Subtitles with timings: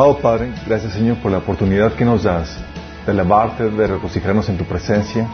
[0.00, 2.58] Amado Padre, gracias Señor por la oportunidad que nos das
[3.04, 5.28] de alabarte, de regocijarnos en tu presencia.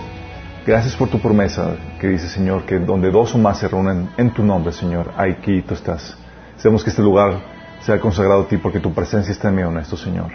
[0.66, 4.30] Gracias por tu promesa que dice Señor que donde dos o más se reúnen en
[4.34, 6.18] tu nombre, Señor, aquí tú estás.
[6.56, 7.38] Sabemos que este lugar
[7.78, 10.32] sea consagrado a ti porque tu presencia está en medio nuestro, Señor.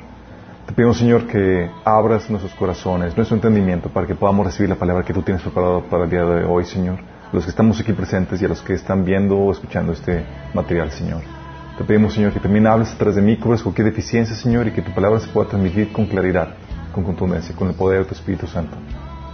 [0.65, 5.03] Te pedimos, Señor, que abras nuestros corazones, nuestro entendimiento para que podamos recibir la palabra
[5.03, 6.99] que tú tienes preparado para el día de hoy, Señor.
[7.33, 10.89] Los que estamos aquí presentes y a los que están viendo o escuchando este material,
[10.89, 11.40] Señor.
[11.77, 14.81] Te pedimos, Señor, que también hables atrás de mí, cubres cualquier deficiencia, Señor, y que
[14.81, 16.55] tu palabra se pueda transmitir con claridad,
[16.93, 18.75] con contundencia, con el poder de tu Espíritu Santo.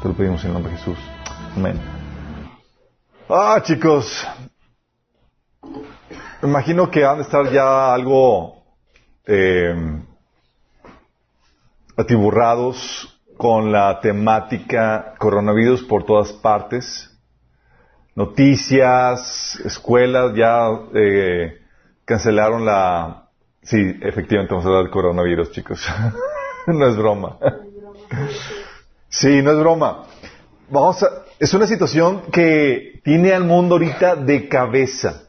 [0.02, 0.98] Te lo pedimos en el nombre de Jesús.
[1.56, 1.80] Amén.
[3.28, 4.26] Ah, chicos.
[6.42, 8.64] Me imagino que han de estar ya algo
[9.26, 9.76] eh,
[11.98, 17.12] atiburrados con la temática coronavirus por todas partes.
[18.16, 21.58] Noticias, escuelas, ya eh,
[22.08, 23.28] cancelaron la...
[23.62, 25.86] Sí, efectivamente vamos a hablar del coronavirus, chicos.
[26.68, 27.38] no es broma.
[29.10, 30.06] Sí, no es broma.
[30.70, 31.08] Vamos a...
[31.38, 35.24] Es una situación que tiene al mundo ahorita de cabeza.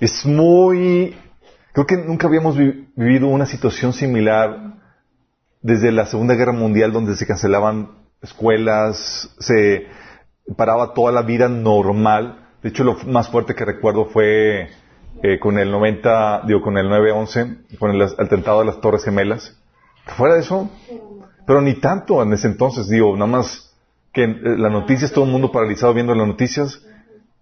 [0.00, 1.14] Es muy...
[1.72, 4.76] Creo que nunca habíamos vi- vivido una situación similar
[5.60, 9.86] desde la Segunda Guerra Mundial donde se cancelaban escuelas, se
[10.56, 12.48] paraba toda la vida normal.
[12.62, 14.70] De hecho, lo más fuerte que recuerdo fue
[15.22, 19.56] eh, con el 90, digo, con el 9-11, con el atentado de las Torres Gemelas.
[20.16, 20.70] Fuera de eso,
[21.46, 23.74] pero ni tanto en ese entonces, digo, nada más
[24.12, 26.82] que en las noticias, todo el mundo paralizado viendo las noticias.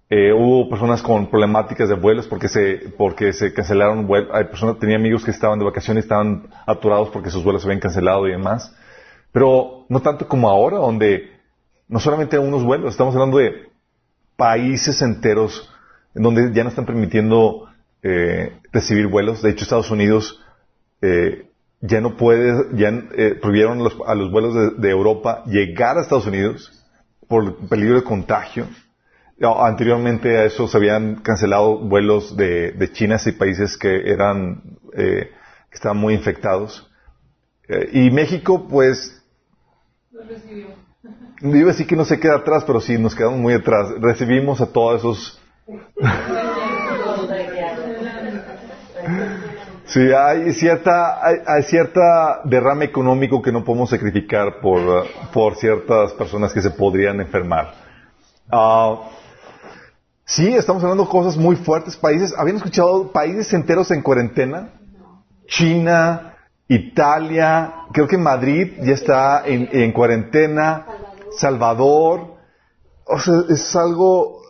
[0.08, 4.30] Eh, hubo personas con problemáticas de vuelos porque se, porque se cancelaron vuelos.
[4.32, 7.80] Hay personas, tenía amigos que estaban de vacaciones estaban aturados porque sus vuelos se habían
[7.80, 8.74] cancelado y demás.
[9.32, 11.30] Pero no tanto como ahora, donde
[11.88, 13.68] no solamente unos vuelos, estamos hablando de
[14.36, 15.72] países enteros
[16.16, 17.68] en donde ya no están permitiendo
[18.02, 19.42] eh, recibir vuelos.
[19.42, 20.42] De hecho, Estados Unidos
[21.02, 21.50] eh,
[21.80, 26.02] ya no puede, ya eh, prohibieron los- a los vuelos de, de Europa llegar a
[26.02, 26.84] Estados Unidos
[27.28, 28.66] por peligro de contagio.
[29.38, 34.62] No, Anteriormente a eso se habían cancelado vuelos de, de China y países que eran
[34.94, 35.30] eh,
[35.70, 36.90] que estaban muy infectados.
[37.68, 39.22] Eh, y México, pues,
[41.42, 43.90] yo iba a decir que no se queda atrás, pero sí, nos quedamos muy atrás.
[44.00, 45.40] Recibimos a todos esos...
[49.86, 56.12] Sí, hay cierta, hay, hay cierta derrame económico que no podemos sacrificar por, por ciertas
[56.12, 57.72] personas que se podrían enfermar.
[58.50, 59.08] Ah,
[60.24, 61.96] sí, estamos hablando de cosas muy fuertes.
[61.96, 64.70] Países, ¿habían escuchado países enteros en cuarentena?
[65.46, 66.34] China,
[66.68, 70.86] Italia, creo que Madrid ya está en, en cuarentena,
[71.38, 72.36] Salvador.
[73.04, 74.45] O sea, es algo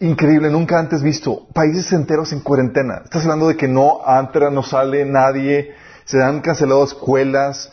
[0.00, 1.46] increíble, nunca antes visto.
[1.52, 3.02] Países enteros en cuarentena.
[3.04, 5.74] Estás hablando de que no entra, no sale nadie,
[6.04, 7.72] se han cancelado escuelas,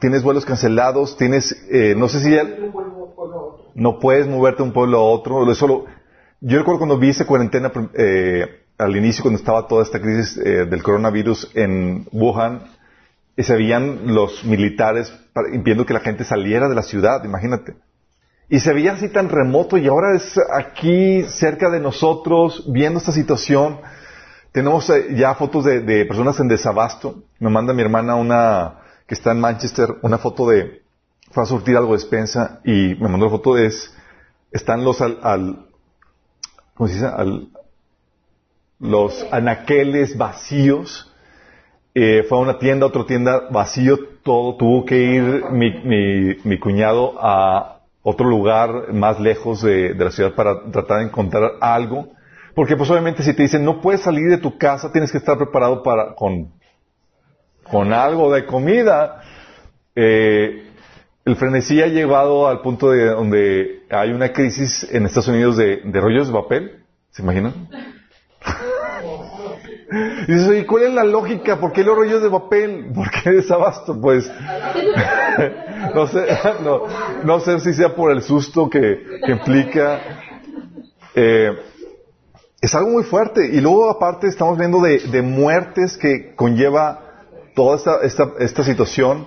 [0.00, 2.42] tienes vuelos cancelados, tienes, eh, no sé si ya,
[3.74, 5.50] no puedes moverte de un pueblo a otro.
[5.50, 5.84] Eso lo-
[6.40, 8.46] yo recuerdo cuando vi esa cuarentena eh,
[8.78, 12.62] al inicio, cuando estaba toda esta crisis eh, del coronavirus en Wuhan,
[13.36, 15.12] y se veían los militares
[15.52, 17.74] impidiendo que la gente saliera de la ciudad, imagínate.
[18.50, 23.12] Y se veía así tan remoto y ahora es aquí cerca de nosotros viendo esta
[23.12, 23.80] situación.
[24.52, 27.24] Tenemos eh, ya fotos de, personas en desabasto.
[27.38, 30.82] Me manda mi hermana una que está en Manchester, una foto de
[31.30, 33.94] fue a surtir algo de despensa y me mandó la foto de es
[34.50, 35.66] están los al, al
[36.74, 37.06] ¿cómo se dice?
[37.06, 37.48] Al,
[38.80, 41.12] los anaqueles vacíos.
[41.94, 44.56] eh, fue a una tienda, otra tienda, vacío todo.
[44.56, 47.77] Tuvo que ir mi, mi, mi cuñado a
[48.08, 52.08] otro lugar más lejos de, la ciudad para tratar de encontrar algo.
[52.54, 55.36] Porque pues obviamente si te dicen no puedes salir de tu casa, tienes que estar
[55.36, 56.52] preparado para con,
[57.64, 59.20] con algo de comida.
[59.94, 60.64] Eh,
[61.24, 65.82] el frenesí ha llevado al punto de donde hay una crisis en Estados Unidos de,
[65.84, 66.84] de rollos de papel.
[67.10, 67.52] ¿Se imaginan?
[69.90, 71.58] Y dices, ¿y cuál es la lógica?
[71.58, 72.92] ¿Por qué los rollos de papel?
[72.94, 73.98] ¿Por qué desabasto?
[73.98, 74.30] Pues,
[75.94, 76.26] no sé,
[76.62, 76.82] no,
[77.24, 80.00] no, sé si sea por el susto que, que implica.
[81.14, 81.52] Eh,
[82.60, 83.46] es algo muy fuerte.
[83.46, 87.00] Y luego, aparte, estamos viendo de, de muertes que conlleva
[87.54, 89.26] toda esta, esta, esta situación.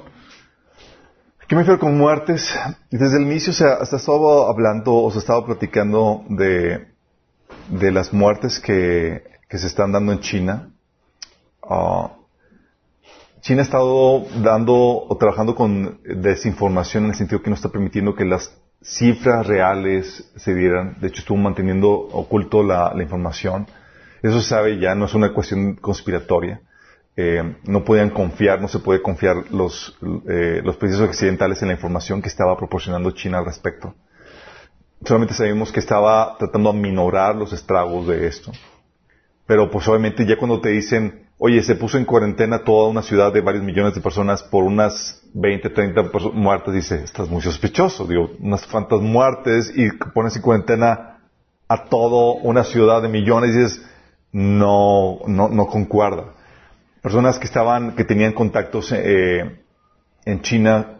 [1.48, 2.56] ¿Qué me refiero con muertes?
[2.92, 6.88] Desde el inicio se ha, se ha estado hablando o se ha estado platicando de,
[7.70, 10.70] de las muertes que, que se están dando en China.
[11.62, 12.08] Uh,
[13.42, 18.16] China ha estado dando o trabajando con desinformación en el sentido que no está permitiendo
[18.16, 20.96] que las cifras reales se dieran.
[21.02, 23.68] De hecho, estuvo manteniendo oculto la, información.
[24.24, 26.62] Eso se sabe ya, no es una cuestión conspiratoria.
[27.18, 29.98] Eh, no podían confiar, no se puede confiar los,
[30.30, 33.96] eh, países occidentales en la información que estaba proporcionando China al respecto.
[35.04, 38.54] Solamente sabemos que estaba tratando de aminorar los estragos de esto.
[39.52, 43.34] Pero pues obviamente ya cuando te dicen, oye, se puso en cuarentena toda una ciudad
[43.34, 48.32] de varios millones de personas por unas 20, 30 muertes, dice, estás muy sospechoso, digo,
[48.40, 51.18] unas cuantas muertes y pones en cuarentena
[51.68, 53.86] a toda una ciudad de millones y dices,
[54.32, 56.28] no, no, no concuerda.
[57.02, 59.60] Personas que estaban, que tenían contactos eh,
[60.24, 61.00] en China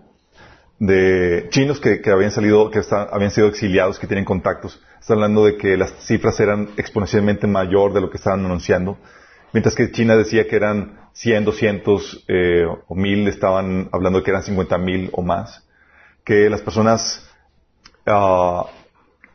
[0.78, 2.82] de chinos que, habían salido, que
[3.14, 4.78] habían sido exiliados, que tienen contactos.
[5.02, 9.00] Está hablando de que las cifras eran exponencialmente mayor de lo que estaban anunciando.
[9.52, 14.30] Mientras que China decía que eran 100, 200 eh, o 1000, estaban hablando de que
[14.30, 15.68] eran 50 mil o más.
[16.24, 17.28] Que las personas,
[18.06, 18.66] uh,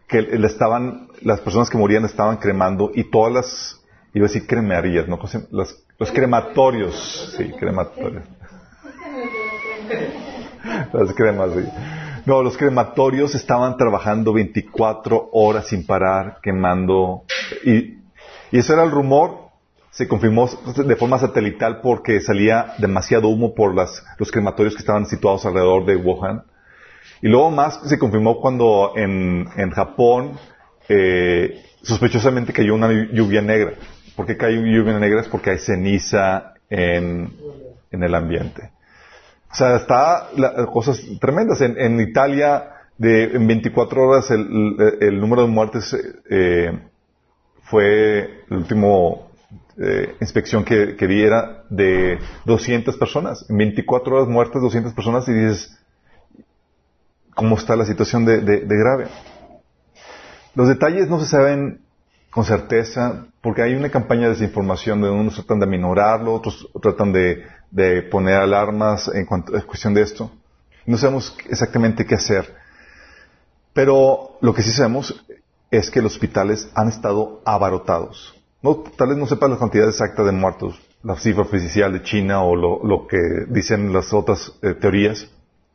[0.06, 3.84] que le estaban, las personas que morían estaban cremando y todas las,
[4.14, 5.18] iba a decir cremarías, ¿no?
[5.50, 8.22] Los, los crematorios, sí, crematorios.
[10.92, 12.05] Las cremas, sí.
[12.26, 17.22] No, los crematorios estaban trabajando 24 horas sin parar, quemando.
[17.64, 17.98] Y,
[18.50, 19.46] y ese era el rumor.
[19.90, 25.06] Se confirmó de forma satelital porque salía demasiado humo por las, los crematorios que estaban
[25.06, 26.42] situados alrededor de Wuhan.
[27.22, 30.32] Y luego más se confirmó cuando en, en Japón
[30.88, 33.74] eh, sospechosamente cayó una lluvia negra.
[34.16, 35.20] ¿Por qué cae lluvia negra?
[35.20, 37.32] Es porque hay ceniza en,
[37.92, 38.72] en el ambiente.
[39.50, 41.60] O sea, está la, cosas tremendas.
[41.60, 45.96] En, Italia, de, en 24 horas, el, número de muertes
[46.28, 46.78] eh,
[47.62, 49.30] fue el último
[49.78, 53.46] eh, inspección que, que diera de 200 personas.
[53.48, 55.78] En 24 horas muertes 200 personas y dices,
[57.34, 59.06] ¿cómo está la situación de, de, de grave?
[60.54, 61.82] Los detalles no se saben
[62.30, 67.12] con certeza, porque hay una campaña de desinformación de unos tratan de aminorarlo, otros tratan
[67.12, 70.30] de, de poner alarmas en cuanto a cuestión de esto.
[70.86, 72.54] No sabemos exactamente qué hacer.
[73.72, 75.24] Pero lo que sí sabemos
[75.70, 78.34] es que los hospitales han estado abarrotados.
[78.62, 82.42] No, tal vez no sepa la cantidad exacta de muertos, la cifra oficial de China
[82.42, 83.18] o lo, lo que
[83.48, 85.28] dicen las otras eh, teorías.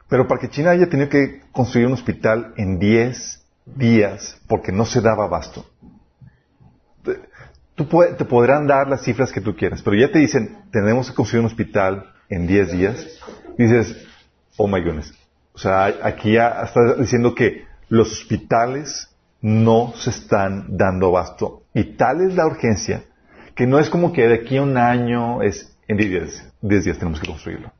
[0.09, 4.85] Pero para que China haya tenido que construir un hospital en 10 días porque no
[4.85, 5.65] se daba abasto.
[7.81, 11.09] Tú puede, te podrán dar las cifras que tú quieras, pero ya te dicen, tenemos
[11.09, 13.07] que construir un hospital en 10 días.
[13.57, 14.05] dices,
[14.55, 15.11] oh my goodness.
[15.53, 19.09] O sea, aquí ya está diciendo que los hospitales
[19.41, 21.63] no se están dando abasto.
[21.73, 23.01] Y tal es la urgencia
[23.55, 26.83] que no es como que de aquí a un año es en 10 días, 10
[26.83, 27.71] días tenemos que construirlo.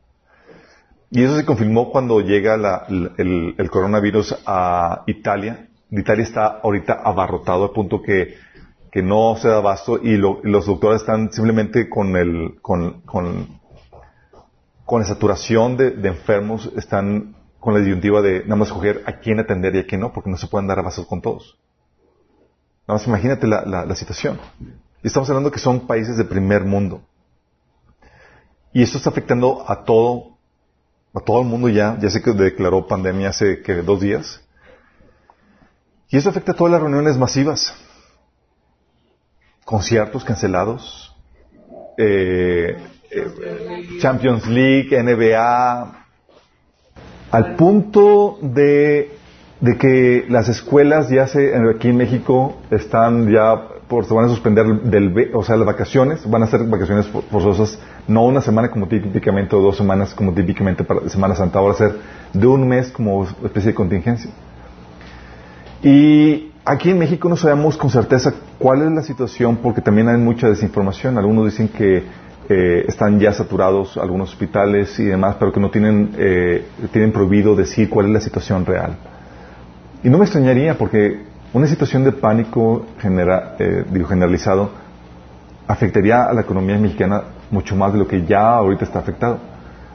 [1.12, 5.67] Y eso se confirmó cuando llega la, el, el, coronavirus a Italia.
[5.91, 8.50] Italia está ahorita abarrotado al punto que
[8.92, 13.02] que no se da abasto y, lo, y los doctores están simplemente con el, con,
[13.02, 13.60] con,
[14.86, 19.40] con la saturación de, enfermos, están con la disyuntiva de nada más escoger a quién
[19.40, 21.58] atender y a quién no, porque no se pueden dar abasto con todos.
[22.86, 24.38] Nada más imagínate la, la, la situación.
[25.02, 27.02] Y estamos hablando que son países de primer mundo.
[28.74, 30.38] Y esto está afectando a todo,
[31.14, 31.98] a todo el mundo ya.
[32.02, 34.42] Ya sé que declaró pandemia hace que dos días.
[36.10, 37.74] Y eso afecta a todas las reuniones masivas
[39.72, 41.16] conciertos cancelados,
[41.98, 42.75] eh,
[43.10, 46.06] eh, Champions League, NBA,
[47.32, 49.12] al punto de,
[49.62, 54.28] de, que las escuelas ya se, aquí en México están ya por, se van a
[54.28, 58.90] suspender del, o sea, las vacaciones, van a ser vacaciones forzosas, no una semana como
[58.90, 61.96] típicamente o dos semanas como típicamente para Semana Santa, ahora ser
[62.34, 64.32] de un mes como especie de contingencia.
[65.82, 70.18] Y aquí en México no sabemos con certeza cuál es la situación porque también hay
[70.18, 71.18] mucha desinformación.
[71.18, 72.03] Algunos dicen que
[72.50, 77.56] eh, están ya saturados algunos hospitales y demás, pero que no tienen, eh, tienen prohibido
[77.56, 78.98] decir cuál es la situación real.
[80.03, 84.72] Y no me extrañaría porque una situación de pánico eh, generalizado
[85.68, 89.39] afectaría a la economía mexicana mucho más de lo que ya ahorita está afectado.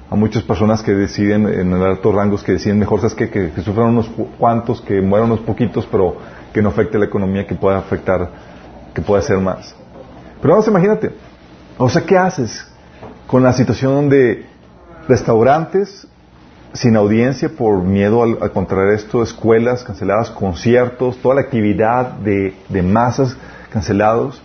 [0.09, 3.29] Hay muchas personas que deciden, en altos rangos, que deciden mejor, ¿sabes qué?
[3.29, 4.09] Que, que sufran unos
[4.39, 6.17] cuantos, que mueran unos poquitos, pero
[6.57, 8.31] que no afecte la economía, que pueda afectar,
[8.95, 9.75] que pueda ser más.
[10.41, 11.11] Pero vamos, imagínate.
[11.77, 12.67] O sea, ¿qué haces
[13.27, 14.47] con la situación donde
[15.07, 16.09] restaurantes
[16.73, 23.37] sin audiencia por miedo a, contraer esto, escuelas canceladas, conciertos, toda la actividad de, masas
[23.71, 24.41] cancelados,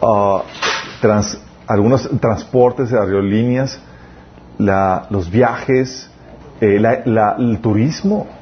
[0.00, 0.38] uh,
[1.66, 3.80] algunos transportes de aerolíneas,
[5.10, 6.08] los viajes,
[6.60, 8.35] eh, el turismo.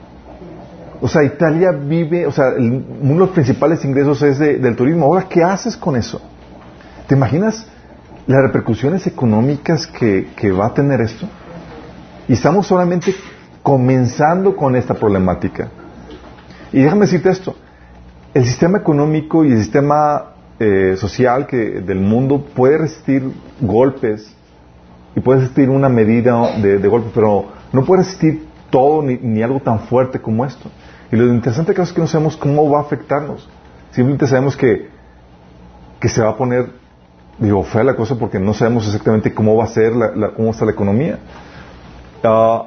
[1.04, 5.04] O sea, Italia vive, o sea, uno de los principales ingresos es del turismo.
[5.04, 6.18] Ahora, ¿qué haces con eso?
[7.06, 7.66] ¿Te imaginas
[8.26, 11.28] las repercusiones económicas que va a tener esto?
[12.26, 13.14] Y estamos solamente
[13.62, 15.68] comenzando con esta problemática.
[16.72, 17.54] Y déjame decirte esto,
[18.32, 23.30] el sistema económico y el sistema eh, social que, del mundo puede resistir
[23.60, 24.34] golpes
[25.14, 29.60] y puede resistir una medida de, de golpe, pero no puede resistir todo ni, algo
[29.60, 30.68] tan fuerte como esto.
[31.14, 33.48] Y lo interesante es que no sabemos cómo va a afectarnos.
[33.92, 34.88] Simplemente sabemos que,
[36.00, 36.70] que se va a poner,
[37.38, 40.64] digo, fea la cosa porque no sabemos exactamente cómo va a ser, la, cómo está
[40.64, 41.20] la economía.
[42.24, 42.64] Ah,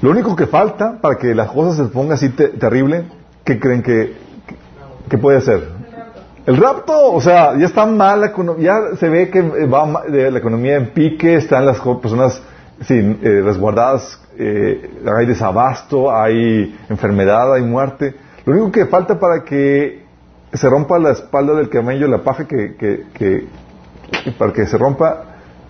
[0.00, 3.06] lo único que falta para que las cosas se pongan así terrible,
[3.42, 4.14] ¿qué creen que,
[5.08, 5.68] que, puede hacer?
[6.46, 10.76] El rapto, o sea, ya está mal la ya se ve que va la economía
[10.76, 12.40] en pique, están las personas
[12.88, 18.14] eh, resguardadas, eh, hay desabasto, hay enfermedad, hay muerte.
[18.44, 20.04] Lo único que falta para que
[20.52, 23.46] se rompa la espalda del camello, la paja que, que, que
[24.38, 25.24] para que se rompa,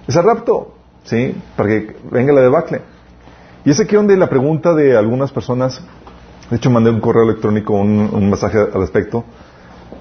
[0.07, 0.75] es el rapto.
[1.05, 1.35] ¿sí?
[1.57, 2.81] Para que venga la debacle.
[3.65, 5.83] Y es aquí donde la pregunta de algunas personas,
[6.51, 9.25] de hecho mandé un correo electrónico, un, mensaje al respecto.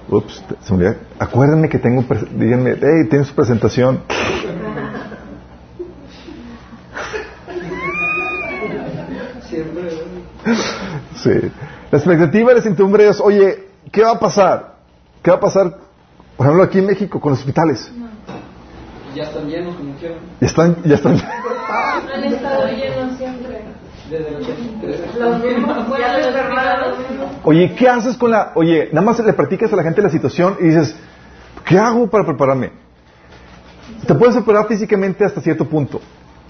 [0.08, 4.00] Ups, se me Acuérdenme que tengo, díganme, hey, tienes presentación.
[11.22, 11.30] Sí.
[11.90, 14.74] La expectativa, la incertidumbre es, oye, ¿qué va a pasar?
[15.22, 15.76] ¿Qué va a pasar,
[16.36, 17.92] por ejemplo, aquí en México con los hospitales?
[19.14, 20.18] Ya están llenos, como quieran.
[20.40, 21.20] Ya están, ya están.
[22.14, 23.60] Han estado llenos siempre.
[24.08, 24.46] Desde los
[27.44, 28.52] Oye, ¿qué haces con la.?
[28.54, 30.94] Oye, nada más le practicas a la gente la situación y dices,
[31.64, 32.72] ¿qué hago para prepararme?
[34.06, 36.00] Te puedes preparar físicamente hasta cierto punto,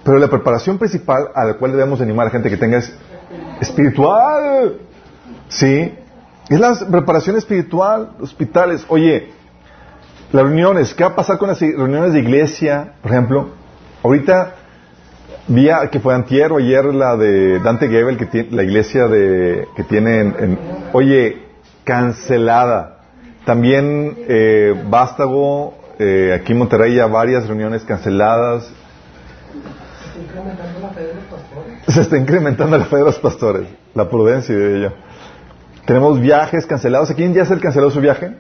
[0.05, 2.93] pero la preparación principal a la cual debemos animar a gente que tenga es
[3.61, 4.79] espiritual.
[5.49, 5.95] ¿Sí?
[6.49, 8.85] Es la preparación espiritual, hospitales.
[8.89, 9.29] Oye,
[10.33, 13.51] las reuniones, ¿qué va a pasar con las reuniones de iglesia, por ejemplo?
[14.03, 14.55] Ahorita
[15.49, 19.67] vi que fue antier o ayer la de Dante Gebel, que tiene, la iglesia de,
[19.77, 20.59] que tiene en,
[20.93, 21.43] oye,
[21.85, 22.99] cancelada.
[23.45, 28.71] También eh, Vástago, eh, aquí en Monterrey ya varias reuniones canceladas.
[31.89, 34.93] Se está incrementando la fe de los pastores, la prudencia de ello.
[35.87, 37.11] Tenemos viajes cancelados.
[37.11, 38.37] ¿A quién ya se el canceló su viaje?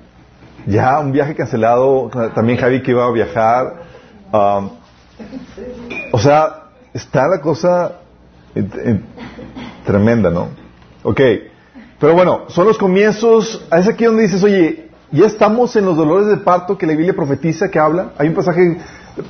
[0.66, 3.82] Ya, un viaje cancelado, también Javi que iba a viajar.
[4.32, 4.70] Um,
[6.12, 7.92] o sea, está la cosa
[9.84, 10.48] tremenda, ¿no?
[11.02, 11.20] Ok,
[11.98, 16.28] pero bueno, son los comienzos, es aquí donde dices, oye, ya estamos en los dolores
[16.28, 18.12] de parto que la Biblia profetiza, que habla.
[18.16, 18.78] Hay un pasaje,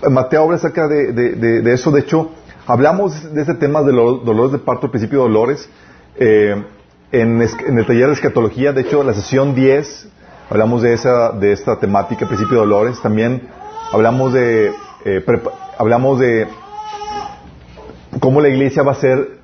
[0.09, 2.31] Mateo habla acerca de, eso, de hecho,
[2.71, 5.69] hablamos de ese tema de los dolores de parto, el principio de dolores,
[6.17, 6.65] eh,
[7.13, 10.09] en, en, el taller de escatología, de hecho, la sesión 10
[10.51, 13.49] hablamos de, esa, de esta temática, principio de dolores, también
[13.93, 14.73] hablamos de,
[15.05, 15.25] eh,
[15.79, 16.49] hablamos de
[18.19, 19.39] cómo la iglesia va a ser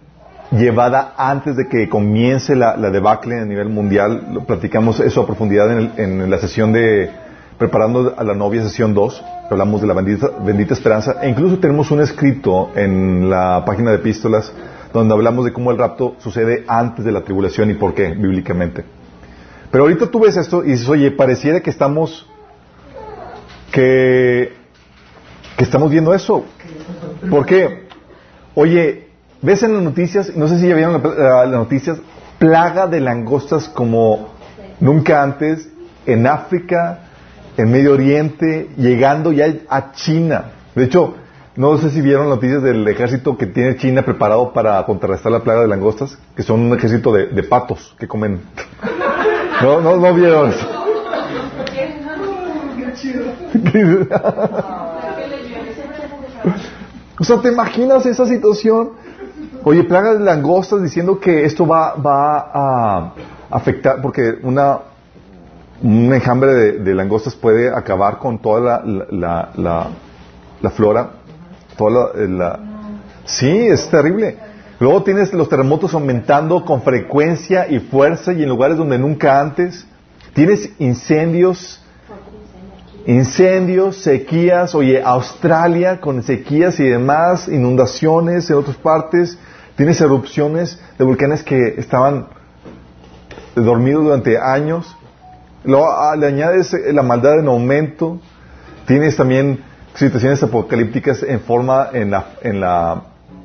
[0.50, 4.42] llevada antes de que comience la, debacle a nivel mundial.
[4.46, 7.10] Platicamos eso a profundidad en, la sesión de
[7.58, 9.24] Preparando a la novia, sesión 2.
[9.50, 11.16] Hablamos de la bendita, bendita esperanza.
[11.22, 14.52] E incluso tenemos un escrito en la página de epístolas
[14.92, 18.84] donde hablamos de cómo el rapto sucede antes de la tribulación y por qué, bíblicamente.
[19.70, 22.26] Pero ahorita tú ves esto y dices, oye, pareciera que estamos,
[23.72, 24.52] que,
[25.56, 26.44] que estamos viendo eso.
[27.28, 27.88] ¿Por qué?
[28.54, 29.08] Oye,
[29.42, 31.98] ves en las noticias, no sé si ya vieron las noticias,
[32.38, 34.28] plaga de langostas como
[34.80, 35.68] nunca antes
[36.06, 37.05] en África,
[37.56, 40.52] en Medio Oriente, llegando ya a China.
[40.74, 41.14] De hecho,
[41.56, 45.62] no sé si vieron noticias del ejército que tiene China preparado para contrarrestar la plaga
[45.62, 48.42] de langostas, que son un ejército de, de patos que comen.
[49.62, 50.50] No, no, no vieron.
[57.18, 58.90] o sea, ¿te imaginas esa situación?
[59.64, 63.14] Oye, plaga de langostas diciendo que esto va, va a
[63.50, 64.80] afectar, porque una,
[65.82, 69.88] un enjambre de, langostas puede acabar con toda la, la,
[70.60, 71.10] la, flora,
[71.76, 72.60] toda la, la-
[73.24, 74.36] Sí, es terrible.
[74.78, 79.86] Luego tienes los terremotos aumentando con frecuencia y fuerza y en lugares donde nunca antes.
[80.34, 81.82] Tienes incendios,
[83.06, 89.38] incendios, sequías, oye, Australia con sequías y demás, inundaciones en otras partes.
[89.76, 92.26] Tienes erupciones de volcanes que estaban
[93.54, 94.96] dormidos durante años.
[95.66, 98.18] Luego ah, le añades eh, la maldad en aumento.
[98.86, 103.02] Tienes también situaciones apocalípticas en forma en la, en la,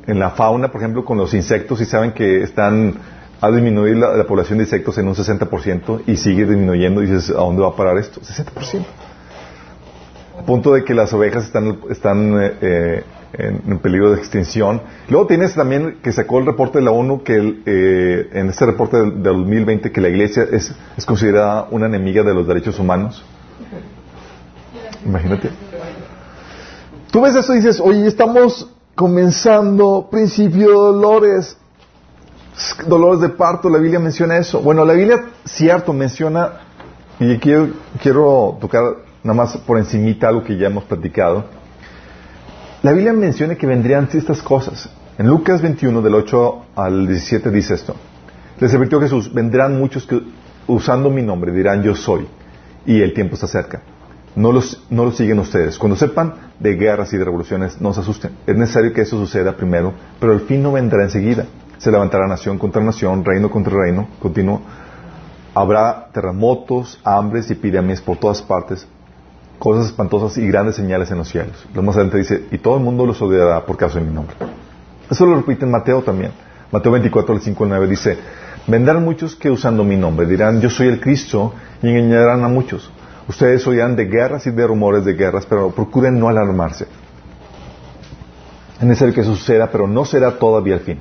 [0.07, 2.93] en la fauna, por ejemplo, con los insectos, y saben que están
[3.41, 7.01] a disminuir la, la población de insectos en un 60% y sigue disminuyendo.
[7.01, 8.21] Y dices, ¿a dónde va a parar esto?
[8.21, 8.85] 60%.
[10.39, 14.81] A punto de que las ovejas están, están eh, eh, en, peligro de extinción.
[15.09, 18.65] Luego tienes también que sacó el reporte de la ONU que el, eh, en este
[18.65, 22.79] reporte del, del 2020 que la iglesia es, es considerada una enemiga de los derechos
[22.79, 23.23] humanos.
[25.05, 25.49] Imagínate.
[27.11, 31.57] Tú ves eso y dices, oye, estamos comenzando principio de dolores,
[32.87, 34.61] dolores de parto, la Biblia menciona eso.
[34.61, 36.51] Bueno, la Biblia, cierto, menciona,
[37.19, 37.69] y quiero,
[38.01, 38.83] quiero tocar
[39.23, 41.45] nada más por encimita algo que ya hemos platicado.
[42.83, 44.89] La Biblia menciona que vendrían estas cosas.
[45.19, 47.95] En Lucas 21, del 8 al 17, dice esto.
[48.59, 50.19] Les advirtió Jesús, vendrán muchos que
[50.65, 52.27] usando mi nombre dirán yo soy,
[52.87, 53.83] y el tiempo está cerca.
[54.35, 55.77] No los, no los siguen ustedes.
[55.77, 58.31] Cuando sepan de guerras y de revoluciones, no se asusten.
[58.47, 61.45] Es necesario que eso suceda primero, pero el fin no vendrá enseguida.
[61.77, 64.59] Se levantará nación contra nación, reino contra reino, continuo.
[65.53, 68.87] Habrá terremotos, hambres y epidemias por todas partes,
[69.61, 71.67] cosas espantosas y grandes señales en los cielos.
[71.75, 74.35] Lo más adelante dice, y todo el mundo los odiará por causa de mi nombre.
[75.07, 76.31] Eso lo repite en Mateo también.
[76.71, 78.17] Mateo 24, del 5 al 9 dice,
[78.65, 82.89] vendrán muchos que usando mi nombre dirán, yo soy el Cristo, y engañarán a muchos.
[83.27, 86.87] Ustedes oirán de guerras y de rumores de guerras, pero procuren no alarmarse.
[88.79, 90.97] Es necesario que suceda, pero no será todavía el fin.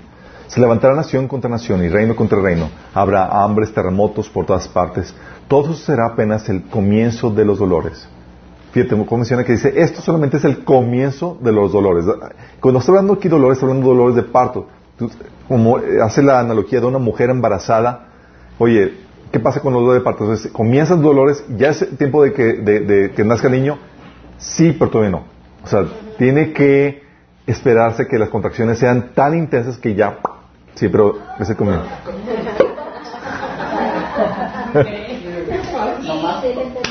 [0.49, 2.69] Se levantará nación contra nación y reino contra reino.
[2.93, 5.15] Habrá hambres, terremotos por todas partes.
[5.49, 8.07] Todo será apenas el comienzo de los dolores.
[8.73, 12.05] Fíjate, como menciona que dice, esto solamente es el comienzo de los dolores.
[12.61, 14.69] Cuando está hablando aquí de dolores, está hablando de dolores de parto.
[15.49, 18.07] Como hace la analogía de una mujer embarazada.
[18.59, 18.95] Oye,
[19.33, 20.25] ¿qué pasa con los dolores de parto?
[20.25, 23.79] Entonces, comienzan dolores, ya es tiempo de que, de, de que nazca el niño.
[24.39, 25.25] Sí, pero todavía no.
[25.65, 27.03] O sea, tiene que
[27.47, 30.19] esperarse que las contracciones sean tan intensas que ya...
[30.75, 31.85] Sí, pero ese comienzo.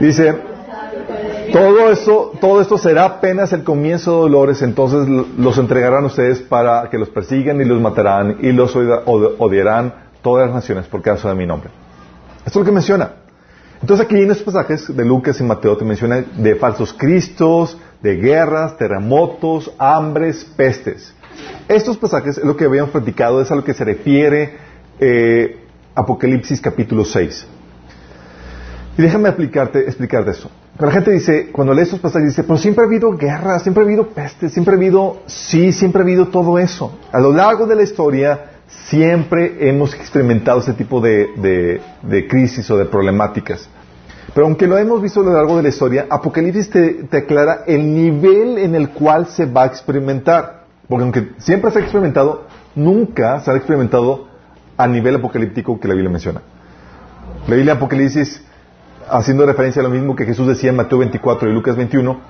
[0.00, 0.34] Dice,
[1.52, 6.88] todo eso, todo esto será apenas el comienzo de dolores, entonces los entregarán ustedes para
[6.90, 11.34] que los persigan y los matarán y los odiarán todas las naciones por causa de
[11.34, 11.70] mi nombre.
[12.46, 13.12] Esto es lo que menciona.
[13.80, 18.16] Entonces aquí en estos pasajes de Lucas y Mateo te menciona de falsos cristos, de
[18.16, 21.14] guerras, terremotos, hambres, pestes.
[21.68, 24.56] Estos pasajes es lo que habíamos platicado, es a lo que se refiere
[24.98, 25.60] eh,
[25.94, 27.46] Apocalipsis capítulo 6.
[28.98, 30.50] Y déjame explicarte, explicarte eso.
[30.76, 33.86] La gente dice, cuando lee estos pasajes, dice, pero siempre ha habido guerra, siempre ha
[33.86, 36.98] habido peste, siempre ha habido, sí, siempre ha habido todo eso.
[37.12, 42.68] A lo largo de la historia, siempre hemos experimentado ese tipo de, de, de crisis
[42.72, 43.68] o de problemáticas.
[44.34, 47.62] Pero aunque lo hemos visto a lo largo de la historia, Apocalipsis te, te, aclara
[47.68, 50.64] el nivel en el cual se va a experimentar.
[50.88, 54.26] Porque aunque siempre se ha experimentado, nunca se ha experimentado
[54.76, 56.42] a nivel apocalíptico que la Biblia menciona.
[57.46, 58.42] La Biblia Apocalipsis
[59.10, 62.20] haciendo referencia a lo mismo que Jesús decía en Mateo 24 y Lucas 21,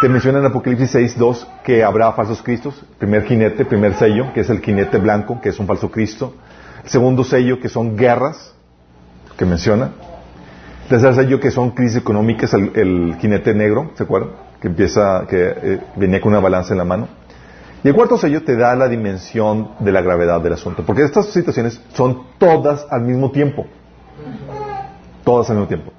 [0.00, 4.40] te menciona en Apocalipsis 6, 2 que habrá falsos cristos, primer jinete, primer sello, que
[4.40, 6.34] es el jinete blanco, que es un falso cristo,
[6.84, 8.54] el segundo sello, que son guerras,
[9.36, 9.92] que menciona,
[10.82, 14.30] el tercer sello, que son crisis económicas, el, jinete negro, ¿se acuerdan?
[14.60, 17.08] Que empieza, que eh, venía con una balanza en la mano.
[17.82, 21.26] Y el cuarto sello te da la dimensión de la gravedad del asunto, porque estas
[21.32, 23.66] situaciones son todas al mismo tiempo.
[25.24, 25.92] Todas al mismo tiempo.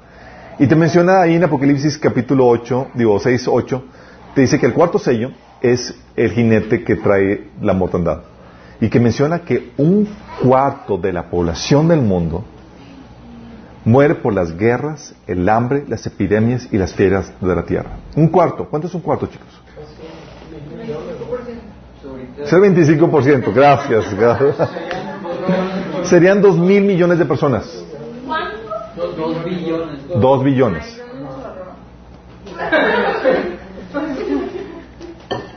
[0.59, 3.83] Y te menciona ahí en Apocalipsis capítulo 8, digo 6, 8,
[4.33, 8.21] te dice que el cuarto sello es el jinete que trae la mortandad.
[8.79, 10.07] Y que menciona que un
[10.41, 12.43] cuarto de la población del mundo
[13.87, 17.91] Muere por las guerras, el hambre, las epidemias y las fieras de la tierra.
[18.17, 18.67] Un cuarto.
[18.69, 19.47] ¿Cuánto es un cuarto, chicos?
[22.43, 23.53] Es el 25%.
[23.53, 24.05] Gracias.
[26.03, 27.86] Serían dos mil millones de personas.
[29.17, 30.07] Dos billones.
[30.21, 31.01] Dos billones.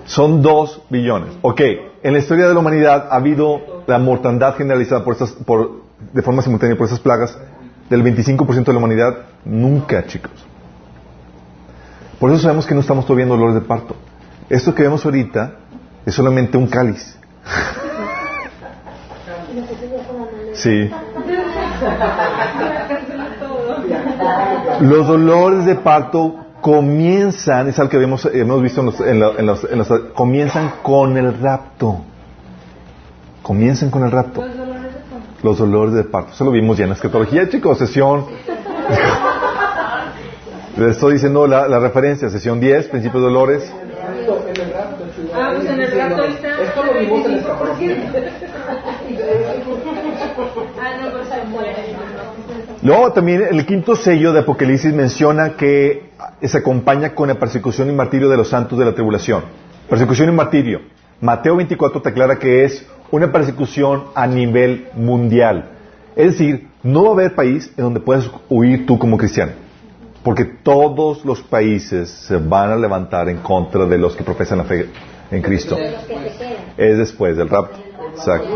[0.06, 1.30] Son dos billones.
[1.42, 1.60] Ok,
[2.02, 6.22] en la historia de la humanidad ha habido la mortandad generalizada por estas, por, de
[6.22, 7.38] forma simultánea por esas plagas
[7.88, 9.18] del 25% de la humanidad.
[9.44, 10.32] Nunca, chicos.
[12.18, 13.94] Por eso sabemos que no estamos todavía en dolores de parto.
[14.48, 15.52] Esto que vemos ahorita
[16.04, 17.16] es solamente un cáliz.
[20.54, 20.90] Sí.
[24.80, 29.32] Los dolores de parto comienzan, es algo que hemos, hemos visto en los, en, la-
[29.38, 32.00] en los- en los- comienzan con el rapto.
[33.42, 34.42] Comienzan con el rapto.
[35.42, 36.32] Los dolores de parto.
[36.32, 38.26] Eso lo vimos ya en la escatología, chicos, sesión.
[40.76, 43.72] Les estoy diciendo la, la referencia, sesión 10, principios de dolores.
[45.34, 46.62] Ah, pues en el rato está.
[46.62, 47.96] Esto lo vimos en la escatología.
[50.80, 51.19] Ah, no.
[52.82, 56.10] Luego también el quinto sello de Apocalipsis menciona que
[56.42, 59.44] se acompaña con la persecución y martirio de los santos de la tribulación.
[59.88, 60.80] Persecución y martirio.
[61.20, 65.72] Mateo 24 te aclara que es una persecución a nivel mundial.
[66.16, 69.52] Es decir, no va a haber país en donde puedas huir tú como cristiano.
[70.22, 74.64] Porque todos los países se van a levantar en contra de los que profesan la
[74.64, 74.88] fe
[75.30, 75.76] en Cristo.
[76.76, 77.78] Es después del rapto.
[78.12, 78.48] Exacto.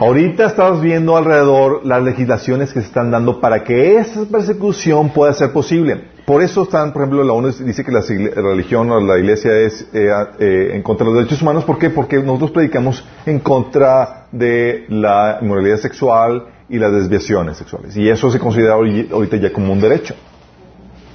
[0.00, 5.32] Ahorita estamos viendo alrededor las legislaciones que se están dando para que esa persecución pueda
[5.34, 6.04] ser posible.
[6.24, 9.86] Por eso están, por ejemplo, la ONU dice que la religión o la iglesia es
[9.92, 11.64] eh, eh, en contra de los derechos humanos.
[11.64, 11.90] ¿Por qué?
[11.90, 17.96] Porque nosotros predicamos en contra de la inmoralidad sexual y las desviaciones sexuales.
[17.96, 20.14] Y eso se considera ahori- ahorita ya como un derecho.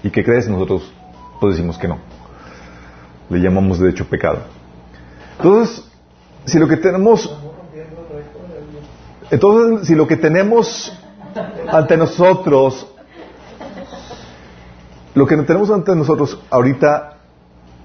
[0.03, 0.47] ¿Y qué crees?
[0.49, 0.91] Nosotros
[1.39, 1.97] pues decimos que no.
[3.29, 4.39] Le llamamos de hecho pecado.
[5.37, 5.83] Entonces,
[6.45, 7.29] si lo que tenemos
[9.31, 10.93] entonces, si lo que tenemos
[11.71, 12.87] ante nosotros,
[15.13, 17.17] lo que tenemos ante nosotros ahorita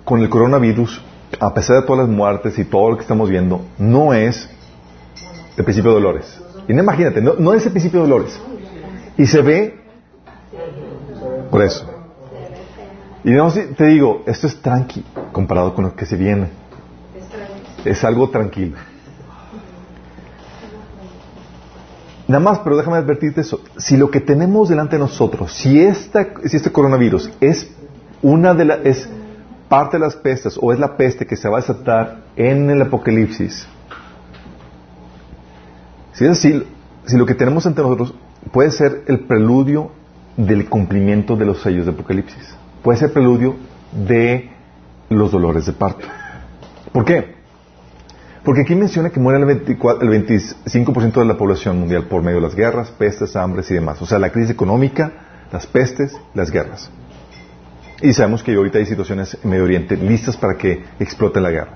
[0.05, 1.01] con el coronavirus,
[1.39, 4.49] a pesar de todas las muertes y todo lo que estamos viendo, no es
[5.57, 6.41] el principio de dolores.
[6.69, 8.39] Y no imagínate, no, no es el principio de dolores.
[9.17, 9.81] Y se ve
[11.51, 12.00] por eso.
[13.25, 16.49] Y no, te digo, esto es tranqui comparado con lo que se viene.
[17.85, 18.77] Es algo tranquilo.
[22.29, 23.61] Nada más, pero déjame advertirte eso.
[23.77, 27.71] Si lo que tenemos delante de nosotros, si, esta, si este coronavirus es
[28.23, 29.09] una de la, es
[29.69, 32.83] parte de las pestes o es la peste que se va a desatar en el
[32.83, 33.67] Apocalipsis,
[36.13, 36.63] si es así,
[37.07, 38.15] si lo que tenemos ante nosotros
[38.53, 39.91] puede ser el preludio
[40.37, 43.57] del cumplimiento de los sellos de Apocalipsis, puede ser preludio
[43.93, 44.51] de
[45.09, 46.07] los dolores de parto.
[46.93, 47.35] ¿Por qué?
[48.45, 52.37] Porque aquí menciona que muere el, 24 el 25% de la población mundial por medio
[52.37, 54.01] de las guerras, pestes, hambres y demás.
[54.01, 55.13] O sea, la crisis económica,
[55.53, 56.91] las pestes, las guerras.
[58.01, 61.75] Y sabemos que ahorita hay situaciones en Medio Oriente listas para que explote la guerra.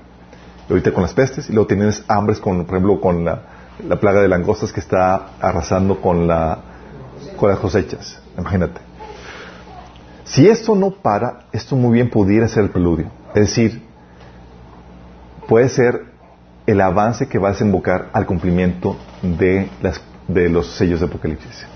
[0.67, 3.43] Y ahorita con las pestes, y luego tienes hambres, con, por ejemplo, con la,
[3.87, 6.57] la plaga de langostas que está arrasando con, la,
[7.37, 8.19] con las cosechas.
[8.39, 8.94] Imagínate.
[10.25, 13.11] Si esto no para, esto muy bien pudiera ser el preludio.
[13.35, 13.83] Es decir,
[15.47, 16.05] puede ser
[16.65, 21.67] el avance que va a desembocar al cumplimiento de, las, de los sellos de Apocalipsis.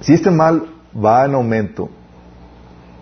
[0.00, 1.88] Si este mal va en aumento,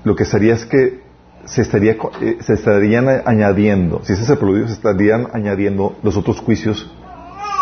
[0.04, 1.00] lo que sería es que
[1.46, 6.38] se, estaría, eh, estarían añadiendo, si ese es el preludio, se estarían añadiendo los otros
[6.38, 6.90] juicios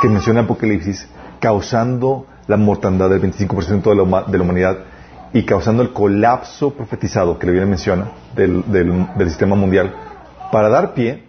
[0.03, 4.79] que menciona Apocalipsis, causando la mortandad del 25% de la, de la humanidad
[5.33, 9.95] y causando el colapso profetizado que le viene menciona del, del, del sistema mundial
[10.51, 11.25] para dar pie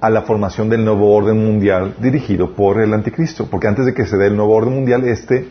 [0.00, 4.04] a la formación del nuevo orden mundial dirigido por el anticristo, porque antes de que
[4.06, 5.48] se dé el nuevo orden mundial, este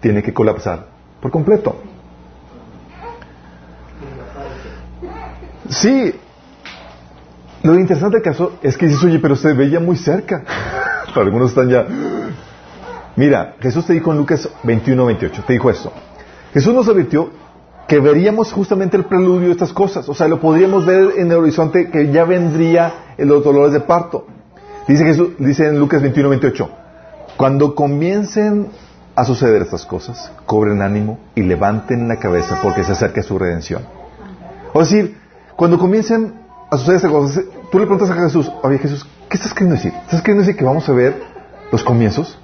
[0.00, 0.86] tiene que colapsar
[1.20, 1.76] por completo.
[5.68, 6.14] Sí,
[7.62, 10.44] lo interesante del caso es que dices, oye, pero se veía muy cerca.
[11.16, 11.84] Algunos están ya.
[13.16, 15.92] Mira, Jesús te dijo en Lucas 21, 28, te dijo esto.
[16.56, 17.28] Jesús nos advirtió
[17.86, 20.08] que veríamos justamente el preludio de estas cosas.
[20.08, 23.80] O sea, lo podríamos ver en el horizonte que ya vendría en los dolores de
[23.80, 24.26] parto.
[24.88, 26.70] Dice Jesús, dice en Lucas 21, 28,
[27.36, 28.68] cuando comiencen
[29.14, 33.82] a suceder estas cosas, cobren ánimo y levanten la cabeza porque se acerca su redención.
[34.72, 35.18] O decir,
[35.56, 36.36] cuando comiencen
[36.70, 39.92] a suceder estas cosas, tú le preguntas a Jesús, oye Jesús, ¿qué estás queriendo decir?
[40.04, 41.22] ¿Estás queriendo decir que vamos a ver
[41.70, 42.38] los comienzos?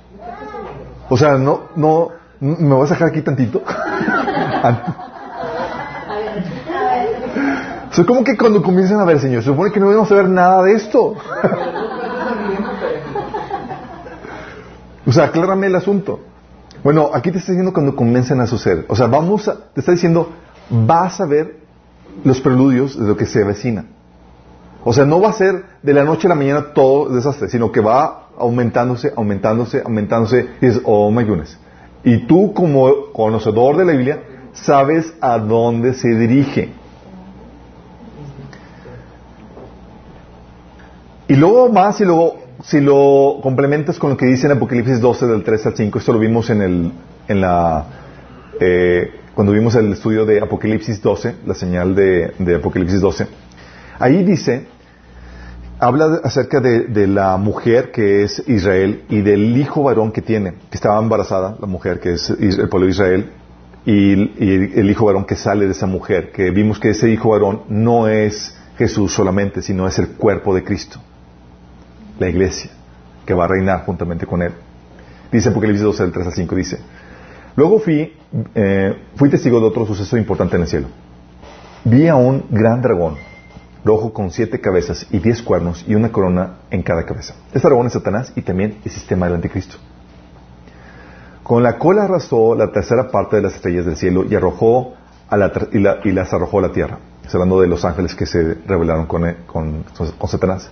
[1.09, 2.11] O sea, no, no,
[2.43, 3.63] ¿me vas a dejar aquí tantito?
[7.93, 10.63] Soy como que cuando comienzan a ver, Señor, se supone que no debemos saber nada
[10.63, 11.15] de esto.
[15.07, 16.21] o sea, aclárame el asunto.
[16.83, 18.87] Bueno, aquí te está diciendo cuando comiencen a suceder.
[18.89, 20.33] O sea, vamos a, te está diciendo,
[20.71, 21.59] vas a ver
[22.25, 23.85] los preludios de lo que se avecina.
[24.85, 27.71] O sea, no va a ser de la noche a la mañana todo desastre, sino
[27.71, 30.49] que va aumentándose, aumentándose, aumentándose.
[30.61, 31.57] Y es, oh my goodness.
[32.05, 36.71] Y tú, como conocedor de la Biblia, sabes a dónde se dirige.
[41.29, 45.27] Y luego más, y luego, si lo complementas con lo que dice en Apocalipsis 12,
[45.27, 46.93] del 3 al 5, esto lo vimos en el,
[47.29, 47.87] en la,
[48.61, 53.27] eh, cuando vimos el estudio de Apocalipsis 12, la señal de, de Apocalipsis 12,
[53.99, 54.67] ahí dice,
[55.83, 60.77] habla acerca de, la mujer que es Israel y del hijo varón que tiene, que
[60.77, 63.33] estaba embarazada, la mujer que es el pueblo de Israel,
[63.85, 64.13] y,
[64.45, 67.63] y el hijo varón que sale de esa mujer, que vimos que ese hijo varón
[67.69, 71.01] no es Jesús solamente, sino es el cuerpo de Cristo
[72.21, 72.71] la iglesia,
[73.27, 74.53] que va a reinar juntamente con él.
[75.33, 76.79] Dice Apocalipsis 12, del 3 al 5, dice,
[77.57, 78.13] luego fui,
[78.55, 80.87] eh, fui testigo de otro suceso importante en el cielo.
[81.85, 83.17] Vi a un gran dragón,
[83.85, 87.35] rojo con siete cabezas y diez cuernos y una corona en cada cabeza.
[87.53, 89.77] Este dragón es Satanás y también el sistema del anticristo.
[91.43, 94.95] Con la cola arrastró la tercera parte de las estrellas del cielo y arrojó
[95.29, 96.99] a la, y, las arrojó a la tierra.
[97.25, 99.85] Está hablando de los ángeles que se rebelaron con, con,
[100.19, 100.71] con Satanás.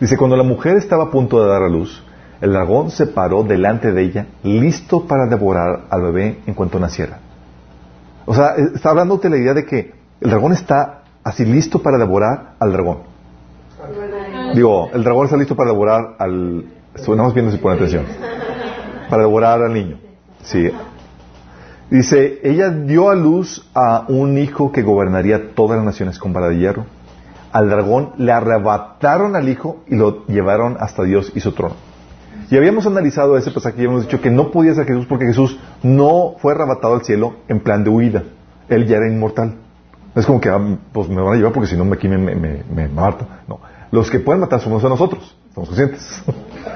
[0.00, 2.02] Dice, cuando la mujer estaba a punto de dar a luz,
[2.40, 7.18] el dragón se paró delante de ella, listo para devorar al bebé en cuanto naciera.
[8.26, 11.82] O sea, eh, está hablando de la idea de que el dragón está así listo
[11.82, 12.98] para devorar al dragón.
[14.54, 16.64] Digo, el dragón está listo para devorar al...
[16.94, 18.04] Estamos viendo si ponen atención.
[19.08, 19.98] Para devorar al niño.
[20.42, 20.70] Sí.
[21.90, 26.48] Dice, ella dio a luz a un hijo que gobernaría todas las naciones con vara
[26.48, 26.84] de hierro
[27.52, 31.74] al dragón, le arrebataron al hijo y lo llevaron hasta Dios y su trono.
[32.50, 35.58] Y habíamos analizado ese pasaje y habíamos dicho que no podía ser Jesús porque Jesús
[35.82, 38.24] no fue arrebatado al cielo en plan de huida.
[38.68, 39.54] Él ya era inmortal.
[40.14, 40.60] Es como que ah,
[40.92, 43.26] pues me van a llevar porque si no aquí me, me, me, mato.
[43.46, 43.60] No.
[43.92, 45.36] Los que pueden matar somos a nosotros.
[45.48, 46.22] Estamos conscientes.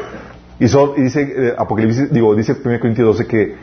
[0.60, 3.56] y, y, dice eh, Apocalipsis, digo, dice 1 Corintios 12 que,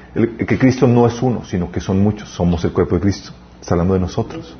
[0.46, 2.30] que Cristo no es uno, sino que son muchos.
[2.30, 3.32] Somos el cuerpo de Cristo.
[3.62, 4.58] Está hablando de nosotros.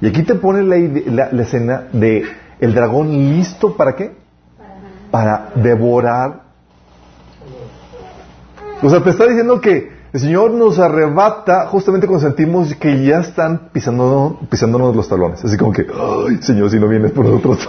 [0.00, 2.24] Y aquí te pone la, la, escena de
[2.60, 4.14] el dragón listo para qué?
[5.10, 6.42] Para devorar.
[8.82, 13.18] O sea, te está diciendo que el Señor nos arrebata justamente cuando sentimos que ya
[13.20, 15.44] están pisándonos, pisándonos los talones.
[15.44, 17.68] Así como que, ay, Señor, si no vienes por nosotros.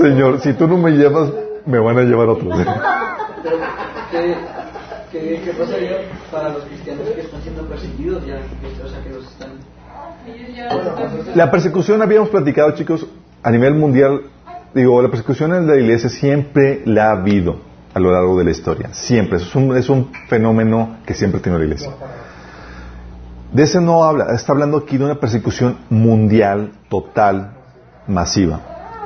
[0.00, 1.30] Señor, si tú no me llevas,
[1.64, 2.54] me van a llevar otros.
[4.10, 5.96] ¿Qué, ¿Qué, pasaría
[6.30, 8.40] para los cristianos que están siendo perseguidos ya?
[8.84, 9.52] O sea, que los están...
[11.34, 13.06] La persecución, habíamos platicado, chicos,
[13.42, 14.22] a nivel mundial,
[14.74, 17.56] digo, la persecución en la iglesia siempre la ha habido
[17.94, 18.92] a lo largo de la historia.
[18.92, 19.38] Siempre.
[19.38, 21.92] Es un, es un fenómeno que siempre tiene la iglesia.
[23.52, 24.34] De ese no habla.
[24.34, 27.52] Está hablando aquí de una persecución mundial, total,
[28.08, 28.60] masiva.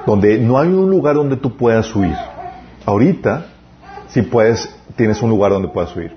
[0.06, 2.16] Donde no hay un lugar donde tú puedas huir.
[2.86, 3.46] Ahorita,
[4.08, 6.12] si puedes tienes un lugar donde puedas huir.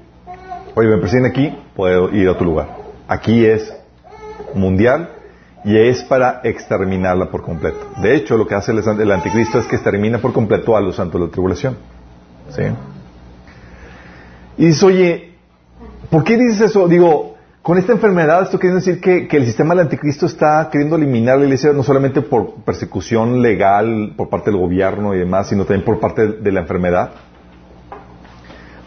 [0.76, 2.70] Oye, me persiguen aquí, puedo ir a otro lugar.
[3.08, 3.74] Aquí es
[4.56, 5.11] mundial
[5.63, 7.91] y es para exterminarla por completo.
[8.02, 11.21] De hecho, lo que hace el, anticristo es que extermina por completo a los santos
[11.21, 11.78] de la tribulación.
[12.50, 12.63] ¿Sí?
[14.58, 15.34] Y dices, oye,
[16.10, 16.88] ¿por qué dices eso?
[16.88, 21.38] Digo, con esta enfermedad, esto quiere decir que, el sistema del anticristo está queriendo eliminar
[21.38, 25.86] la iglesia no solamente por persecución legal por parte del gobierno y demás, sino también
[25.86, 27.12] por parte de la enfermedad.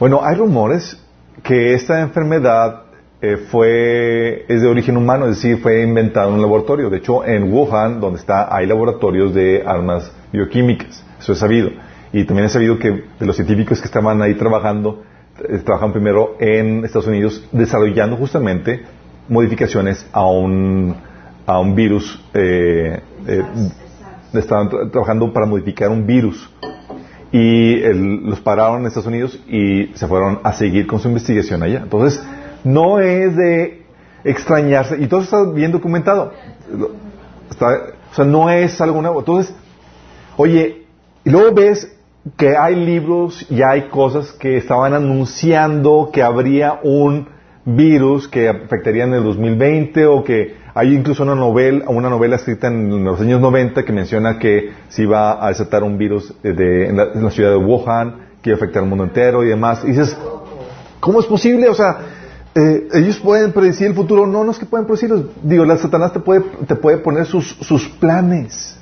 [0.01, 1.01] Bueno, hay rumores
[1.45, 2.84] que esta enfermedad
[3.27, 6.91] eh, fue, es de origen humano, es decir, fue inventada en un laboratorio.
[6.91, 11.03] De hecho, en Wuhan, donde está, hay laboratorios de armas bioquímicas.
[11.19, 11.71] Eso es sabido.
[12.13, 15.05] Y también es sabido que de los científicos que estaban ahí trabajando,
[15.49, 18.83] eh, trabajan primero en Estados Unidos desarrollando justamente
[19.27, 20.95] modificaciones a un,
[21.47, 22.23] a un virus.
[22.35, 23.01] Eh,
[24.35, 26.51] estaban trabajando para modificar un virus
[27.33, 31.81] y los pararon en Estados Unidos y se fueron a seguir con su investigación allá.
[31.85, 32.23] Entonces,
[32.65, 33.83] no es de
[34.25, 36.33] extrañarse, y todo está bien documentado.
[37.51, 39.21] o sea, no es algo nuevo.
[39.21, 39.55] Entonces,
[40.37, 40.87] oye,
[41.25, 41.95] y luego ves
[42.37, 47.29] que hay libros y hay cosas que estaban anunciando que habría un
[47.67, 52.67] virus que afectarían en el 2020 o que hay incluso una novela, una novela escrita
[52.67, 56.97] en los años 90 que menciona que se iba a desatar un virus de, en,
[56.97, 59.85] la, ciudad de Wuhan que iba a afectar al mundo entero y demás.
[59.85, 60.19] Y dices,
[61.01, 61.69] ¿cómo es posible?
[61.69, 61.99] O sea,
[62.55, 64.27] eh, ellos pueden predecir el futuro.
[64.27, 65.31] No, no es que pueden predecirlo.
[65.43, 68.77] Digo, la Satanás te puede, te puede poner sus, sus planes.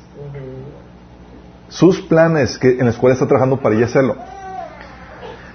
[1.68, 4.16] Sus planes que, en los cuales está trabajando para ya hacerlo.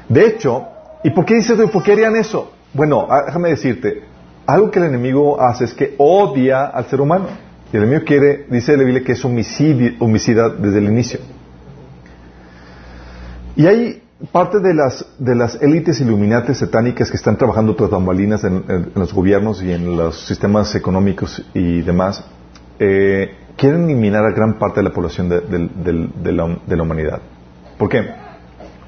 [0.09, 0.65] De hecho,
[1.03, 2.51] ¿y por qué dices, por qué harían eso?
[2.73, 4.03] Bueno, ah, déjame decirte,
[4.47, 7.27] algo que el enemigo hace es que odia al ser humano.
[7.71, 11.19] Y el enemigo quiere, dice la Biblia, que es homicida desde el inicio.
[13.55, 18.43] Y hay parte de las, de las élites iluminates satánicas que están trabajando tras bambalinas
[18.43, 22.23] en, los gobiernos y en los sistemas económicos y demás,
[22.79, 27.21] eh, quieren eliminar a gran parte de la población de, la, de la humanidad.
[27.77, 28.09] ¿Por qué?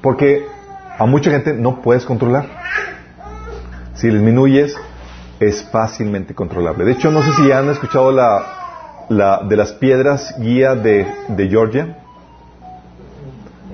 [0.02, 0.44] Porque
[0.98, 2.46] a mucha gente no puedes controlar.
[3.94, 4.76] Si disminuyes,
[5.38, 6.84] es fácilmente controlable.
[6.84, 11.48] De hecho, no sé si han escuchado la, la de las piedras guía de, de
[11.48, 11.99] Georgia,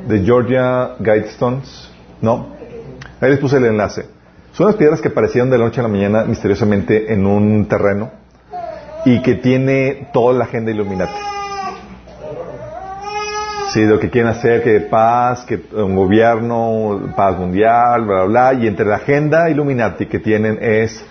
[0.07, 1.90] de Georgia Guidestones,
[2.21, 2.55] ¿no?
[3.21, 4.07] Ahí les puse el enlace.
[4.53, 8.11] Son las piedras que aparecieron de la noche a la mañana misteriosamente en un terreno
[9.05, 11.12] y que tiene toda la agenda Illuminati.
[13.73, 18.55] Sí, lo que quieren hacer, que paz, que un gobierno, paz mundial, bla, bla, bla.
[18.55, 21.05] Y entre la agenda Illuminati que tienen es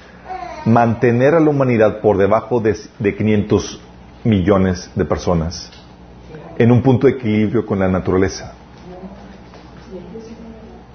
[0.66, 3.82] mantener a la humanidad por debajo de, de 500
[4.24, 5.72] millones de personas
[6.58, 8.54] en un punto de equilibrio con la naturaleza.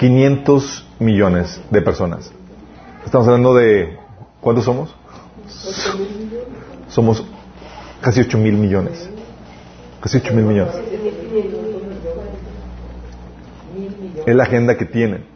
[0.00, 2.32] 500 millones de personas.
[3.04, 3.98] Estamos hablando de...
[4.40, 4.96] ¿Cuántos somos?
[6.88, 7.22] Somos
[8.00, 9.10] casi 8 mil millones.
[10.00, 10.74] Casi 8 mil millones.
[14.24, 15.26] Es la agenda que tienen.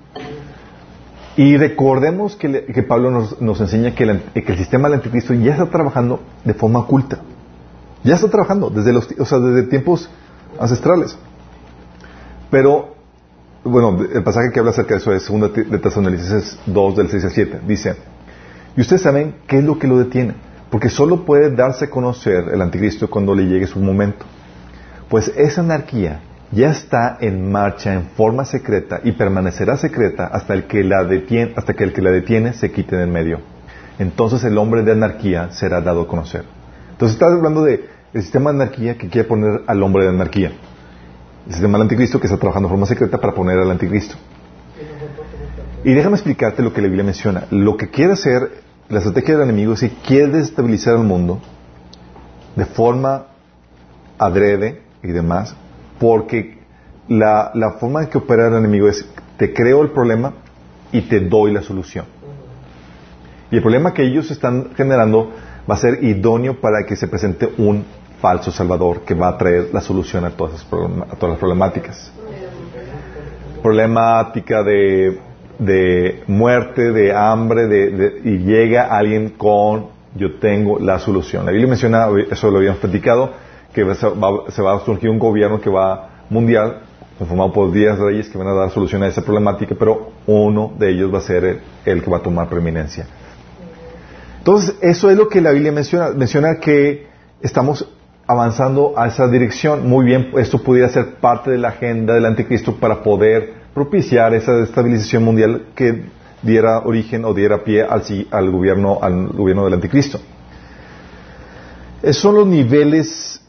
[1.36, 2.48] Y recordemos que,
[2.88, 7.18] Pablo nos, enseña que, el sistema del anticristo ya está trabajando de forma oculta.
[8.02, 10.08] Ya está trabajando desde los, o sea, desde tiempos
[10.58, 11.18] ancestrales.
[12.50, 12.93] Pero,
[13.64, 17.24] bueno, el pasaje que habla acerca de eso es 2 de Tesalonicenses 2 del 6
[17.24, 17.60] al 7.
[17.66, 17.96] Dice,
[18.76, 20.34] y ustedes saben qué es lo que lo detiene,
[20.70, 24.26] porque solo puede darse a conocer el anticristo cuando le llegue su momento.
[25.08, 30.64] Pues esa anarquía ya está en marcha en forma secreta y permanecerá secreta hasta, el
[30.64, 33.40] que la detiene, hasta que el que la detiene se quite de en medio.
[33.98, 36.44] Entonces el hombre de anarquía será dado a conocer.
[36.90, 40.52] Entonces estás hablando del sistema de anarquía que quiere poner al hombre de anarquía.
[41.46, 44.16] El sistema del anticristo que está trabajando en forma secreta para poner al anticristo.
[45.84, 47.46] Y déjame explicarte lo que la Biblia menciona.
[47.50, 51.40] Lo que quiere hacer la estrategia del enemigo es que quiere desestabilizar al mundo
[52.56, 53.26] de forma
[54.18, 55.54] adrede y demás
[55.98, 56.58] porque
[57.08, 60.34] la, forma en que opera el enemigo es, te creo el problema
[60.92, 62.06] y te doy la solución.
[63.50, 65.32] Y el problema que ellos están generando
[65.70, 67.84] va a ser idóneo para que se presente un
[68.24, 72.10] falso salvador que va a traer la solución a todas, a todas las problemáticas.
[73.62, 75.18] Problemática de,
[75.58, 81.44] de muerte, de hambre, de, y llega alguien con yo tengo la solución.
[81.44, 83.30] La Biblia menciona, eso lo habíamos platicado,
[83.74, 86.78] que se va, a surgir un gobierno que va mundial,
[87.18, 90.92] conformado por 10 reyes que van a dar solución a esa problemática, pero uno de
[90.92, 93.06] ellos va a ser el, que va a tomar preeminencia.
[94.38, 96.08] Entonces, eso es lo que la Biblia menciona.
[96.08, 97.06] Menciona que
[97.42, 97.86] estamos
[98.26, 99.88] avanzando a esa dirección.
[99.88, 104.62] Muy bien, esto pudiera ser parte de la agenda del anticristo para poder propiciar esa
[104.62, 106.04] estabilización mundial que
[106.42, 110.20] diera origen o diera pie al, al gobierno, al gobierno del anticristo.
[112.02, 113.40] Esos son los niveles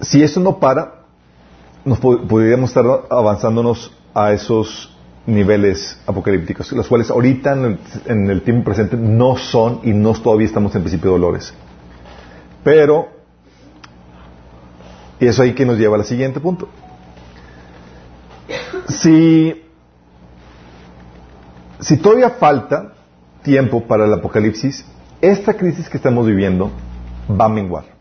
[0.00, 1.04] si eso no para,
[1.84, 7.52] nos podríamos estar avanzándonos a esos niveles apocalípticos, los cuales ahorita
[8.06, 11.54] en el, tiempo presente no son y no todavía estamos en principio de dolores.
[12.64, 13.08] Pero,
[15.20, 16.68] y eso ahí que nos lleva al siguiente punto.
[18.88, 19.62] Si,
[21.78, 22.94] si todavía falta
[23.42, 24.84] tiempo para el apocalipsis,
[25.20, 26.70] esta crisis que estamos viviendo
[27.38, 28.00] va a menguar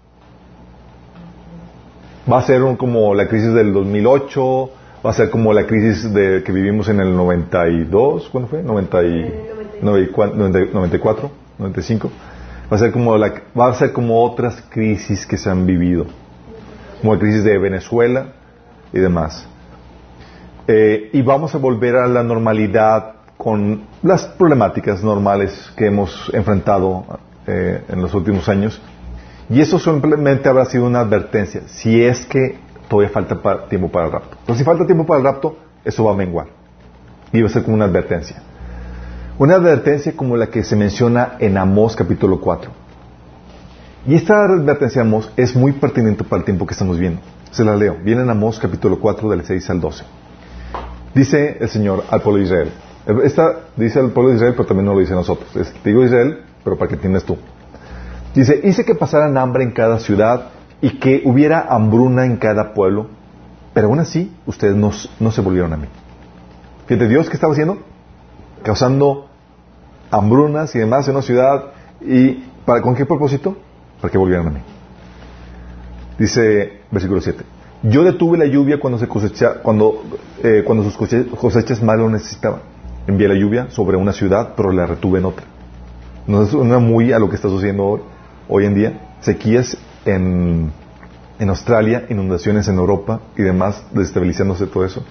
[2.31, 4.69] va a ser como la crisis del 2008,
[5.05, 8.61] va a ser como la crisis de, que vivimos en el 92, ¿cuándo fue?
[8.61, 9.33] 90 y,
[9.81, 12.11] 94, 95.
[12.71, 16.05] Va a ser como la, va a ser como otras crisis que se han vivido,
[16.99, 18.27] como la crisis de Venezuela
[18.93, 19.47] y demás.
[20.67, 27.05] Eh, y vamos a volver a la normalidad con las problemáticas normales que hemos enfrentado
[27.47, 28.81] eh, en los últimos años
[29.49, 34.11] y eso simplemente habrá sido una advertencia, si es que todavía falta tiempo para el
[34.11, 34.37] rapto.
[34.45, 36.47] Pero si falta tiempo para el rapto, eso va a menguar.
[37.31, 38.43] Y va a ser como una advertencia.
[39.39, 42.71] Una advertencia como la que se menciona en Amós capítulo 4.
[44.07, 47.21] Y esta advertencia de es muy pertinente para el tiempo que estamos viendo.
[47.51, 47.97] Se la leo.
[48.03, 50.03] Viene en Amós capítulo 4 del 6 al 12.
[51.13, 52.71] Dice el Señor al pueblo de Israel.
[53.23, 55.53] Esta dice al pueblo de Israel, pero también no lo dice a nosotros.
[55.55, 57.37] Es, te digo Israel, pero para que entiendas tú.
[58.33, 60.49] Dice, hice que pasaran hambre en cada ciudad
[60.81, 63.07] y que hubiera hambruna en cada pueblo,
[63.73, 65.87] pero aún así ustedes no, no se volvieron a mí.
[66.85, 67.79] Fíjate, Dios, ¿qué estaba haciendo?
[68.63, 69.27] Causando
[70.11, 71.65] hambrunas y demás en una ciudad.
[72.01, 73.57] ¿Y para con qué propósito?
[74.01, 74.59] Para que volvieran a mí.
[76.17, 77.43] Dice versículo 7.
[77.83, 80.03] Yo detuve la lluvia cuando, se cosecha, cuando,
[80.43, 82.59] eh, cuando sus cosechas más lo necesitaban.
[83.07, 85.45] Envié la lluvia sobre una ciudad, pero la retuve en otra.
[86.27, 88.01] No es una muy a lo que está sucediendo hoy,
[88.49, 89.01] hoy en día.
[89.21, 90.71] Sequías en,
[91.39, 95.03] en Australia, inundaciones en Europa y demás, desestabilizándose todo eso.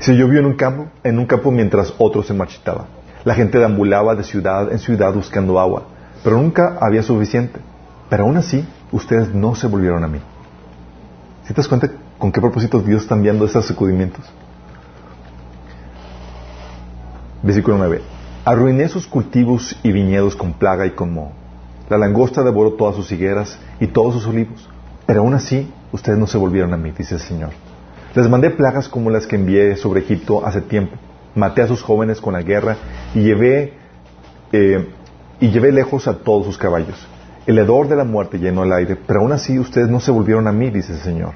[0.00, 2.86] Se llovió en un campo, en un campo mientras otros se marchitaban.
[3.24, 5.84] La gente deambulaba de ciudad en ciudad buscando agua,
[6.22, 7.60] pero nunca había suficiente.
[8.08, 10.20] Pero aún así, ustedes no se volvieron a mí.
[11.44, 14.24] ¿Si te das cuenta con qué propósitos Dios está enviando esos sacudimientos?
[17.42, 18.02] Versículo 9.
[18.44, 21.32] Arruiné sus cultivos y viñedos con plaga y con moho.
[21.88, 24.68] La langosta devoró todas sus higueras y todos sus olivos.
[25.06, 27.50] Pero aún así, ustedes no se volvieron a mí, dice el Señor.
[28.14, 30.96] Les mandé plagas como las que envié sobre Egipto hace tiempo.
[31.34, 32.76] Maté a sus jóvenes con la guerra
[33.14, 33.74] y llevé,
[34.52, 34.88] eh,
[35.38, 37.06] y llevé lejos a todos sus caballos.
[37.46, 40.48] El hedor de la muerte llenó el aire, pero aún así ustedes no se volvieron
[40.48, 41.34] a mí, dice el Señor.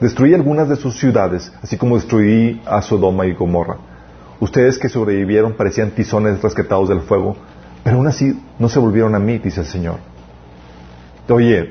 [0.00, 3.76] Destruí algunas de sus ciudades, así como destruí a Sodoma y Gomorra.
[4.38, 7.36] Ustedes que sobrevivieron parecían tizones rescatados del fuego,
[7.82, 9.96] pero aún así no se volvieron a mí, dice el Señor.
[11.28, 11.64] Oye,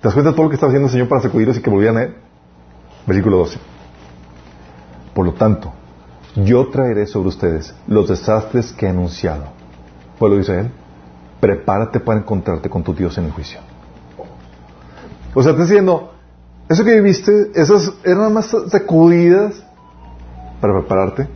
[0.00, 1.70] ¿te das cuenta de todo lo que estaba haciendo el Señor para sacudirlos y que
[1.70, 2.14] volvieran a Él?
[3.06, 3.58] Versículo 12.
[5.12, 5.72] Por lo tanto,
[6.36, 9.46] yo traeré sobre ustedes los desastres que he anunciado.
[10.18, 10.70] Pueblo de Israel,
[11.42, 13.58] prepárate para encontrarte con tu Dios en el juicio.
[15.34, 16.12] O sea, está diciendo,
[16.68, 19.60] eso que viviste, esas eran más sacudidas
[20.60, 21.26] para prepararte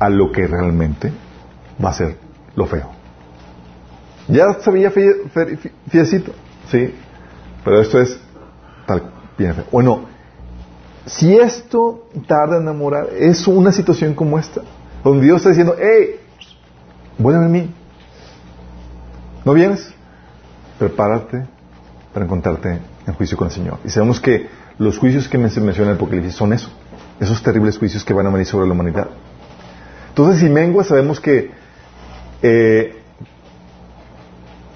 [0.00, 1.12] a lo que realmente
[1.82, 2.16] va a ser
[2.56, 2.90] lo feo.
[4.26, 4.90] Ya se veía
[5.88, 6.32] fiecito,
[6.68, 6.92] sí,
[7.64, 8.18] pero esto es
[8.84, 9.64] tal bien feo.
[9.70, 10.06] Bueno,
[11.06, 14.62] si esto tarda en enamorar, es una situación como esta,
[15.04, 16.18] donde Dios está diciendo, hey,
[17.16, 17.72] vuelve a mí,
[19.44, 19.92] ¿No vienes?
[20.78, 21.44] Prepárate
[22.12, 23.78] para encontrarte en juicio con el Señor.
[23.84, 26.70] Y sabemos que los juicios que se menciona en el Apocalipsis son eso,
[27.20, 29.08] esos terribles juicios que van a venir sobre la humanidad.
[30.08, 31.50] Entonces, si mengua, sabemos que,
[32.42, 33.00] eh,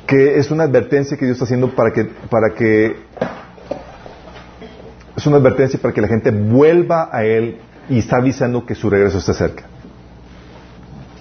[0.07, 2.97] que es una advertencia que Dios está haciendo para que, para que
[5.17, 7.59] es una advertencia para que la gente vuelva a Él
[7.89, 9.64] y está avisando que su regreso está cerca.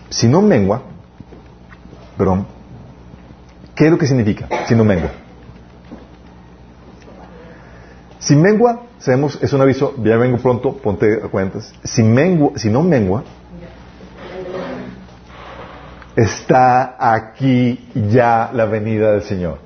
[0.10, 0.84] Si no mengua,
[2.18, 2.48] perdón,
[3.76, 5.11] ¿Qué es lo que significa si no mengua?
[8.19, 11.71] Si mengua, sabemos, es un aviso, ya vengo pronto, ponte a cuentas.
[11.84, 13.23] Si, mengua, si no mengua,
[16.15, 19.59] está aquí ya la venida del Señor.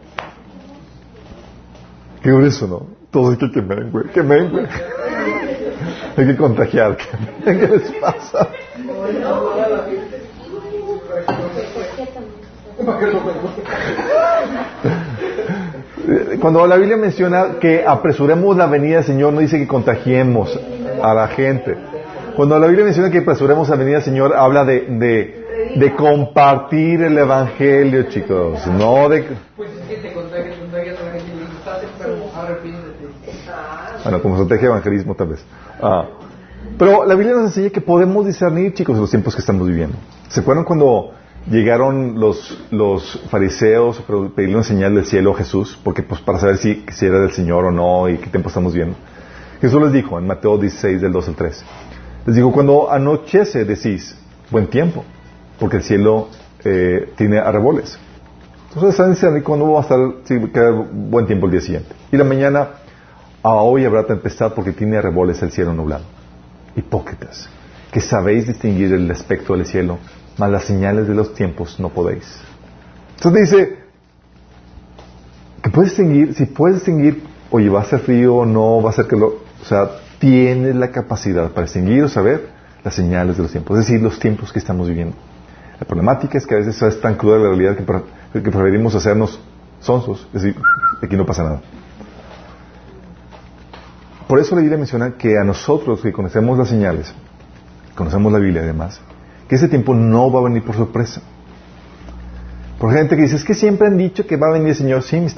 [2.21, 2.87] Qué eso, ¿no?
[3.11, 4.67] Todos hay que mengue, que mengue.
[6.17, 6.97] hay que contagiar.
[7.45, 8.49] ¿Qué les pasa?
[16.41, 20.59] Cuando la Biblia menciona que apresuremos la venida del Señor, no dice que contagiemos
[21.01, 21.75] a la gente.
[22.35, 27.03] Cuando la Biblia menciona que apresuremos la venida del Señor, habla de, de, de compartir
[27.03, 28.65] el Evangelio, chicos.
[28.67, 29.25] No de...
[29.55, 33.07] Pues es que te contagias, contagias a la gente y estás enfermo, arrepiéntete.
[34.03, 35.43] Bueno, como estrategia de evangelismo tal vez.
[35.81, 36.05] Ah.
[36.77, 39.97] Pero la Biblia nos enseña que podemos discernir, chicos, los tiempos que estamos viviendo.
[40.29, 41.11] ¿Se acuerdan cuando
[41.49, 44.03] llegaron los, fariseos a
[44.35, 47.31] pedirle una señal del cielo a Jesús, porque pues para saber si, si era del
[47.31, 48.95] Señor o no y qué tiempo estamos viendo.
[49.61, 51.65] Jesús les dijo en Mateo 16 del 2 al 3,
[52.27, 54.15] les dijo, cuando anochece decís,
[54.51, 55.03] buen tiempo,
[55.59, 56.29] porque el cielo
[56.63, 57.97] eh, tiene arreboles.
[58.69, 59.99] Entonces están diciendo cuándo va a estar,
[60.91, 61.89] buen tiempo el día siguiente.
[62.11, 62.67] Y la mañana,
[63.41, 66.03] a hoy habrá tempestad porque tiene arreboles el cielo nublado.
[66.75, 67.49] Hipócritas,
[67.91, 69.97] que sabéis distinguir el aspecto del cielo
[70.39, 72.25] mas las señales de los tiempos no podéis.
[73.17, 73.79] Entonces dice
[75.61, 77.21] que puedes distinguir, si puedes distinguir,
[77.51, 80.75] oye, va a ser frío o no, va a ser que lo, o sea, tienes
[80.75, 82.47] la capacidad para distinguir o saber
[82.83, 85.15] las señales de los tiempos, es decir, los tiempos que estamos viviendo.
[85.77, 89.39] La problemática es que a veces es tan cruda la realidad que, que preferimos hacernos
[89.81, 90.61] sonsos, es decir,
[91.01, 91.61] aquí no pasa nada.
[94.27, 97.13] Por eso la Biblia menciona que a nosotros que conocemos las señales,
[97.95, 99.01] conocemos la Biblia además,
[99.49, 101.21] que ese tiempo no va a venir por sorpresa.
[102.79, 105.03] Por gente que dice, es que siempre han dicho que va a venir el Señor.
[105.03, 105.29] Sí, mi.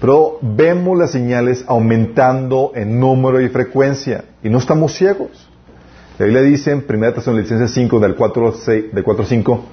[0.00, 5.48] Pero vemos las señales aumentando en número y frecuencia y no estamos ciegos.
[6.18, 9.64] La Biblia dice en 1 Tesalonicenses 5, del 4, 6, del 4 5,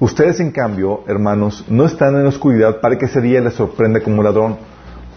[0.00, 4.00] ustedes en cambio, hermanos, no están en la oscuridad para que ese día les sorprenda
[4.00, 4.56] como un ladrón.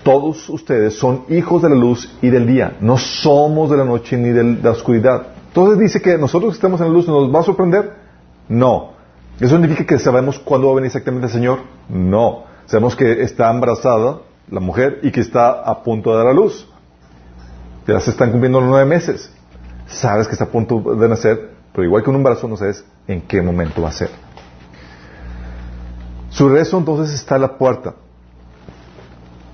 [0.04, 4.18] Todos ustedes son hijos de la luz y del día, no somos de la noche
[4.18, 5.33] ni de la oscuridad.
[5.54, 7.94] Entonces dice que nosotros que estamos en la luz nos va a sorprender.
[8.50, 8.94] No.
[9.40, 11.60] ¿Eso significa que sabemos cuándo va a venir exactamente el Señor?
[11.90, 12.46] No.
[12.66, 16.68] Sabemos que está embarazada la mujer y que está a punto de dar a luz.
[17.86, 19.32] Ya se están cumpliendo los nueve meses.
[19.86, 23.22] Sabes que está a punto de nacer, pero igual que un embarazo no sabes en
[23.22, 24.10] qué momento va a ser.
[26.32, 27.94] Su regreso entonces está a la puerta.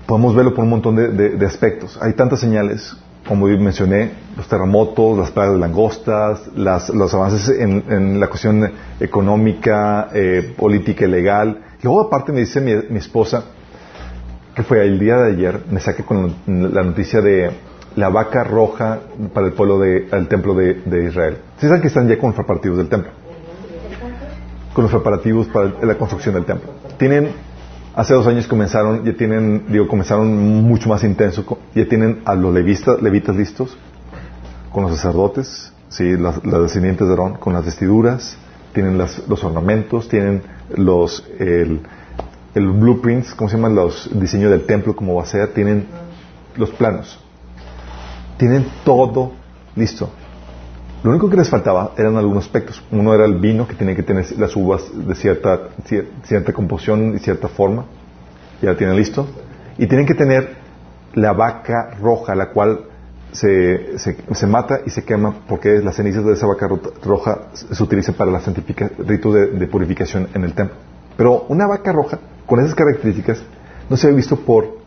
[0.06, 1.98] Podemos verlo por un montón de, aspectos.
[2.00, 2.96] Hay tantas señales,
[3.30, 8.68] como mencioné, los terremotos, las plagas de langostas, los avances en, la cuestión
[8.98, 11.62] económica, eh, política y legal.
[11.80, 13.44] Luego aparte me dice mi esposa,
[14.52, 17.52] que fue el día de ayer, me saqué con la noticia de
[17.94, 18.98] la vaca roja
[19.32, 21.38] para el pueblo del templo de, Israel.
[21.58, 23.12] ¿Sí saben que están ya con los preparativos del templo?
[24.72, 26.72] Con los preparativos para la construcción del templo.
[26.98, 27.30] Tienen,
[27.94, 32.52] hace dos años comenzaron, ya tienen, digo, comenzaron mucho más intenso, ya tienen a los
[32.52, 33.76] levistas, levitas listos,
[34.72, 38.36] con los sacerdotes, sí, las, descendientes de Aarón, con las vestiduras,
[38.72, 40.42] tienen los ornamentos, tienen
[40.76, 41.80] los, el,
[42.54, 43.74] el blueprints, ¿cómo se llaman?
[43.74, 45.86] Los diseños del templo, cómo va a ser, tienen
[46.56, 47.18] los planos.
[48.36, 49.32] Tienen todo
[49.76, 50.10] listo.
[51.02, 52.82] Lo único que les faltaba eran algunos aspectos.
[52.90, 55.68] Uno era el vino, que tiene que tener las uvas de cierta,
[56.24, 57.86] cierta composición y cierta forma.
[58.60, 59.26] Ya lo tienen listo.
[59.78, 60.56] Y tienen que tener
[61.14, 62.80] la vaca roja, la cual
[63.32, 66.68] se, se, mata y se quema porque las cenizas de esa vaca
[67.02, 70.76] roja se utilizan para el rito de purificación en el templo.
[71.16, 73.42] Pero una vaca roja con esas características
[73.88, 74.78] no se había visto por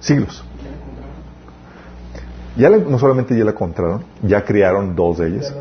[0.00, 0.44] siglos.
[2.56, 5.54] Ya no solamente ya la encontraron, ya criaron dos de ellas.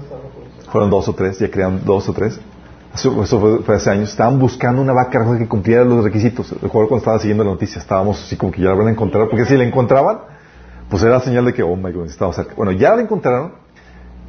[0.72, 2.40] Fueron dos o tres, ya crearon dos o tres.
[2.94, 4.10] Eso, fue, hace años.
[4.10, 6.52] Estaban buscando una vaca que cumpliera los requisitos.
[6.62, 9.28] Recuerdo cuando estaba siguiendo la noticia, estábamos así como que ya la van a encontrar,
[9.30, 10.20] porque si la encontraban,
[10.90, 12.54] pues era señal de que, oh my God, estaba cerca.
[12.56, 13.54] Bueno, ya la encontraron,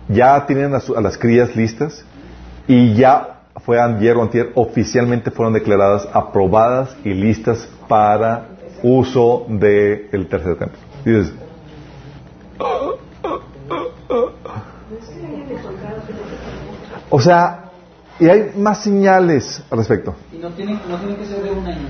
[0.09, 2.05] ya tienen a las crías listas
[2.67, 8.49] y ya fue ayer o antier, oficialmente fueron declaradas aprobadas y listas para
[8.83, 10.79] uso del tercer templo.
[11.05, 11.33] dices,
[17.11, 17.71] o sea,
[18.19, 20.15] y hay más señales al respecto.
[20.33, 21.89] Y no tienen, no tienen que ser de un año.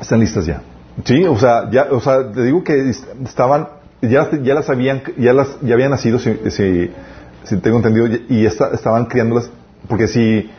[0.00, 0.62] Están listas ya.
[1.04, 2.90] Sí, o sea, ya, o sea, te digo que
[3.24, 3.68] estaban,
[4.02, 9.06] ya, ya las habían, ya las, ya habían nacido, si, si, tengo entendido, y estaban
[9.06, 9.50] criándolas
[9.88, 10.50] porque si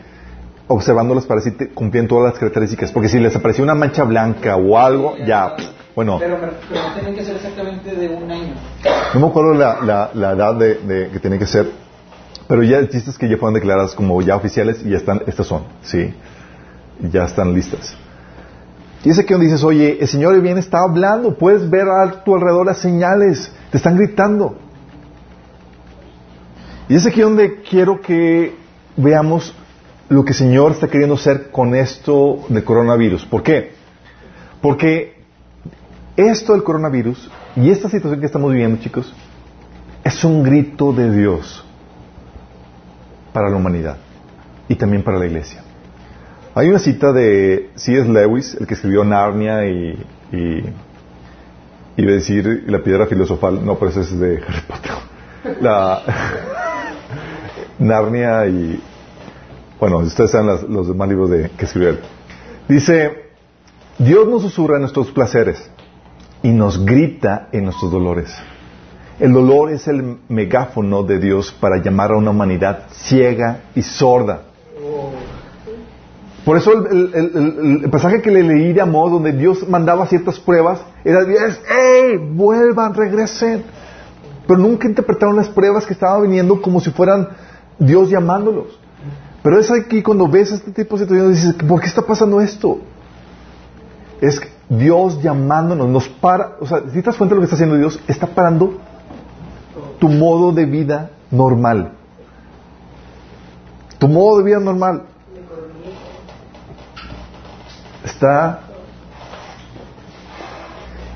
[0.68, 4.78] observándolas para si cumplían todas las características, porque si les aparecía una mancha blanca o
[4.78, 5.54] algo, ya,
[5.94, 6.18] bueno.
[6.18, 8.54] Pero, no tienen que ser exactamente de un año.
[9.14, 11.70] No me acuerdo la, la, edad de, que tiene que ser,
[12.48, 15.64] pero ya existe que ya fueron declaradas como ya oficiales y ya están, estas son,
[15.82, 16.14] sí,
[17.00, 17.96] ya están listas.
[19.04, 22.34] Y es aquí donde dices, oye, el Señor bien está hablando, puedes ver a tu
[22.34, 24.56] alrededor las señales, te están gritando.
[26.88, 28.54] Y es aquí donde quiero que
[28.96, 29.54] veamos
[30.08, 33.24] lo que el Señor está queriendo hacer con esto del coronavirus.
[33.24, 33.72] ¿Por qué?
[34.60, 35.21] Porque
[36.16, 39.14] esto del coronavirus y esta situación que estamos viviendo, chicos,
[40.04, 41.64] es un grito de Dios
[43.32, 43.96] para la humanidad
[44.68, 45.62] y también para la iglesia.
[46.54, 48.08] Hay una cita de C.S.
[48.08, 50.04] Lewis, el que escribió Narnia y,
[51.96, 54.92] y decir la piedra filosofal, no, pero es de Harry Potter.
[55.60, 56.02] La,
[57.78, 58.82] Narnia y...
[59.78, 62.00] Bueno, ustedes saben los demás libros de, que escribió él.
[62.68, 63.30] Dice,
[63.98, 65.70] Dios nos susurra nuestros placeres
[66.42, 68.34] y nos grita en nuestros dolores.
[69.18, 74.42] El dolor es el megáfono de Dios para llamar a una humanidad ciega y sorda.
[76.44, 81.20] Por eso el, pasaje que le leí de amor, donde Dios mandaba ciertas pruebas, era,
[81.22, 82.16] ¡Ey!
[82.16, 83.62] Vuelvan, regresen.
[84.46, 87.28] Pero nunca interpretaron las pruebas que estaban viniendo como si fueran
[87.78, 88.78] Dios llamándolos.
[89.42, 92.80] Pero es aquí cuando ves este tipo de situaciones dices, ¿por qué está pasando esto?
[94.20, 94.40] Es
[94.78, 97.76] Dios llamándonos, nos para, o sea, si te das cuenta de lo que está haciendo
[97.76, 98.78] Dios, está parando
[99.98, 101.92] tu modo de vida normal.
[103.98, 105.02] Tu modo de vida normal.
[108.04, 108.60] Está...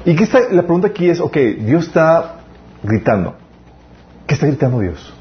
[0.04, 2.36] Y qué está, la pregunta aquí es, ok, Dios está
[2.82, 3.34] gritando.
[4.26, 5.14] ¿Qué está gritando Dios?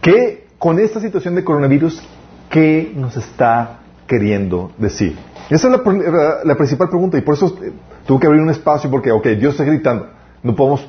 [0.00, 2.02] ¿Qué, con esta situación de coronavirus,
[2.48, 3.81] ¿qué nos está
[4.12, 5.16] queriendo decir?
[5.48, 5.72] Esa es
[6.44, 7.72] la, principal pregunta y por eso eh,
[8.06, 10.08] tuve que abrir un espacio porque, ok, Dios está gritando.
[10.42, 10.86] No podemos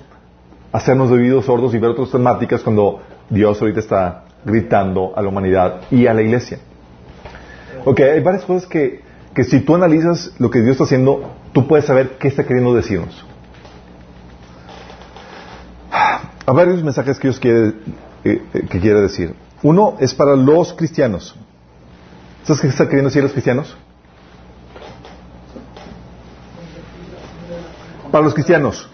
[0.73, 5.29] hacernos de oídos sordos y ver otras temáticas cuando Dios ahorita está gritando a la
[5.29, 6.59] humanidad y a la iglesia.
[7.85, 9.01] Ok, hay varias cosas que,
[9.33, 12.73] que si tú analizas lo que Dios está haciendo, tú puedes saber qué está queriendo
[12.73, 13.25] decirnos.
[16.45, 17.67] Hay varios mensajes que Dios quiere,
[18.25, 19.33] eh, eh, que quiere decir.
[19.61, 21.37] Uno es para los cristianos.
[22.43, 23.75] ¿Sabes qué está queriendo decir los cristianos?
[28.11, 28.89] Para los cristianos.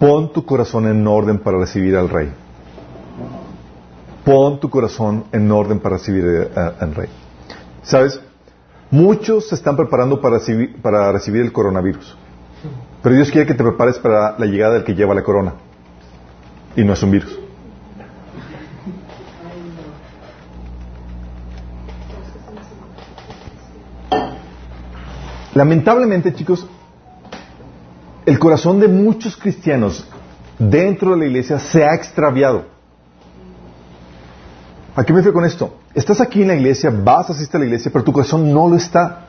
[0.00, 2.30] Pon tu corazón en orden para recibir al Rey.
[4.24, 7.08] Pon tu corazón en orden para recibir eh, al Rey.
[7.84, 8.20] ¿Sabes?
[8.90, 12.16] Muchos se están preparando para recibir, para recibir el coronavirus.
[13.02, 15.54] Pero Dios quiere que te prepares para la llegada del que lleva la corona.
[16.74, 17.43] Y no es un virus.
[25.54, 26.66] Lamentablemente, chicos,
[28.26, 30.04] el corazón de muchos cristianos
[30.58, 32.64] dentro de la iglesia se ha extraviado.
[34.96, 35.76] ¿A qué me refiero con esto?
[35.94, 38.68] Estás aquí en la iglesia, vas, a asistir a la iglesia, pero tu corazón no
[38.68, 39.28] lo está.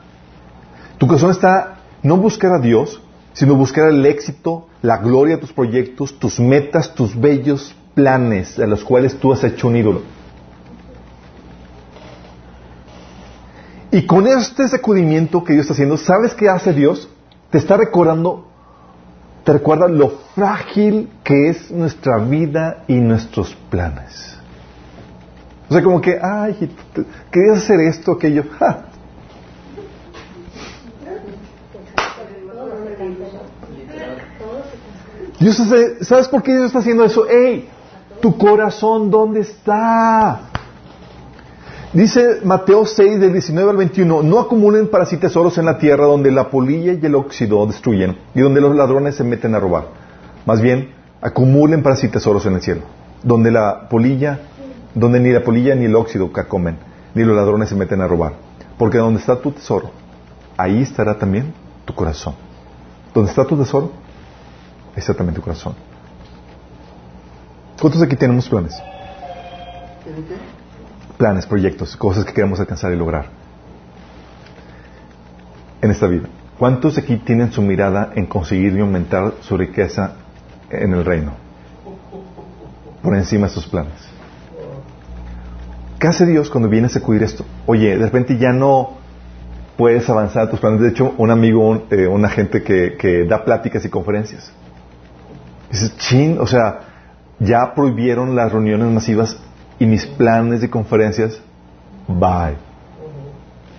[0.98, 3.00] Tu corazón está no buscar a Dios,
[3.32, 8.66] sino buscar el éxito, la gloria de tus proyectos, tus metas, tus bellos planes de
[8.66, 10.02] los cuales tú has hecho un ídolo.
[13.96, 17.08] Y con este sacudimiento que Dios está haciendo, ¿sabes qué hace Dios?
[17.48, 18.46] Te está recordando,
[19.42, 24.36] te recuerda lo frágil que es nuestra vida y nuestros planes.
[25.70, 26.70] O sea, como que, ay,
[27.30, 28.44] querías hacer esto, aquello.
[35.40, 35.62] Dios
[36.02, 37.26] ¿Sabes por qué Dios está haciendo eso?
[37.26, 37.66] ¡Ey!
[38.20, 40.50] Tu corazón, ¿dónde está?
[41.96, 46.04] Dice Mateo 6, del 19 al 21, no acumulen para sí tesoros en la tierra
[46.04, 49.86] donde la polilla y el óxido destruyen y donde los ladrones se meten a robar.
[50.44, 50.92] Más bien,
[51.22, 52.82] acumulen para sí tesoros en el cielo,
[53.22, 54.40] donde la polilla,
[54.94, 56.76] donde ni la polilla ni el óxido comen,
[57.14, 58.34] ni los ladrones se meten a robar.
[58.76, 59.90] Porque donde está tu tesoro,
[60.58, 61.54] ahí estará también
[61.86, 62.34] tu corazón.
[63.14, 63.90] Donde está tu tesoro,
[64.92, 65.74] ahí está también tu corazón.
[67.80, 68.74] ¿Cuántos aquí tenemos planes?
[71.16, 73.26] Planes, proyectos, cosas que queremos alcanzar y lograr
[75.80, 76.28] en esta vida.
[76.58, 80.14] ¿Cuántos aquí tienen su mirada en conseguir y aumentar su riqueza
[80.70, 81.32] en el reino?
[83.02, 84.16] Por encima de sus planes.
[85.98, 87.44] ¿Qué hace Dios cuando viene a sacudir esto?
[87.66, 88.94] Oye, de repente ya no
[89.76, 90.80] puedes avanzar tus planes.
[90.80, 94.50] De hecho, un amigo, eh, una gente que, que da pláticas y conferencias.
[95.70, 96.80] Dices, chin, o sea,
[97.38, 99.38] ya prohibieron las reuniones masivas
[99.78, 101.40] y mis planes de conferencias,
[102.08, 102.56] bye.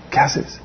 [0.09, 0.59] ¿Qué haces?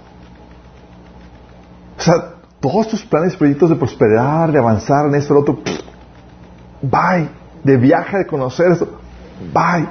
[1.98, 5.58] O sea, todos tus planes, proyectos de prosperar, de avanzar en esto, lo otro,
[6.82, 7.28] bye.
[7.64, 8.98] De viaje, de conocer esto,
[9.52, 9.88] bye.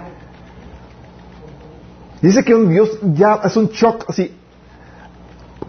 [2.22, 4.38] Dice que un Dios ya es un shock así,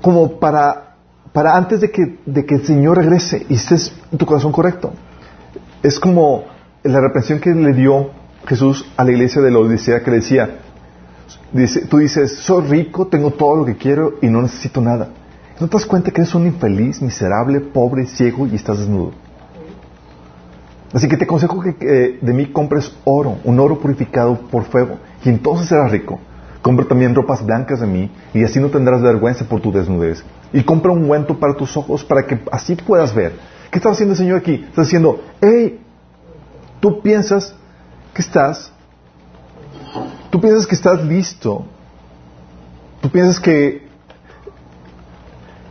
[0.03, 0.97] como para,
[1.33, 4.93] para antes de que, de que el Señor regrese y estés en tu corazón correcto.
[5.83, 6.45] Es como
[6.83, 8.11] la reprensión que le dio
[8.47, 10.59] Jesús a la iglesia de la Odisea que le decía,
[11.89, 15.09] tú dices, soy rico, tengo todo lo que quiero y no necesito nada.
[15.61, 19.13] ¿No te das cuenta que eres un infeliz, miserable, pobre, ciego y estás desnudo?
[20.93, 25.29] Así que te aconsejo que de mí compres oro, un oro purificado por fuego, y
[25.29, 26.19] entonces serás rico.
[26.61, 30.23] Compra también ropas blancas de mí, y así no tendrás vergüenza por tu desnudez.
[30.53, 33.33] Y compra un ungüento para tus ojos, para que así puedas ver.
[33.71, 34.65] ¿Qué está haciendo el Señor aquí?
[34.69, 35.81] Está diciendo, hey,
[36.81, 37.55] tú piensas
[38.15, 38.73] que estás,
[40.31, 41.65] tú piensas que estás listo,
[43.01, 43.87] tú piensas que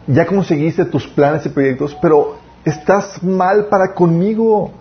[0.08, 4.72] ya conseguiste tus planes y proyectos, pero estás mal para conmigo.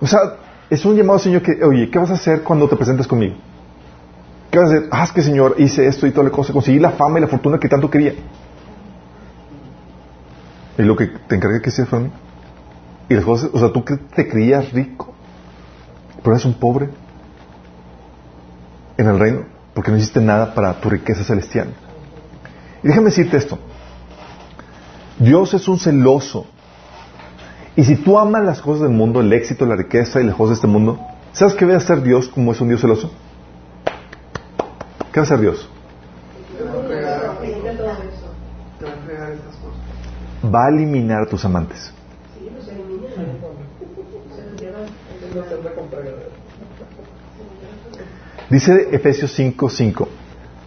[0.00, 0.20] O sea,
[0.68, 3.36] es un llamado, Señor, que, oye, ¿qué vas a hacer cuando te presentes conmigo?
[4.50, 4.88] ¿Qué vas a hacer?
[4.90, 7.28] Ah, es que, Señor, hice esto y toda la cosa, conseguí la fama y la
[7.28, 8.14] fortuna que tanto quería.
[10.76, 12.10] ¿Y lo que te encargué que para mí?
[13.08, 13.84] Y las cosas, o sea, tú
[14.14, 15.11] te creías rico
[16.22, 16.88] pero eres un pobre
[18.96, 19.44] en el reino
[19.74, 21.68] porque no hiciste nada para tu riqueza celestial.
[22.82, 23.58] Y déjame decirte esto.
[25.18, 26.46] Dios es un celoso.
[27.74, 30.50] Y si tú amas las cosas del mundo, el éxito, la riqueza y las cosas
[30.50, 31.00] de este mundo,
[31.32, 33.10] ¿sabes qué va a hacer Dios como es un Dios celoso?
[35.12, 35.68] ¿Qué va a hacer Dios?
[40.44, 41.92] Va a eliminar a tus amantes.
[48.50, 50.08] Dice Efesios 5:5,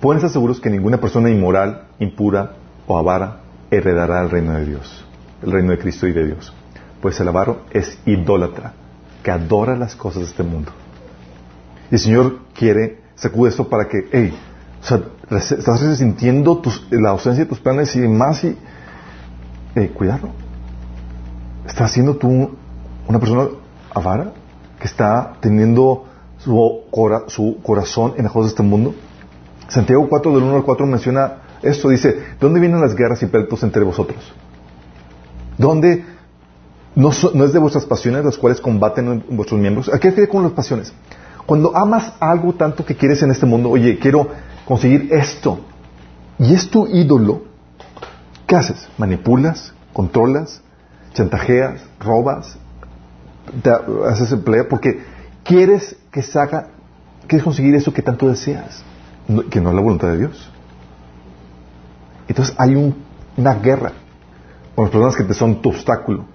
[0.01, 2.53] pueden estar seguros que ninguna persona inmoral, impura
[2.88, 5.05] o avara heredará el reino de Dios,
[5.43, 6.53] el reino de Cristo y de Dios.
[7.01, 8.74] Pues el avaro es idólatra,
[9.22, 10.72] que adora las cosas de este mundo.
[11.91, 14.34] Y el Señor quiere, sacude esto para que, hey,
[14.82, 15.01] o sea,
[15.32, 16.61] estás resintiendo
[16.91, 18.57] la ausencia de tus planes y más y,
[19.76, 20.30] eh, cuidado.
[21.68, 22.55] ¿Estás siendo tú
[23.07, 23.47] una persona
[23.93, 24.32] avara
[24.80, 26.05] que está teniendo
[26.39, 26.82] su,
[27.28, 28.93] su corazón en las cosas de este mundo?
[29.67, 33.63] Santiago 4 del 1 al 4 menciona esto, dice, ¿dónde vienen las guerras y pleitos
[33.63, 34.34] entre vosotros?
[35.57, 36.05] ¿Dónde
[36.95, 39.89] no, es de vuestras pasiones las cuales combaten vuestros miembros?
[39.89, 40.93] ¿A qué refiere con las pasiones?
[41.45, 44.28] Cuando amas algo tanto que quieres en este mundo, oye, quiero
[44.65, 45.59] conseguir esto,
[46.39, 47.43] y es tu ídolo,
[48.47, 48.88] ¿qué haces?
[48.97, 49.73] ¿Manipulas?
[49.93, 50.61] ¿Controlas?
[51.13, 51.82] ¿Chantajeas?
[51.99, 52.57] ¿Robas?
[53.62, 53.72] Te
[54.08, 55.04] haces empleo porque
[55.43, 56.68] quieres que haga,
[57.28, 58.84] quieres conseguir eso que tanto deseas,
[59.50, 60.52] que no es la voluntad de Dios.
[62.28, 62.76] Entonces hay
[63.38, 63.93] una guerra
[64.76, 66.26] con las personas que te son tu obstáculo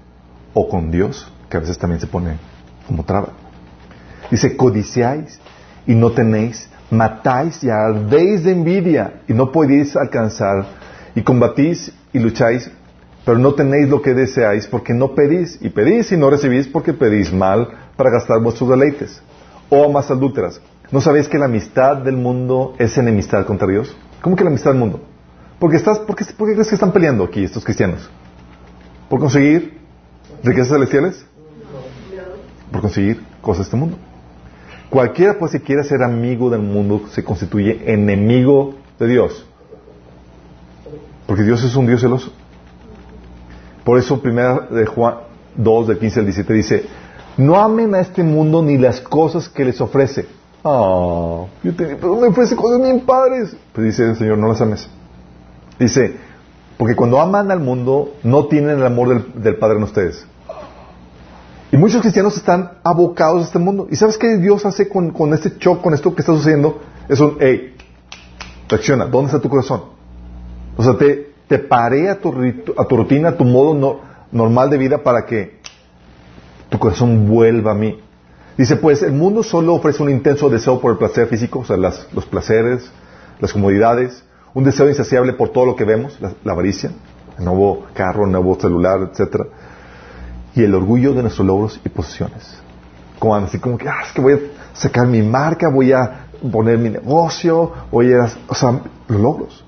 [0.55, 2.37] o con Dios, que a veces también se pone
[2.87, 3.29] como traba.
[4.31, 5.41] Dice, codiciáis
[5.87, 10.67] y no tenéis, matáis y ardéis de envidia y no podéis alcanzar,
[11.15, 12.71] y combatís y lucháis,
[13.31, 16.93] pero no tenéis lo que deseáis porque no pedís, y pedís y no recibís porque
[16.93, 19.23] pedís mal para gastar vuestros deleites.
[19.69, 20.61] O amas adúlteras,
[20.91, 23.97] ¿no sabéis que la amistad del mundo es enemistad contra Dios?
[24.21, 25.03] ¿Cómo que la amistad del mundo?
[25.61, 28.11] Porque estás, ¿por, qué, ¿Por qué crees que están peleando aquí estos cristianos?
[29.09, 29.79] ¿Por conseguir
[30.43, 31.25] riquezas celestiales?
[32.73, 33.97] Por conseguir cosas de este mundo.
[34.89, 39.47] Cualquiera pues que quiera ser amigo del mundo se constituye enemigo de Dios.
[41.29, 42.33] Porque Dios es un Dios celoso.
[43.85, 45.15] Por eso primera de Juan
[45.57, 46.85] 2 del 15 al 17 dice,
[47.37, 50.27] no amen a este mundo ni las cosas que les ofrece.
[50.65, 53.57] Ah, yo te, pero me ofrece cosas bien padres.
[53.73, 54.89] Pues dice el Señor, no las ames.
[55.79, 56.17] Dice,
[56.77, 60.27] porque cuando aman al mundo no tienen el amor del, del Padre en ustedes.
[61.73, 63.87] Y muchos cristianos están abocados a este mundo.
[63.91, 66.81] ¿Y sabes qué Dios hace con, este shock, con esto que está sucediendo?
[67.09, 67.77] Es un, hey,
[68.69, 69.83] reacciona, ¿dónde está tu corazón?
[70.77, 72.33] O sea, te, te paré a tu,
[72.79, 75.59] a tu rutina, a tu modo normal de vida para que
[76.69, 77.99] tu corazón vuelva a mí.
[78.57, 81.77] Dice, pues el mundo solo ofrece un intenso deseo por el placer físico, o sea,
[81.77, 82.89] los placeres,
[83.41, 84.23] las comodidades,
[84.55, 86.93] un deseo insaciable por todo lo que vemos, la, avaricia,
[87.37, 89.47] el nuevo carro, el nuevo celular, etcétera
[90.55, 92.59] y el orgullo de nuestros logros y posesiones.
[93.19, 94.39] Como así como que, ah, es que voy a
[94.73, 99.65] sacar mi marca, voy a poner mi negocio, voy a, o sea, los logros.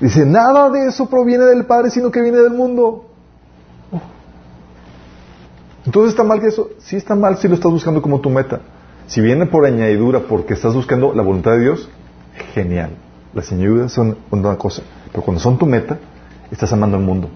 [0.00, 3.06] Dice, nada de eso proviene del Padre, sino que viene del mundo.
[5.86, 8.60] Entonces está mal que eso, sí está mal si lo estás buscando como tu meta.
[9.06, 11.88] Si viene por añadidura porque estás buscando la voluntad de Dios,
[12.54, 12.90] genial.
[13.32, 14.82] Las añadiduras son una cosa.
[15.12, 15.98] Pero cuando son tu meta,
[16.50, 17.30] estás amando al mundo.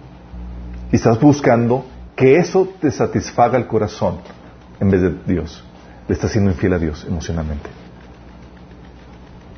[0.91, 1.85] Y estás buscando
[2.17, 4.17] que eso te satisfaga el corazón
[4.81, 5.65] en vez de Dios.
[6.09, 7.71] Le estás siendo infiel a Dios emocionalmente.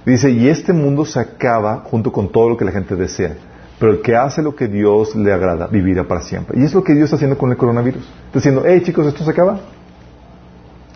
[0.04, 3.36] Dice, y este mundo se acaba junto con todo lo que la gente desea.
[3.78, 6.58] Pero el que hace lo que Dios le agrada, vivirá para siempre.
[6.58, 8.02] Y es lo que Dios está haciendo con el coronavirus.
[8.26, 9.60] Está diciendo, hey chicos, esto se acaba.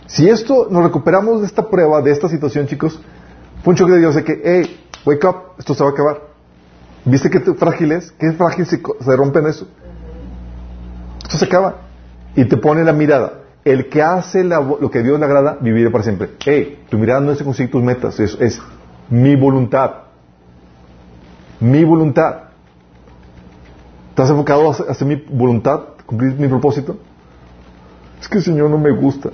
[0.06, 3.00] Si esto nos recuperamos de esta prueba, de esta situación, chicos,
[3.62, 6.20] fue un choque de Dios de que, hey, wake up, esto se va a acabar.
[7.04, 8.12] ¿Viste qué frágil es?
[8.12, 9.68] ¿Qué frágil se, se rompe en eso?
[11.22, 11.76] Esto se acaba.
[12.34, 13.40] Y te pone la mirada.
[13.64, 16.30] El que hace lo que Dios le agrada, vivirá para siempre.
[16.44, 18.60] Hey, tu mirada no es conseguir tus metas, es, es
[19.10, 19.90] mi voluntad.
[21.60, 22.46] Mi voluntad.
[24.10, 25.80] ¿Estás enfocado a hacer mi voluntad?
[26.06, 26.96] ¿Cumplir mi propósito?
[28.20, 29.30] Es que el Señor no me gusta.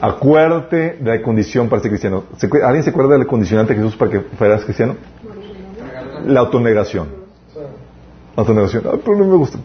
[0.00, 2.24] Acuérdate de la condición para ser cristiano.
[2.64, 4.96] ¿Alguien se acuerda de la condicionante de Jesús para que fueras cristiano?
[6.26, 7.08] La autonegación.
[8.36, 8.84] Autonegación.
[8.86, 9.58] Ah, pero no me gusta.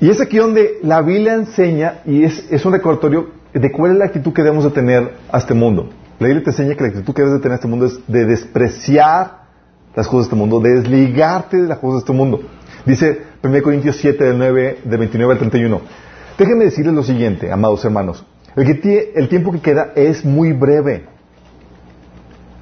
[0.00, 3.98] Y es aquí donde la Biblia enseña, y es, es un recordatorio de cuál es
[3.98, 5.90] la actitud que debemos de tener a este mundo.
[6.18, 7.98] La Biblia te enseña que la actitud que debes de tener a este mundo es
[8.06, 9.40] de despreciar
[9.94, 12.40] las cosas de este mundo, de desligarte de las cosas de este mundo.
[12.84, 15.80] Dice 1 Corintios 7, del, 9, del 29 al 31.
[16.38, 18.24] Déjenme decirles lo siguiente, amados hermanos.
[18.56, 21.06] El, tiempo que queda es muy breve.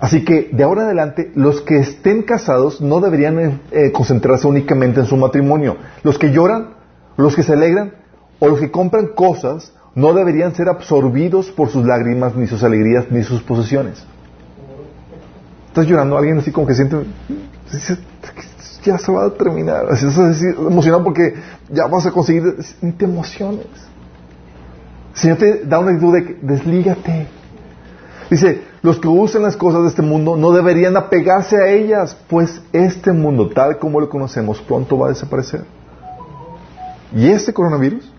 [0.00, 4.46] Así que de ahora en adelante, los que estén casados no deberían eh, eh, concentrarse
[4.46, 5.76] únicamente en su matrimonio.
[6.02, 6.74] Los que lloran,
[7.16, 7.94] los que se alegran
[8.38, 13.10] o los que compran cosas no deberían ser absorbidos por sus lágrimas, ni sus alegrías,
[13.10, 14.04] ni sus posesiones.
[15.66, 16.16] ¿Estás llorando?
[16.16, 16.98] ¿Alguien así como que siente...
[18.84, 19.86] ya se va a terminar.
[19.90, 20.16] Así es
[20.56, 21.34] emocionado porque
[21.68, 22.44] ya vas a conseguir.
[22.80, 23.66] Ni te emociones.
[25.14, 27.26] El Señor te da una actitud de deslígate.
[28.30, 32.62] Dice, los que usan las cosas de este mundo no deberían apegarse a ellas, pues
[32.72, 35.64] este mundo, tal como lo conocemos, pronto va a desaparecer.
[37.12, 38.12] ¿Y este coronavirus?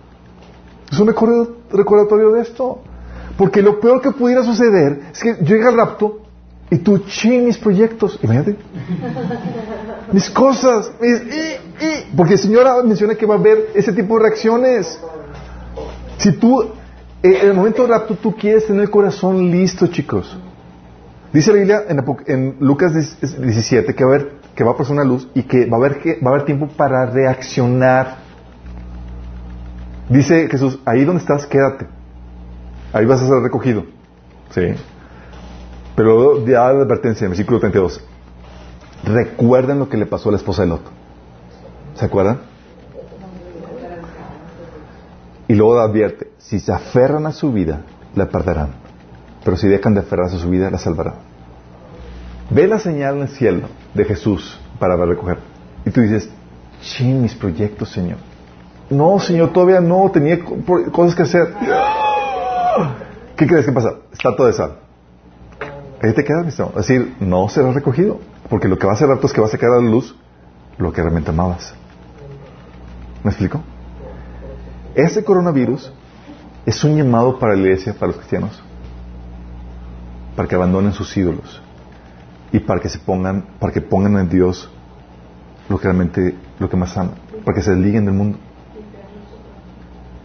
[0.91, 2.81] Es un recordatorio de esto.
[3.37, 6.19] Porque lo peor que pudiera suceder es que llega el rapto
[6.69, 8.19] y tú chin mis proyectos.
[8.21, 8.57] Imagínate.
[10.11, 10.91] mis cosas.
[10.99, 11.21] Mis,
[12.15, 14.99] porque el Señor menciona que va a haber ese tipo de reacciones.
[16.17, 16.67] Si tú, eh,
[17.23, 20.37] en el momento del rapto, tú quieres tener el corazón listo, chicos.
[21.31, 21.83] Dice la Biblia
[22.25, 25.65] en, Lucas 17 que va a haber, que va a pasar una luz y que
[25.67, 28.18] va a haber, que, va a haber tiempo para reaccionar.
[30.09, 31.87] Dice Jesús, ahí donde estás, quédate.
[32.91, 33.85] Ahí vas a ser recogido.
[34.49, 34.73] ¿Sí?
[35.95, 38.03] Pero ya la advertencia en versículo 32.
[39.03, 40.81] Recuerden lo que le pasó a la esposa de Lot.
[41.95, 42.39] ¿Se acuerdan?
[45.47, 47.81] Y luego advierte, si se aferran a su vida,
[48.15, 48.69] la perderán.
[49.43, 51.15] Pero si dejan de aferrarse a su vida, la salvarán.
[52.49, 55.37] Ve la señal en el cielo de Jesús para recoger.
[55.85, 56.29] Y tú dices,
[56.81, 58.17] chin, mis proyectos, Señor.
[58.89, 60.39] No, Señor, todavía no, tenía
[60.91, 61.53] cosas que hacer.
[63.35, 63.93] ¿Qué crees que pasa?
[64.11, 64.79] Está todo de sal.
[66.01, 68.19] Ahí te quedas, Es decir, no será recogido.
[68.49, 70.15] Porque lo que va a hacer es que vas a sacar a la luz
[70.77, 71.73] lo que realmente amabas.
[73.23, 73.61] ¿Me explico?
[74.95, 75.93] Ese coronavirus
[76.65, 78.61] es un llamado para la iglesia, para los cristianos,
[80.35, 81.61] para que abandonen sus ídolos
[82.51, 84.69] y para que se pongan, para que pongan en Dios
[85.67, 87.15] lo que realmente, lo que más aman,
[87.45, 88.39] para que se desliguen del mundo.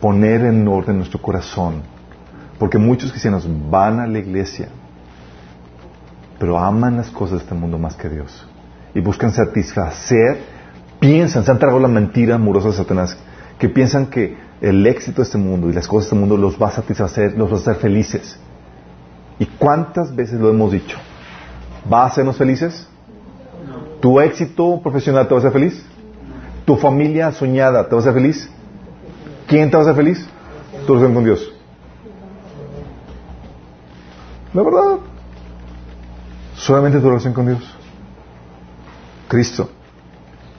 [0.04, 1.80] Poner en orden nuestro corazón,
[2.58, 4.68] porque muchos cristianos van a la iglesia,
[6.38, 8.46] pero aman las cosas de este mundo más que Dios
[8.94, 10.42] y buscan satisfacer,
[11.00, 13.16] piensan, se han tragado la mentira amorosa de Satanás,
[13.58, 16.60] que piensan que el éxito de este mundo y las cosas de este mundo los
[16.60, 18.38] va a satisfacer, los va a hacer felices.
[19.38, 20.98] ¿Y cuántas veces lo hemos dicho?
[21.90, 22.86] ¿Va a hacernos felices?
[24.02, 25.82] ¿Tu éxito profesional te va a hacer feliz?
[26.66, 28.50] ¿Tu familia soñada te va a hacer feliz?
[29.46, 30.26] ¿Quién te va a hacer feliz?
[30.86, 31.52] Tu relación con Dios.
[34.52, 34.98] La verdad.
[36.56, 37.74] Solamente tu relación con Dios.
[39.28, 39.68] Cristo.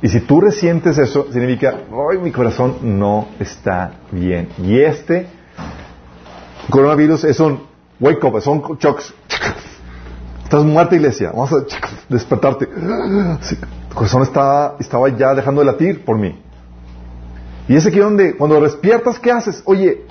[0.01, 4.49] Y si tú resientes eso, significa, hoy mi corazón no está bien.
[4.57, 5.27] Y este
[6.69, 7.63] coronavirus es un
[7.99, 9.13] wake up, son shocks.
[10.43, 11.31] Estás muerta, iglesia.
[11.31, 11.65] Vamos a
[12.07, 12.67] despertarte.
[12.67, 16.39] tu corazón está, estaba ya dejando de latir por mí.
[17.67, 19.61] Y es aquí donde, cuando despiertas, ¿qué haces?
[19.65, 20.05] Oye,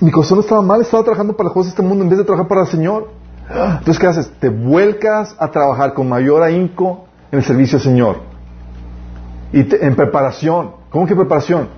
[0.00, 2.24] mi corazón estaba mal, estaba trabajando para las cosas de este mundo en vez de
[2.24, 3.10] trabajar para el Señor.
[3.48, 4.30] Entonces, ¿qué haces?
[4.40, 8.16] Te vuelcas a trabajar con mayor ahínco en el servicio al Señor.
[9.52, 10.72] Y en preparación.
[10.90, 11.68] ¿Cómo que preparación?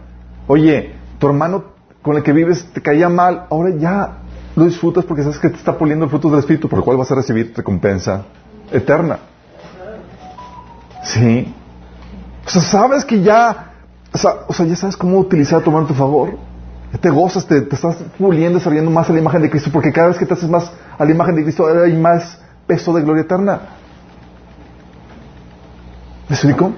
[0.46, 1.64] Oye, tu hermano
[2.02, 4.18] con el que vives te caía mal, ahora ya
[4.54, 6.96] lo disfrutas porque sabes que te está poliendo el fruto del Espíritu, por el cual
[6.96, 8.24] vas a recibir recompensa
[8.70, 9.18] eterna.
[11.02, 11.52] Sí.
[12.46, 13.72] O sea, sabes que ya,
[14.12, 16.36] o sea, o sea ya sabes cómo utilizar tu mano tu favor.
[16.92, 20.08] Ya te gozas, te, estás puliendo, saliendo más a la imagen de Cristo, porque cada
[20.08, 23.22] vez que te haces más a la imagen de Cristo hay más peso de gloria
[23.22, 23.60] eterna.
[26.28, 26.72] ¿Me explico?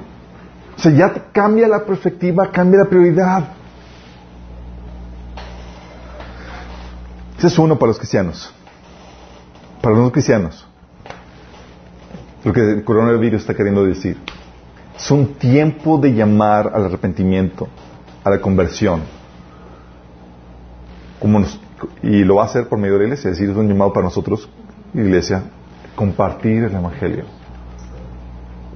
[0.77, 3.45] O sea, ya cambia la perspectiva, cambia la prioridad.
[7.39, 8.53] Ese es uno para los cristianos.
[9.81, 10.67] Para los no cristianos.
[12.45, 14.19] Lo que el coronavirus está queriendo decir.
[14.99, 17.69] Es un tiempo de llamar al arrepentimiento,
[18.25, 19.03] a la conversión.
[21.21, 21.45] Como
[22.03, 23.31] y lo va a hacer por medio de la iglesia.
[23.31, 24.49] Es decir, es un llamado para nosotros,
[24.93, 25.45] iglesia,
[25.95, 27.25] compartir el Evangelio.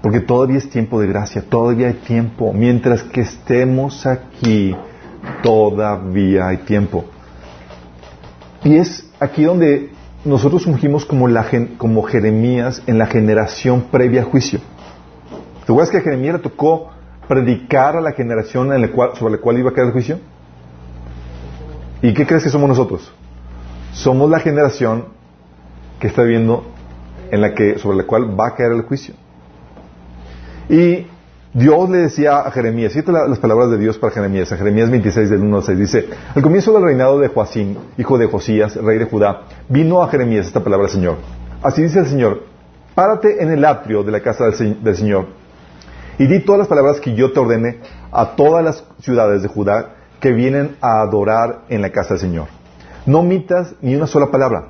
[0.01, 2.53] Porque todavía es tiempo de gracia, todavía hay tiempo.
[2.53, 4.77] Mientras que estemos aquí,
[5.43, 7.05] todavía hay tiempo.
[8.63, 9.91] Y es aquí donde
[10.25, 11.47] nosotros fungimos como, la,
[11.79, 14.61] como Jeremías en la generación previa a juicio.
[15.65, 16.91] ¿Te acuerdas que a Jeremías le tocó
[17.29, 20.19] predicar a la generación en la cual, sobre la cual iba a caer el juicio?
[22.03, 23.13] ¿Y qué crees que somos nosotros?
[23.93, 25.05] Somos la generación
[26.01, 26.65] que está viendo
[27.31, 29.15] en la que, sobre la cual va a caer el juicio.
[30.69, 31.07] Y
[31.55, 35.31] Dios le decía a Jeremías, fíjate las palabras de Dios para Jeremías, en Jeremías 26
[35.31, 38.99] del 1 al 6, dice, al comienzo del reinado de Joacín, hijo de Josías, rey
[38.99, 41.19] de Judá, vino a Jeremías esta palabra del Señor.
[41.63, 42.43] Así dice el Señor,
[42.97, 45.42] párate en el atrio de la casa del Señor
[46.23, 47.81] y di todas las palabras que yo te ordene
[48.13, 52.47] a todas las ciudades de Judá que vienen a adorar en la casa del Señor.
[53.07, 54.69] No omitas ni una sola palabra.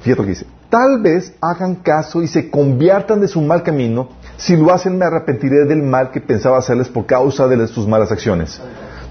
[0.00, 0.46] Fíjate lo que dice.
[0.70, 4.08] Tal vez hagan caso y se conviertan de su mal camino
[4.38, 8.10] Si lo hacen, me arrepentiré del mal que pensaba hacerles por causa de sus malas
[8.10, 8.58] acciones.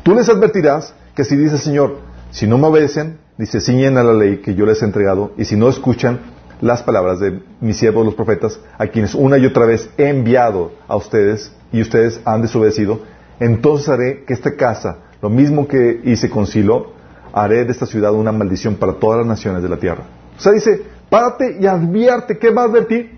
[0.01, 1.99] Tú les advertirás que si dice el Señor,
[2.32, 5.45] si no me obedecen, dice, ciñen a la ley que yo les he entregado, y
[5.45, 6.20] si no escuchan
[6.64, 10.72] las palabras de mis siervos los profetas, a quienes una y otra vez he enviado
[10.88, 13.01] a ustedes, y ustedes han desobedecido,
[13.39, 16.93] entonces haré que esta casa, lo mismo que hice con Silo,
[17.34, 20.03] haré de esta ciudad una maldición para todas las naciones de la tierra.
[20.38, 23.11] O sea, dice, párate y advierte, ¿qué va a advertir?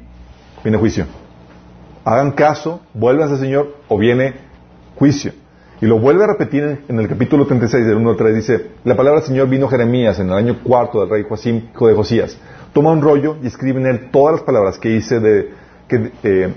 [0.63, 1.05] Viene juicio.
[2.03, 4.33] Hagan caso, vuelvan al Señor o viene
[4.95, 5.33] juicio.
[5.81, 8.35] Y lo vuelve a repetir en el capítulo 36 del 1 al 3.
[8.35, 11.87] Dice, la palabra del Señor vino Jeremías en el año cuarto del rey Joacim, hijo
[11.87, 12.37] de Josías.
[12.75, 15.49] Toma un rollo y escribe en él todas las palabras que hice de,
[15.87, 16.53] que, eh,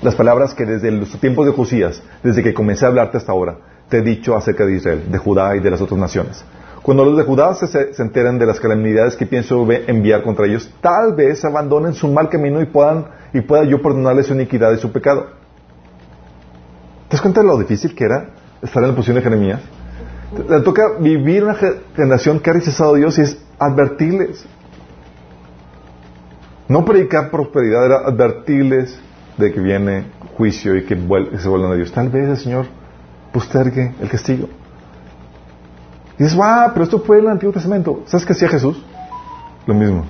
[0.00, 3.56] las palabras que desde los tiempos de Josías, desde que comencé a hablarte hasta ahora,
[3.88, 6.44] te he dicho acerca de Israel, de Judá y de las otras naciones.
[6.82, 10.72] Cuando los de Judá se, se enteran de las calamidades que pienso enviar contra ellos,
[10.80, 14.78] tal vez abandonen su mal camino y puedan y pueda yo perdonarles su iniquidad y
[14.78, 15.30] su pecado.
[17.08, 18.30] ¿Te das cuenta de lo difícil que era
[18.62, 19.60] estar en la posición de Jeremías?
[20.48, 21.56] Le toca vivir una
[21.96, 24.46] generación que ha rechazado a Dios y es advertirles.
[26.70, 28.96] No predicar prosperidad, era advertirles
[29.36, 30.04] de que viene
[30.36, 31.90] juicio y que, se vuelvan a Dios.
[31.90, 32.66] Tal vez el Señor
[33.32, 34.48] postergue el castigo.
[36.16, 36.38] Y dices,
[36.72, 38.04] pero esto fue en el Antiguo Testamento.
[38.06, 38.80] ¿Sabes qué hacía Jesús?
[39.66, 40.04] Lo mismo.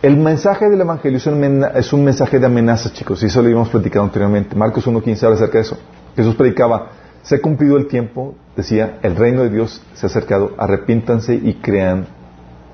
[0.00, 4.06] El mensaje del Evangelio es un, mensaje de amenaza, chicos, y eso lo habíamos platicado
[4.06, 4.56] anteriormente.
[4.56, 5.76] Marcos 1.15 habla acerca de eso.
[6.16, 6.88] Jesús predicaba,
[7.20, 11.56] se ha cumplido el tiempo, decía, el reino de Dios se ha acercado, arrepíntanse y
[11.56, 12.15] crean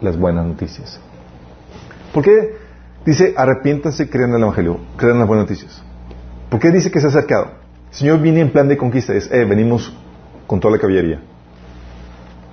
[0.03, 1.01] las buenas noticias.
[2.13, 2.57] ¿Por qué
[3.05, 5.83] dice arrepiéntanse y crean el Evangelio, crean las buenas noticias?
[6.51, 7.53] ¿Por qué dice que se ha acercado?
[7.91, 9.93] El Señor viene en plan de conquista, es, eh, venimos
[10.47, 11.21] con toda la caballería.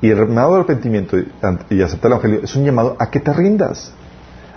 [0.02, 1.18] Y el llamado de arrepentimiento
[1.70, 3.94] y aceptar el Evangelio es un llamado a que te rindas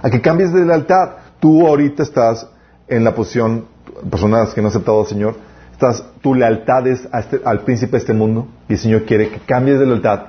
[0.02, 1.10] a que cambies de lealtad.
[1.40, 2.48] Tú ahorita estás
[2.88, 3.66] en la posición,
[4.10, 5.36] personas que no han aceptado al Señor,
[5.72, 9.38] estás, tu lealtad es este, al príncipe de este mundo y el Señor quiere que
[9.40, 10.26] cambies de lealtad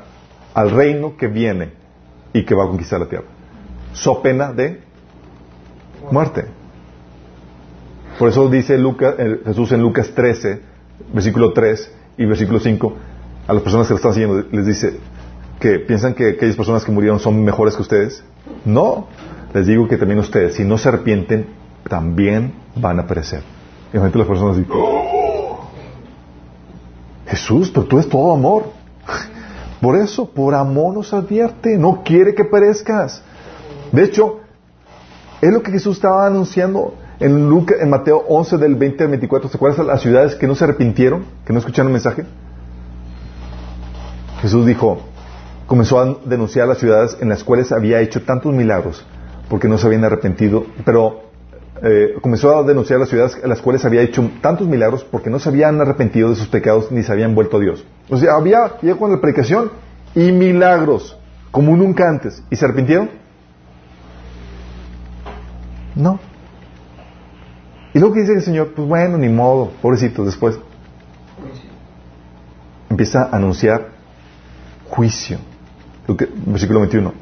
[0.54, 1.83] al reino que viene
[2.34, 3.26] y que va a conquistar la tierra.
[3.94, 4.82] So pena de
[6.12, 6.46] muerte.
[8.18, 10.62] Por eso dice eh, Jesús en Lucas 13,
[11.14, 12.94] versículo 3 y versículo 5,
[13.48, 15.00] a las personas que lo están siguiendo, les dice
[15.60, 18.24] que piensan que aquellas personas que murieron son mejores que ustedes.
[18.66, 19.08] No,
[19.54, 21.48] les digo que también ustedes, si no se arrepienten,
[21.88, 23.42] también van a perecer.
[23.94, 25.70] Y las personas dicen, oh,
[27.28, 28.72] Jesús, pero tú eres todo amor.
[29.84, 33.22] Por eso, por amor nos advierte, no quiere que perezcas.
[33.92, 34.40] De hecho,
[35.42, 39.50] es lo que Jesús estaba anunciando en, en Mateo 11 del 20 al 24.
[39.50, 42.24] ¿Se acuerdan las ciudades que no se arrepintieron, que no escucharon el mensaje?
[44.42, 45.00] Jesús dijo,
[45.68, 49.06] comenzó a denunciar las ciudades en las cuales había hecho tantos milagros
[49.50, 51.23] porque no se habían arrepentido, pero
[51.86, 55.38] eh, comenzó a denunciar las ciudades en las cuales había hecho tantos milagros porque no
[55.38, 57.86] se habían arrepentido de sus pecados ni se habían vuelto a Dios.
[58.10, 59.70] O sea, había, llegó con la predicación
[60.16, 61.18] y milagros,
[61.52, 62.42] como nunca antes.
[62.50, 63.10] ¿Y se arrepintieron?
[65.94, 66.22] No.
[67.94, 70.58] Y luego que dice el Señor, pues bueno, ni modo, pobrecitos, después
[72.90, 73.90] empieza a anunciar
[74.90, 75.38] juicio.
[76.46, 77.14] Versículo 21.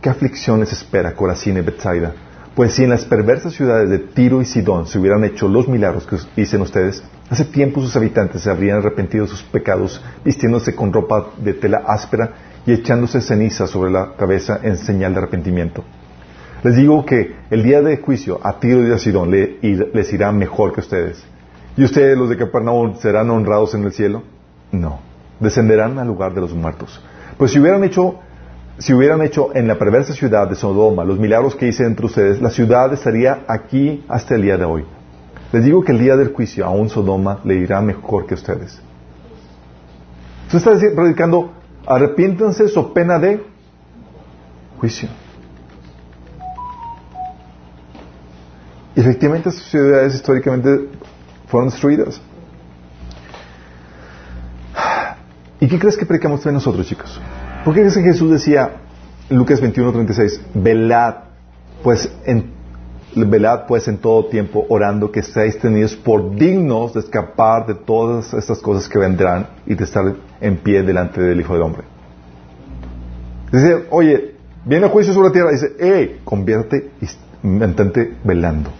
[0.00, 2.12] ¿Qué aflicciones espera Corazín y?
[2.54, 6.06] Pues si en las perversas ciudades de Tiro y Sidón se hubieran hecho los milagros
[6.06, 10.92] que dicen ustedes, hace tiempo sus habitantes se habrían arrepentido de sus pecados, vistiéndose con
[10.92, 12.32] ropa de tela áspera
[12.66, 15.84] y echándose ceniza sobre la cabeza en señal de arrepentimiento.
[16.62, 20.74] Les digo que el día de juicio a Tiro y a Sidón les irá mejor
[20.74, 21.24] que ustedes.
[21.76, 24.24] ¿Y ustedes, los de Capernaum, serán honrados en el cielo?
[24.72, 25.00] No.
[25.38, 27.00] Descenderán al lugar de los muertos.
[27.38, 28.20] Pues si hubieran hecho
[28.78, 32.40] si hubieran hecho en la perversa ciudad de Sodoma los milagros que hice entre ustedes,
[32.40, 34.84] la ciudad estaría aquí hasta el día de hoy.
[35.52, 38.80] Les digo que el día del juicio a un Sodoma le irá mejor que ustedes.
[40.52, 41.52] Usted está predicando,
[41.86, 43.44] arrepiéntanse so pena de
[44.78, 45.08] juicio.
[48.96, 50.88] Efectivamente esas ciudades históricamente
[51.46, 52.20] fueron destruidas.
[55.60, 57.20] ¿Y qué crees que predicamos también nosotros, chicos?
[57.64, 58.70] ¿Por qué que Jesús decía
[59.28, 61.14] en Lucas 21, 36, velad,
[61.82, 62.52] pues en,
[63.14, 68.32] velad pues en todo tiempo orando que seáis tenidos por dignos de escapar de todas
[68.32, 70.04] estas cosas que vendrán y de estar
[70.40, 71.82] en pie delante del Hijo del Hombre?
[73.52, 78.70] Dice, oye, viene juicio sobre la tierra, dice, eh, convierte y mantente velando.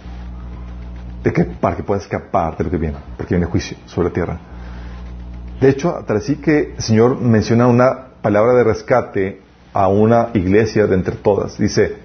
[1.23, 4.13] De que, para que puedas escapar de lo que viene, porque viene juicio sobre la
[4.13, 4.39] tierra.
[5.59, 9.41] De hecho, tal así que el Señor menciona una palabra de rescate
[9.73, 11.57] a una iglesia de entre todas.
[11.57, 11.95] Dice,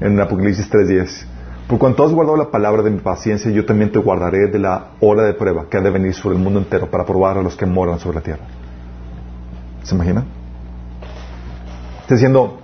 [0.00, 1.26] en Apocalipsis 3.10.
[1.68, 4.88] Por cuanto has guardado la palabra de mi paciencia, yo también te guardaré de la
[5.00, 7.56] hora de prueba que ha de venir sobre el mundo entero para probar a los
[7.56, 8.44] que moran sobre la tierra.
[9.82, 10.24] ¿Se imaginan?
[12.02, 12.58] Está diciendo,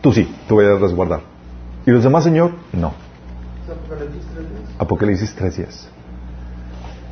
[0.00, 1.20] tú sí, te voy a resguardar.
[1.84, 2.52] ¿Y los demás, Señor?
[2.72, 2.94] No.
[4.78, 5.88] Apocalipsis 3.10.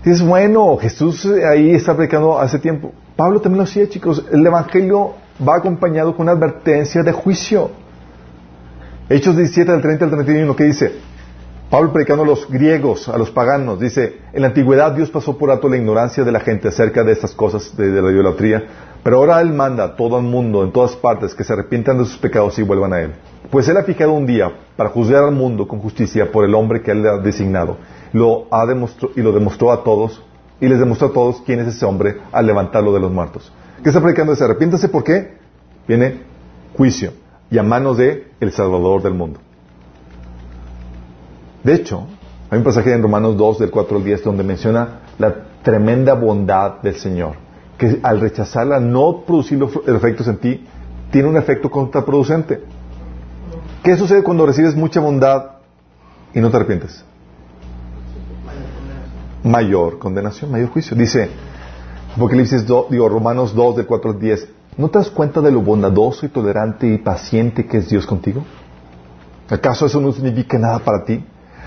[0.05, 2.92] Es bueno, Jesús ahí está predicando hace tiempo.
[3.17, 4.25] Pablo también lo hacía, chicos.
[4.33, 5.15] El Evangelio
[5.47, 7.71] va acompañado con una advertencia de juicio.
[9.09, 10.93] Hechos 17 del 30 al 31, ¿qué dice?
[11.69, 15.51] Pablo predicando a los griegos, a los paganos, dice, en la antigüedad Dios pasó por
[15.51, 18.63] alto la ignorancia de la gente acerca de estas cosas de, de la idolatría,
[19.03, 22.05] pero ahora Él manda a todo el mundo, en todas partes, que se arrepientan de
[22.05, 23.13] sus pecados y vuelvan a Él.
[23.51, 26.83] Pues Él ha fijado un día para juzgar al mundo con justicia por el hombre
[26.83, 27.79] que Él le ha designado.
[28.13, 28.67] Lo ha
[29.17, 30.23] y lo demostró a todos,
[30.63, 33.53] y les demostró a todos quién es ese hombre al levantarlo de los muertos.
[33.83, 34.33] ¿Qué está predicando?
[34.33, 35.37] Dice, arrepiéntase, ¿por qué?
[35.89, 36.21] Viene
[36.77, 37.15] juicio
[37.51, 39.41] y a manos de el Salvador del mundo.
[41.65, 42.07] De hecho,
[42.49, 45.35] hay un pasaje en Romanos 2, del 4 al 10, donde menciona la
[45.65, 47.33] tremenda bondad del Señor,
[47.77, 50.65] que al rechazarla, no producir los efectos en ti,
[51.11, 52.61] tiene un efecto contraproducente.
[53.83, 55.57] ¿Qué sucede cuando recibes mucha bondad
[56.33, 57.05] y no te arrepientes?
[59.45, 60.97] Mayor condenación, mayor juicio.
[60.97, 61.28] Dice
[62.14, 65.62] Apocalipsis 2, digo, Romanos 2, del 4 al 10, ¿no te das cuenta de lo
[65.62, 68.45] bondadoso y tolerante y paciente que es Dios contigo?
[69.49, 71.24] ¿Acaso eso no significa nada para ti?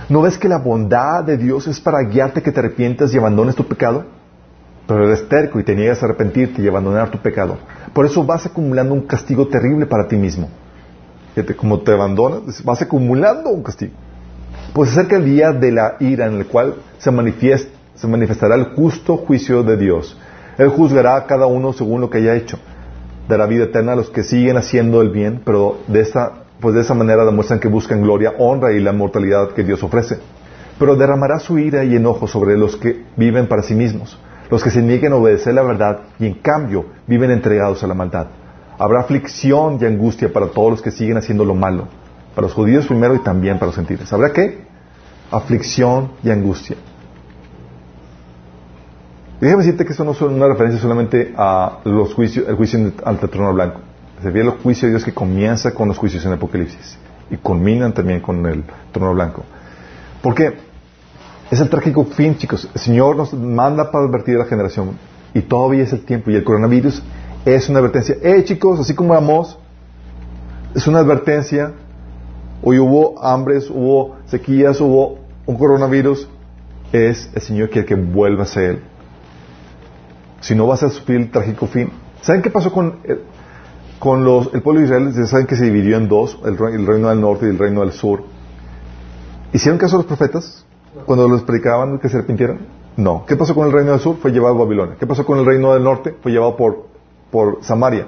[0.08, 3.56] ¿No ves que la bondad de Dios es para guiarte que te arrepientas y abandones
[3.56, 4.06] tu pecado?
[4.88, 7.58] Pero eres terco y te niegas a arrepentirte y abandonar tu pecado.
[7.92, 10.50] Por eso vas acumulando un castigo terrible para ti mismo.
[11.58, 13.94] Como te abandonas, vas acumulando un castigo.
[14.76, 17.10] Pues acerca el día de la ira en el cual se,
[17.96, 20.20] se manifestará el justo juicio de Dios.
[20.58, 22.60] Él juzgará a cada uno según lo que haya hecho.
[23.30, 26.82] Dará vida eterna a los que siguen haciendo el bien, pero de esta pues de
[26.82, 30.20] esa manera demuestran que buscan gloria, honra y la mortalidad que Dios ofrece.
[30.78, 34.20] Pero derramará su ira y enojo sobre los que viven para sí mismos,
[34.52, 37.94] los que se nieguen a obedecer la verdad y en cambio viven entregados a la
[37.94, 38.28] maldad.
[38.78, 41.88] Habrá aflicción y angustia para todos los que siguen haciendo lo malo,
[42.36, 44.12] para los judíos primero y también para los gentiles.
[44.12, 44.65] ¿Habrá qué?
[45.32, 46.78] Aflicción y angustia.
[49.42, 53.20] déjame decirte que eso no es una referencia solamente a los juicios, el juicio al
[53.20, 53.82] trono blanco.
[54.22, 56.98] Se ve el juicio de Dios que comienza con los juicios en Apocalipsis
[57.30, 59.44] y culminan también con el trono blanco.
[60.22, 60.54] ¿Por qué?
[61.52, 62.68] Es el trágico fin, chicos.
[62.74, 64.98] El Señor nos manda para advertir a la generación
[65.34, 66.32] y todavía es el tiempo.
[66.32, 67.04] Y el coronavirus
[67.46, 68.18] es una advertencia.
[68.22, 69.58] Eh, chicos, así como vamos,
[70.74, 71.74] es una advertencia.
[72.66, 76.28] Hoy hubo hambres, hubo sequías, hubo un coronavirus.
[76.92, 78.84] Es el Señor que que vuelva a Él.
[80.42, 81.92] Si no vas a sufrir el trágico fin.
[82.22, 82.98] ¿Saben qué pasó con
[84.00, 87.22] con los, el pueblo de Israel, saben que se dividió en dos, el, reino del
[87.22, 88.24] norte y el reino del sur.
[89.54, 90.66] ¿Hicieron caso los profetas
[91.06, 92.60] cuando los predicaban que se arrepintieran?
[92.98, 93.26] No.
[93.26, 94.18] ¿Qué pasó con el reino del sur?
[94.18, 94.96] Fue llevado a Babilonia.
[95.00, 96.16] ¿Qué pasó con el reino del norte?
[96.22, 96.88] Fue llevado por,
[97.32, 98.08] por Samaria.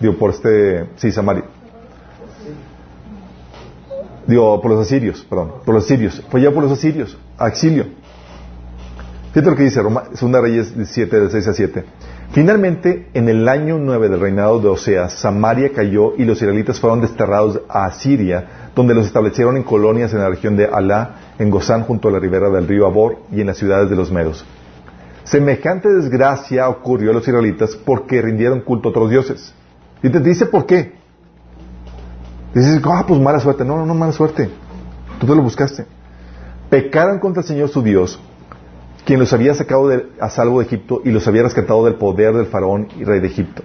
[0.00, 1.44] Digo, por este, sí, Samaria.
[4.26, 6.22] Digo, por los asirios, perdón, por los asirios.
[6.30, 7.86] Fue llevado por los asirios, a exilio.
[9.32, 9.82] Fíjate lo que dice
[10.14, 11.84] Segunda Reyes 7, del 6 a 7.
[12.32, 17.02] Finalmente, en el año 9 del reinado de Oseas, Samaria cayó y los israelitas fueron
[17.02, 21.82] desterrados a Asiria, donde los establecieron en colonias en la región de Alá, en Gozán,
[21.82, 24.44] junto a la ribera del río Abor y en las ciudades de los Medos.
[25.24, 29.54] Semejante desgracia ocurrió a los israelitas porque rindieron culto a otros dioses.
[30.02, 30.95] Y te dice por qué.
[32.56, 33.64] Dices, ah, pues mala suerte.
[33.64, 34.48] No, no, no, mala suerte.
[35.20, 35.86] Tú te lo buscaste.
[36.70, 38.18] Pecaron contra el Señor su Dios
[39.04, 39.88] quien los había sacado
[40.20, 43.28] a salvo de Egipto y los había rescatado del poder del faraón y rey de
[43.28, 43.62] Egipto.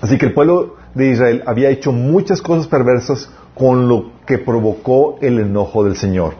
[0.00, 5.18] Así que el pueblo de Israel había hecho muchas cosas perversas con lo que provocó
[5.20, 6.34] el enojo del Señor.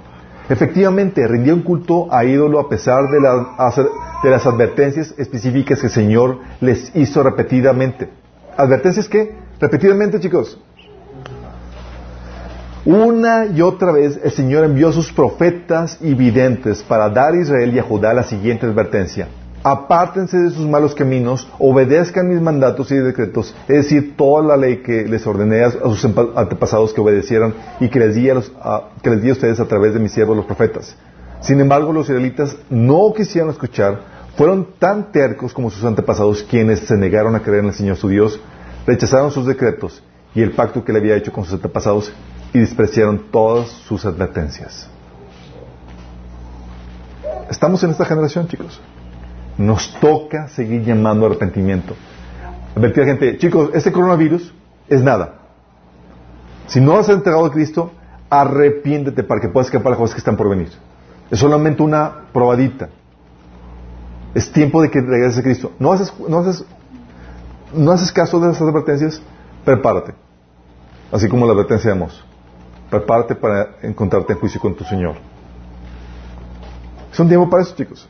[0.49, 6.39] Efectivamente, rindió un culto a ídolo a pesar de las advertencias específicas que el Señor
[6.61, 8.09] les hizo repetidamente.
[8.57, 9.35] ¿Advertencias qué?
[9.59, 10.61] Repetidamente, chicos.
[12.85, 17.41] Una y otra vez el Señor envió a sus profetas y videntes para dar a
[17.41, 19.29] Israel y a Judá la siguiente advertencia.
[19.63, 24.79] Apártense de sus malos caminos, obedezcan mis mandatos y decretos, es decir, toda la ley
[24.79, 28.41] que les ordené a sus antepasados que obedecieran y que les di a,
[29.01, 30.97] que les di a ustedes a través de mis siervos los profetas.
[31.41, 34.01] Sin embargo, los israelitas no quisieron escuchar,
[34.37, 38.09] fueron tan tercos como sus antepasados quienes se negaron a creer en el Señor su
[38.09, 38.41] Dios,
[38.85, 40.03] rechazaron sus decretos
[40.35, 42.13] y el pacto que le había hecho con sus antepasados
[42.53, 44.89] y despreciaron todas sus advertencias.
[47.51, 48.81] Estamos en esta generación, chicos.
[49.59, 51.95] Nos toca seguir llamando arrepentimiento.
[52.77, 54.53] Advertir a gente, chicos, este coronavirus
[54.89, 55.35] es nada.
[56.67, 57.93] Si no has entregado a Cristo,
[58.31, 60.71] arrepiéntete para que puedas escapar las cosas que están por venir.
[61.31, 62.89] Es solamente una probadita.
[64.35, 65.73] Es tiempo de que regreses a Cristo.
[65.79, 66.65] No haces, no haces,
[67.75, 69.21] no haces caso de esas advertencias,
[69.65, 70.15] prepárate.
[71.11, 72.25] Así como la advertencia de Mos.
[72.93, 75.15] Prepárate para encontrarte en juicio con tu Señor.
[77.11, 78.07] Es un tiempo para eso, chicos.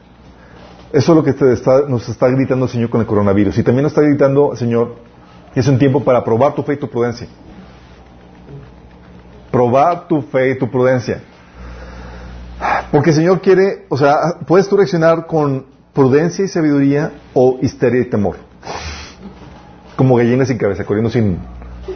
[0.93, 3.57] Eso es lo que nos está gritando el Señor con el coronavirus.
[3.59, 4.97] Y también nos está gritando Señor
[5.55, 7.29] es un tiempo para probar tu fe y tu prudencia.
[9.53, 11.23] Probar tu fe y tu prudencia.
[12.91, 18.01] Porque el Señor quiere, o sea, puedes tú reaccionar con prudencia y sabiduría o histeria
[18.01, 18.35] y temor.
[19.95, 21.39] Como gallinas sin cabeza, corriendo sin,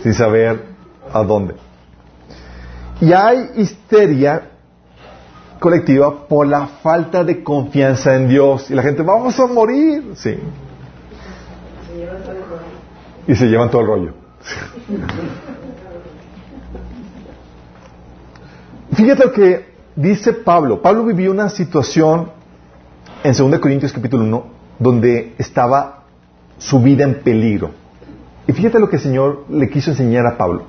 [0.04, 0.66] sin saber
[1.12, 1.65] a dónde.
[3.00, 4.50] Y hay histeria
[5.58, 8.70] colectiva por la falta de confianza en Dios.
[8.70, 10.12] Y la gente, vamos a morir.
[10.14, 10.36] Sí.
[13.26, 14.12] Y se llevan todo el rollo.
[18.92, 20.80] Fíjate lo que dice Pablo.
[20.80, 22.30] Pablo vivió una situación
[23.22, 26.04] en 2 Corintios capítulo 1 donde estaba
[26.58, 27.70] su vida en peligro.
[28.46, 30.64] Y fíjate lo que el Señor le quiso enseñar a Pablo.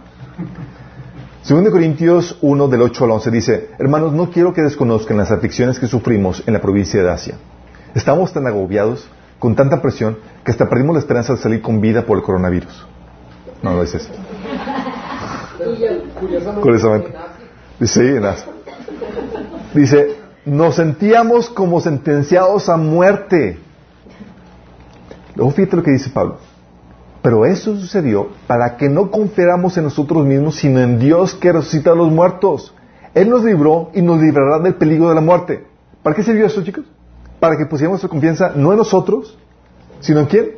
[1.48, 5.80] 2 Corintios 1 del 8 al 11 dice, hermanos, no quiero que desconozcan las aflicciones
[5.80, 7.36] que sufrimos en la provincia de Asia.
[7.96, 9.08] Estamos tan agobiados,
[9.40, 12.86] con tanta presión, que hasta perdimos la esperanza de salir con vida por el coronavirus.
[13.64, 14.10] No, no dice eso.
[16.62, 17.14] Curiosamente.
[17.80, 18.22] Dice,
[19.74, 23.58] dice, nos sentíamos como sentenciados a muerte.
[25.34, 26.40] Luego fíjate lo que dice Pablo.
[27.22, 31.92] Pero eso sucedió para que no confiáramos en nosotros mismos, sino en Dios que resucita
[31.92, 32.74] a los muertos.
[33.14, 35.66] Él nos libró y nos librará del peligro de la muerte.
[36.04, 36.86] ¿Para qué sirvió eso, chicos?
[37.40, 39.38] Para que pusiéramos nuestra confianza no en nosotros,
[40.00, 40.52] sino en quién?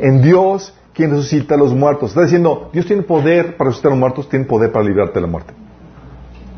[0.00, 2.10] En Dios, quien resucita a los muertos.
[2.10, 5.20] Está diciendo, Dios tiene poder para resucitar a los muertos, tiene poder para librarte de
[5.20, 5.54] la muerte.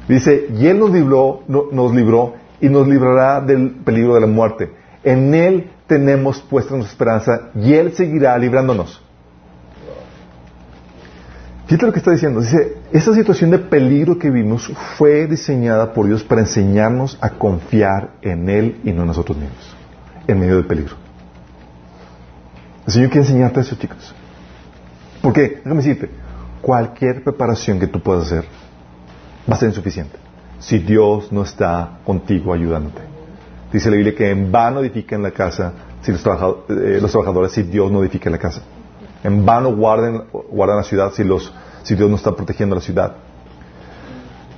[0.08, 4.72] Dice, y Él nos libró, nos libró y nos librará del peligro de la muerte.
[5.02, 9.03] En Él tenemos puesta nuestra esperanza y Él seguirá librándonos.
[11.66, 12.41] Fíjate lo que está diciendo.
[12.41, 18.11] Dice, esta situación de peligro que vimos fue diseñada por Dios para enseñarnos a confiar
[18.20, 19.74] en Él y no en nosotros mismos,
[20.27, 20.97] en medio del peligro.
[22.86, 24.15] El Señor quiere enseñarte eso, chicos.
[25.23, 26.11] Porque, déjame decirte,
[26.61, 28.45] cualquier preparación que tú puedas hacer
[29.51, 30.19] va a ser insuficiente
[30.59, 33.01] si Dios no está contigo ayudándote.
[33.73, 35.73] Dice la Biblia que en vano edifican la casa
[36.03, 38.62] si los, eh, los trabajadores si Dios no edifica la casa.
[39.24, 41.52] En vano guarden, guardan la ciudad si, los,
[41.82, 43.16] si Dios no está protegiendo la ciudad.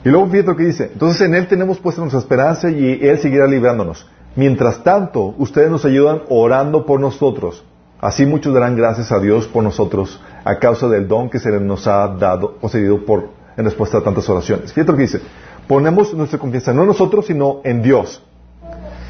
[0.05, 0.91] Y luego fíjate lo que dice.
[0.93, 4.07] Entonces en Él tenemos puesta nuestra esperanza y Él seguirá librándonos.
[4.35, 7.65] Mientras tanto, ustedes nos ayudan orando por nosotros.
[8.01, 11.87] Así muchos darán gracias a Dios por nosotros a causa del don que se nos
[11.87, 14.73] ha dado, concedido por, en respuesta a tantas oraciones.
[14.73, 15.21] Fíjate lo que dice.
[15.67, 18.23] Ponemos nuestra confianza no en nosotros, sino en Dios.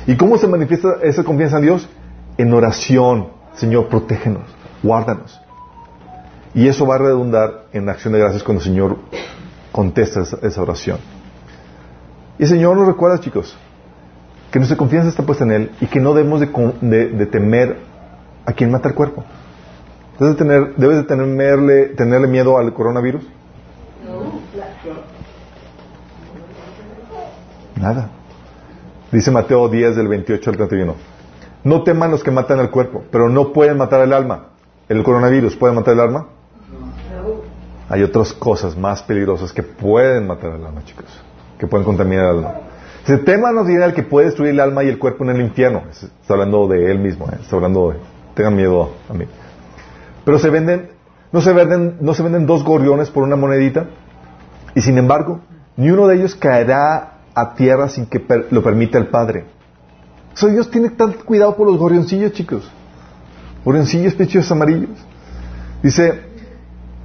[0.07, 1.89] ¿Y cómo se manifiesta esa confianza en Dios?
[2.39, 3.29] En oración.
[3.55, 4.45] Señor, protégenos,
[4.83, 5.41] guárdanos.
[6.57, 8.97] Y eso va a redundar en acción de gracias cuando el Señor
[9.73, 10.99] contesta esa, oración.
[12.39, 13.55] Y el Señor nos recuerda, chicos,
[14.51, 17.77] que nuestra confianza está puesta en Él y que no debemos de, temer
[18.47, 19.23] a quien mata el cuerpo.
[20.19, 23.23] ¿Debes de, tener, ¿Debes de tenerle, tenerle miedo al coronavirus?
[27.79, 28.09] Nada.
[29.13, 30.95] Dice Mateo 10 del 28 al 31.
[31.65, 34.47] No teman los que matan el cuerpo, pero no pueden matar el alma.
[34.89, 36.29] ¿El coronavirus puede matar el alma?
[37.89, 41.07] Hay otras cosas más peligrosas que pueden matar el alma, chicos,
[41.59, 42.55] que pueden contaminar el alma.
[43.05, 45.41] Ese tema nos viene al que puede destruir el alma y el cuerpo en el
[45.41, 45.85] infierno.
[45.91, 47.39] Está hablando de él mismo, ¿eh?
[47.41, 47.99] está hablando de,
[48.35, 49.27] tengan miedo a mí.
[50.25, 50.91] Pero se venden,
[51.31, 53.87] no se venden, no se venden dos gorriones por una monedita,
[54.75, 55.41] y sin embargo,
[55.77, 59.45] ni uno de ellos caerá a tierra sin que lo permita el Padre.
[60.43, 62.71] O Dios tiene tanto cuidado por los gorrioncillos, chicos.
[63.65, 64.91] Gorrioncillos, pechos amarillos.
[65.83, 66.25] Dice,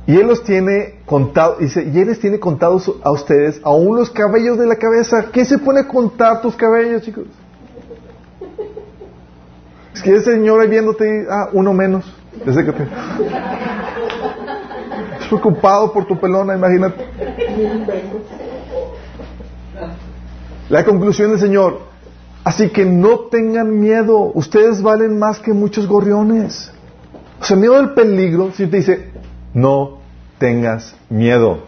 [0.07, 4.09] y Él los tiene contados, dice, y Él les tiene contados a ustedes aún los
[4.09, 5.27] cabellos de la cabeza.
[5.31, 7.25] ¿Qué se pone a contar tus cabellos, chicos?
[9.93, 12.11] Es que ese señor ahí viéndote, ah, uno menos.
[12.45, 12.87] Desde que te...
[15.29, 17.05] Preocupado por tu pelona, imagínate.
[20.69, 21.79] La conclusión del Señor.
[22.43, 24.31] Así que no tengan miedo.
[24.33, 26.73] Ustedes valen más que muchos gorriones.
[27.39, 29.10] O sea, miedo del peligro, si te dice,
[29.53, 29.99] no
[30.37, 31.59] tengas miedo.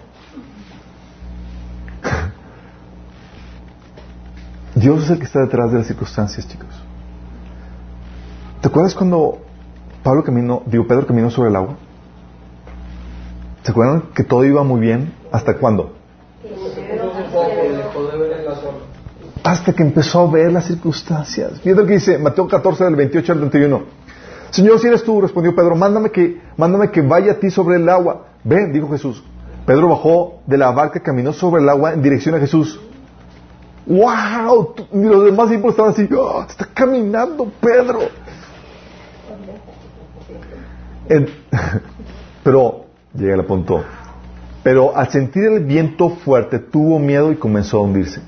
[4.75, 6.69] Dios es el que está detrás de las circunstancias, chicos.
[8.61, 9.39] ¿Te acuerdas cuando
[10.03, 11.75] Pablo caminó, digo, Pedro caminó sobre el agua?
[13.63, 15.13] ¿Se acuerdan que todo iba muy bien?
[15.31, 15.93] ¿Hasta cuándo?
[19.43, 21.59] Hasta que empezó a ver las circunstancias.
[21.61, 23.83] Fíjate lo que dice Mateo 14, del 28 al 31.
[24.53, 27.89] Señor, si eres tú, respondió Pedro, mándame que, mándame que vaya a ti sobre el
[27.89, 28.27] agua.
[28.43, 29.23] Ven, dijo Jesús.
[29.65, 32.79] Pedro bajó de la barca, caminó sobre el agua en dirección a Jesús.
[33.87, 34.75] ¡Wow!
[34.93, 38.01] Y los demás siempre estaban así, ¡Oh, está caminando Pedro!
[42.43, 42.85] pero,
[43.15, 43.83] llega el punto.
[44.61, 48.21] Pero al sentir el viento fuerte, tuvo miedo y comenzó a hundirse.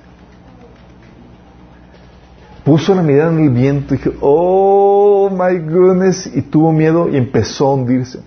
[2.65, 7.15] Puso la mirada en el viento y dijo, oh my goodness, y tuvo miedo y
[7.15, 8.19] empezó a hundirse.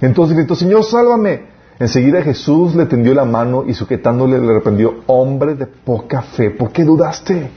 [0.00, 1.54] Entonces gritó, Señor, sálvame.
[1.78, 6.70] Enseguida Jesús le tendió la mano y sujetándole le reprendió, hombre de poca fe, ¿por
[6.70, 7.50] qué dudaste?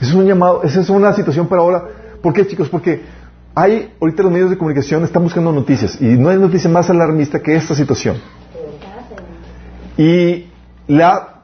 [0.00, 1.84] es un llamado, esa es una situación para ahora.
[2.22, 2.68] ¿Por qué, chicos?
[2.68, 3.02] Porque
[3.54, 7.40] hay, ahorita los medios de comunicación están buscando noticias y no hay noticia más alarmista
[7.40, 8.16] que esta situación.
[9.96, 10.46] Y
[10.86, 11.37] la,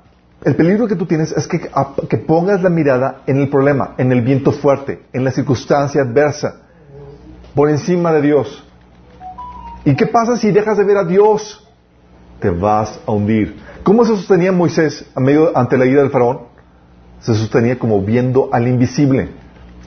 [0.44, 4.20] el peligro que tú tienes es que, pongas la mirada en el problema, en el
[4.20, 6.60] viento fuerte, en la circunstancia adversa,
[7.54, 8.62] por encima de Dios.
[9.84, 11.66] ¿Y qué pasa si dejas de ver a Dios?
[12.40, 13.56] Te vas a hundir.
[13.82, 16.40] ¿Cómo se sostenía Moisés a medio, ante la ira del faraón?
[17.20, 19.30] Se sostenía como viendo al invisible.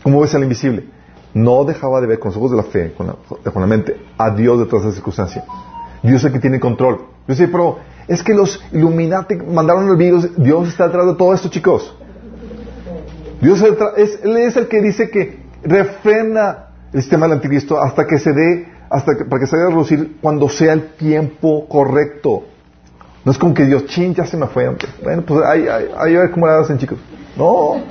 [0.01, 0.85] ¿Cómo ves al invisible?
[1.33, 4.59] No dejaba de ver con los ojos de la fe, con la, mente, a Dios
[4.59, 5.43] detrás de esa circunstancia.
[6.07, 7.01] Dios es el que tiene control.
[7.27, 10.29] Yo sé, pero es que los Illuminati mandaron el virus.
[10.37, 11.93] Dios está detrás de todo esto, chicos.
[13.41, 13.61] Dios
[13.97, 18.67] es, es el que dice que refrena el sistema del anticristo hasta que se dé
[18.89, 22.43] hasta que, para que se vaya a reducir cuando sea el tiempo correcto.
[23.25, 24.73] No es como que Dios, ching, ya se me fue.
[25.03, 26.97] Bueno, pues ahí, ahí, ahí a ver cómo la hacen, chicos.
[27.35, 27.81] No.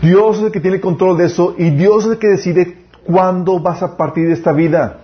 [0.00, 3.60] Dios es el que tiene control de eso y Dios es el que decide cuándo
[3.60, 4.98] vas a partir de esta vida.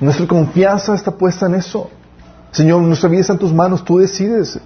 [0.00, 1.90] Nuestra confianza está puesta en eso.
[2.50, 4.58] Señor, nuestra vida está en tus manos, tú decides.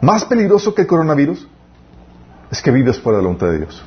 [0.00, 1.46] Más peligroso que el coronavirus
[2.50, 3.84] es que vives fuera de la voluntad de Dios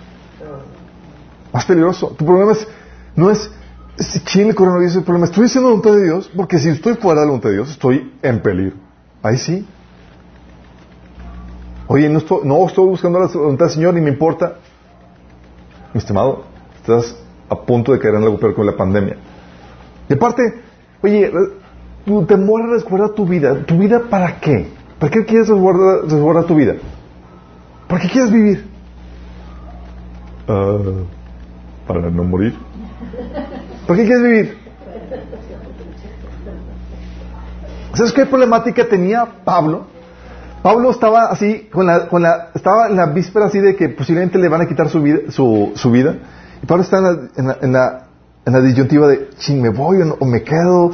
[1.57, 2.09] más peligroso.
[2.17, 2.67] Tu problema es,
[3.15, 3.49] no es
[3.97, 5.25] si el coronavirus el problema.
[5.25, 7.71] Estoy haciendo la voluntad de Dios, porque si estoy fuera de la voluntad de Dios,
[7.71, 8.75] estoy en peligro.
[9.23, 9.67] Ahí sí.
[11.87, 14.57] Oye, no estoy, no estoy buscando la voluntad del Señor ni me importa.
[15.93, 16.43] Mi estimado,
[16.75, 17.15] estás
[17.49, 19.17] a punto de caer en algo peor con la pandemia.
[20.09, 20.41] Y aparte,
[21.01, 21.31] oye,
[22.05, 23.65] tu temor a resguardar tu vida.
[23.65, 24.67] ¿Tu vida para qué?
[24.99, 26.75] ¿Para qué quieres resguardar, tu vida?
[27.87, 28.65] ¿Para qué quieres vivir?
[30.47, 31.05] Uh,
[31.85, 32.55] para no morir.
[33.85, 34.57] ¿Por qué quieres vivir?
[37.93, 39.87] ¿Sabes qué problemática tenía Pablo?
[40.61, 44.37] Pablo estaba así, con la, con la, estaba en la víspera así de que posiblemente
[44.37, 45.31] le van a quitar su vida.
[45.31, 46.17] Su, su vida
[46.65, 48.07] Pablo está en la, en la, en la,
[48.45, 50.91] la disyuntiva de, ching, me voy o, me quedo.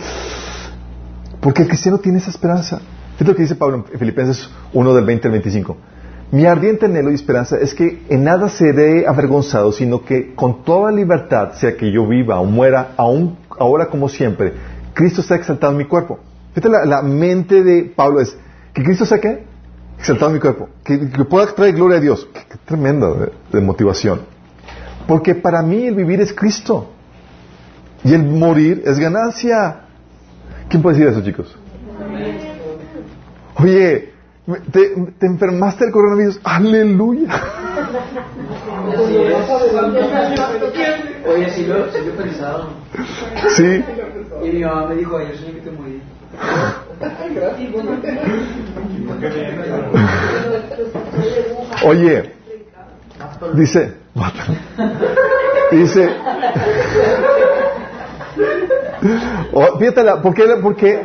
[1.39, 2.81] Porque el cristiano tiene esa esperanza.
[3.19, 5.77] es lo que dice Pablo en Filipenses 1 del 20 al 25.
[6.31, 10.91] Mi ardiente anhelo y esperanza es que en nada seré avergonzado, sino que con toda
[10.91, 14.53] libertad, sea que yo viva o muera, aún ahora como siempre,
[14.95, 16.19] Cristo está exaltado en mi cuerpo.
[16.55, 18.35] Fíjate, la, mente de Pablo es
[18.73, 19.43] que Cristo sea qué?
[19.99, 20.69] Exaltado en mi cuerpo.
[20.83, 20.97] Que,
[21.29, 22.27] pueda traer gloria a Dios.
[22.33, 23.07] Qué, tremenda
[23.51, 24.21] de, motivación.
[25.07, 26.89] Porque para mí el vivir es Cristo.
[28.03, 29.81] Y el morir es ganancia.
[30.69, 31.57] ¿Quién puede decir eso, chicos?
[33.55, 34.13] Oye,
[34.71, 34.89] te,
[35.19, 36.39] te enfermaste del coronavirus.
[36.43, 37.29] Aleluya.
[41.25, 42.69] Oye, si lo, he pensado.
[43.55, 43.83] Sí.
[44.43, 46.01] Y mi mamá me dijo ayer, soñé que te morí.
[51.85, 52.33] Oye,
[53.53, 53.97] dice,
[55.71, 56.09] dice,
[59.53, 60.43] oh, fíjate, ¿por qué?
[60.61, 61.01] ¿Por qué?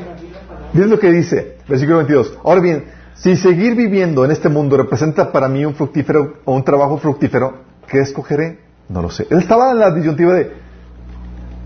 [0.74, 2.38] lo que dice, versículo 22.
[2.44, 6.62] Ahora bien, si seguir viviendo en este mundo representa para mí un fructífero o un
[6.62, 7.54] trabajo fructífero,
[7.88, 8.60] ¿qué escogeré?
[8.88, 9.26] No lo sé.
[9.30, 10.52] Él estaba en la disyuntiva de,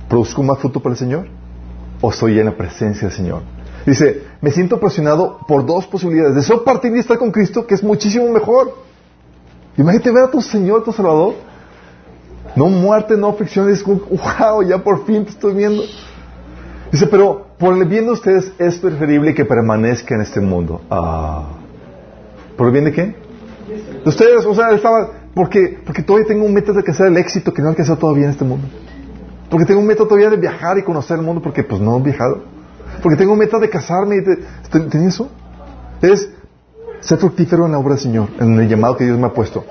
[0.09, 1.27] ¿produzco más fruto para el Señor?
[2.01, 3.43] ¿O estoy en la presencia del Señor?
[3.85, 6.37] Dice, me siento presionado por dos posibilidades.
[6.37, 8.92] Deseo partir y estar con Cristo, que es muchísimo mejor.
[9.77, 11.35] Imagínate ver a tu Señor, tu Salvador.
[12.57, 13.71] No muerte, no aflicción.
[13.71, 15.83] Es wow, ya por fin te estoy viendo.
[16.91, 20.81] Dice, pero por el bien de ustedes es preferible que permanezca en este mundo.
[20.91, 21.45] Ah.
[22.57, 23.17] ¿Por el bien de qué?
[24.05, 27.55] De ustedes, o sea, estaba, porque, porque todavía tengo un método de alcanzar el éxito
[27.55, 28.67] que no he alcanzado todavía en este mundo.
[29.49, 32.03] Porque tengo un método todavía de viajar y conocer el mundo porque pues no he
[32.03, 32.43] viajado.
[33.03, 35.31] Porque tengo un método de casarme y de, eso?
[36.03, 36.29] Es
[37.03, 39.65] ser fructífero en la obra del Señor, en el llamado que Dios me ha puesto.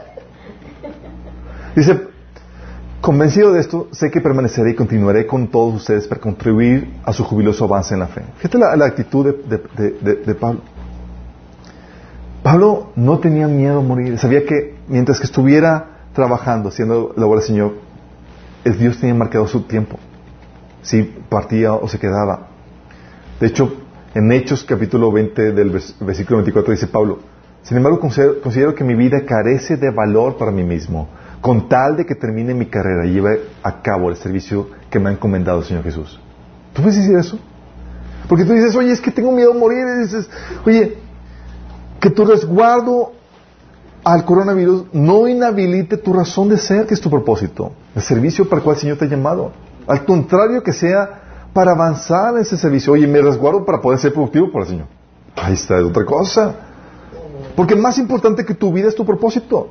[1.76, 2.08] Dice,
[3.02, 7.24] Convencido de esto, sé que permaneceré y continuaré con todos ustedes para contribuir a su
[7.24, 8.22] jubiloso avance en la fe.
[8.38, 10.62] Fíjate la, la actitud de- de Pablo.
[12.44, 14.20] Pablo no tenía miedo a morir.
[14.20, 17.74] Sabía que mientras que estuviera trabajando, haciendo la obra del Señor,
[18.66, 19.98] el Dios tenía marcado su tiempo.
[20.84, 22.48] Si partía o se quedaba.
[23.40, 23.74] De hecho,
[24.14, 27.20] en Hechos capítulo 20 del vers- versículo 24 dice Pablo,
[27.64, 31.08] sin embargo considero, considero que mi vida carece de valor para mí mismo,
[31.40, 35.10] con tal de que termine mi carrera y lleve a cabo el servicio que me
[35.10, 36.20] ha encomendado el Señor Jesús.
[36.74, 37.40] ¿Tú puedes decir eso?
[38.28, 39.80] Porque tú dices, oye, es que tengo miedo a morir.
[39.98, 40.30] Y dices,
[40.66, 40.98] oye,
[42.00, 43.14] que tu resguardo
[44.04, 48.58] al coronavirus no inhabilite tu razón de ser, que es tu propósito, el servicio para
[48.60, 49.52] el cual el Señor te ha llamado.
[49.88, 51.21] Al contrario, que sea
[51.54, 52.94] para avanzar en ese servicio.
[52.94, 54.88] Oye, me resguardo para poder ser productivo para el Señor.
[55.36, 56.56] Ahí está, es otra cosa.
[57.56, 59.70] Porque más importante que tu vida es tu propósito.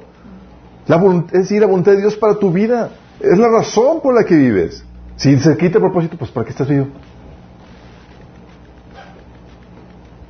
[0.86, 2.90] La es decir, la voluntad de Dios para tu vida.
[3.20, 4.84] Es la razón por la que vives.
[5.16, 6.88] Si se quita el propósito, pues ¿para qué estás vivo?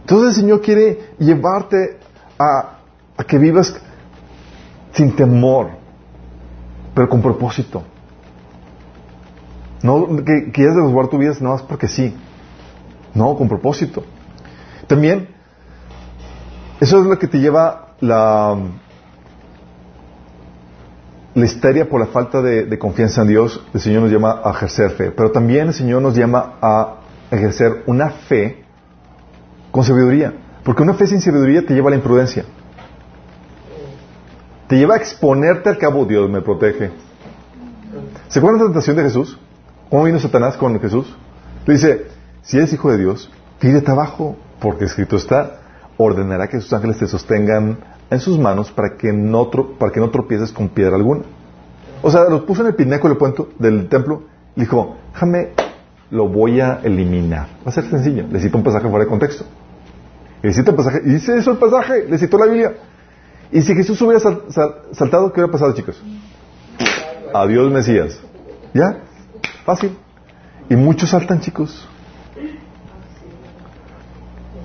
[0.01, 1.98] Entonces el Señor quiere llevarte
[2.39, 2.77] a
[3.27, 3.74] que vivas
[4.93, 5.70] sin temor,
[6.94, 7.85] pero con propósito.
[9.82, 12.15] No que quieras resguardar tu vida nada más porque sí.
[13.15, 14.05] No, con propósito.
[14.86, 15.28] También,
[16.81, 18.57] eso es lo que te lleva la,
[21.35, 23.65] la histeria por la falta de, de confianza en Dios.
[23.73, 25.11] El Señor nos llama a ejercer fe.
[25.11, 26.97] Pero también el Señor nos llama a
[27.31, 28.65] ejercer una fe
[29.70, 30.35] con sabiduría.
[30.62, 32.44] Porque una fe sin sabiduría te lleva a la imprudencia.
[34.69, 36.90] Te lleva a exponerte al cabo, Dios me protege.
[38.28, 39.39] ¿Se acuerdan de la tentación de Jesús?
[39.91, 41.07] ¿Cómo vino Satanás con Jesús?
[41.67, 42.07] Le dice,
[42.43, 45.59] si eres hijo de Dios, tírate abajo, porque escrito está,
[45.97, 50.97] ordenará que sus ángeles te sostengan en sus manos para que no, tropieces con piedra
[50.97, 51.23] alguna.
[52.03, 53.19] O sea, lo puso en el pináculo
[53.59, 54.23] del, templo
[54.57, 55.51] y dijo, déjame,
[56.11, 57.49] lo voy a eliminar.
[57.67, 58.25] Va a ser sencillo.
[58.31, 59.45] Le cito un pasaje fuera de contexto.
[60.43, 62.75] Le cito un pasaje, y dice eso el pasaje, le citó la Biblia.
[63.53, 66.01] Y si Jesús hubiera sal- sal- saltado, ¿qué hubiera pasado, chicos?
[67.35, 68.19] Adiós, Mesías.
[68.73, 69.01] ¿Ya?
[69.65, 69.97] Fácil.
[70.69, 71.89] Y muchos saltan, chicos.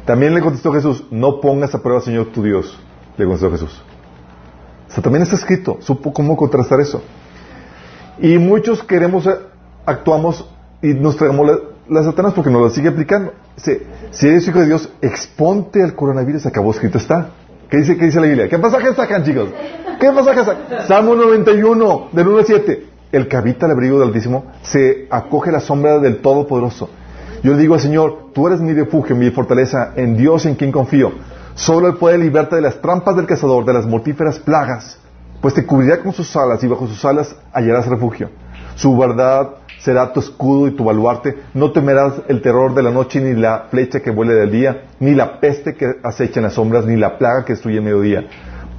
[0.06, 2.78] También le contestó Jesús, no pongas a prueba, Señor, tu Dios.
[3.18, 3.82] Le contestó Jesús.
[4.88, 7.02] O sea, también está escrito, supo cómo contrastar eso.
[8.20, 9.36] Y muchos queremos, eh,
[9.86, 10.48] actuamos
[10.82, 11.58] y nos traemos la,
[11.90, 13.34] la Satanás porque nos la sigue aplicando.
[13.58, 17.32] Si eres hijo de Dios, exponte al coronavirus, acabó escrito está.
[17.70, 18.48] ¿Qué dice, qué dice la Biblia?
[18.48, 19.50] ¿Qué pasaje sacan, chicos?
[20.00, 20.88] ¿Qué pasaje sacan?
[20.88, 22.86] Salmo 91, del 1 al 7.
[23.16, 26.90] El que habita el abrigo del Altísimo se acoge a la sombra del Todopoderoso.
[27.44, 30.70] Yo le digo al Señor, tú eres mi refugio, mi fortaleza, en Dios en quien
[30.74, 31.14] confío.
[31.54, 35.00] Solo Él puede librarte de las trampas del cazador, de las mortíferas plagas,
[35.40, 38.32] pues te cubrirá con sus alas y bajo sus alas hallarás refugio.
[38.76, 41.38] Su verdad será tu escudo y tu baluarte.
[41.54, 45.16] No temerás el terror de la noche, ni la flecha que vuele del día, ni
[45.16, 48.28] la peste que acecha en las sombras, ni la plaga que destruye en mediodía.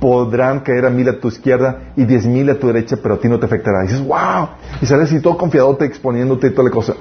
[0.00, 3.18] Podrán caer a mil a tu izquierda y diez mil a tu derecha, pero a
[3.18, 3.82] ti no te afectará.
[3.82, 4.48] Dices, wow.
[4.80, 6.94] Y sales y todo confiadote, exponiéndote y toda la cosa.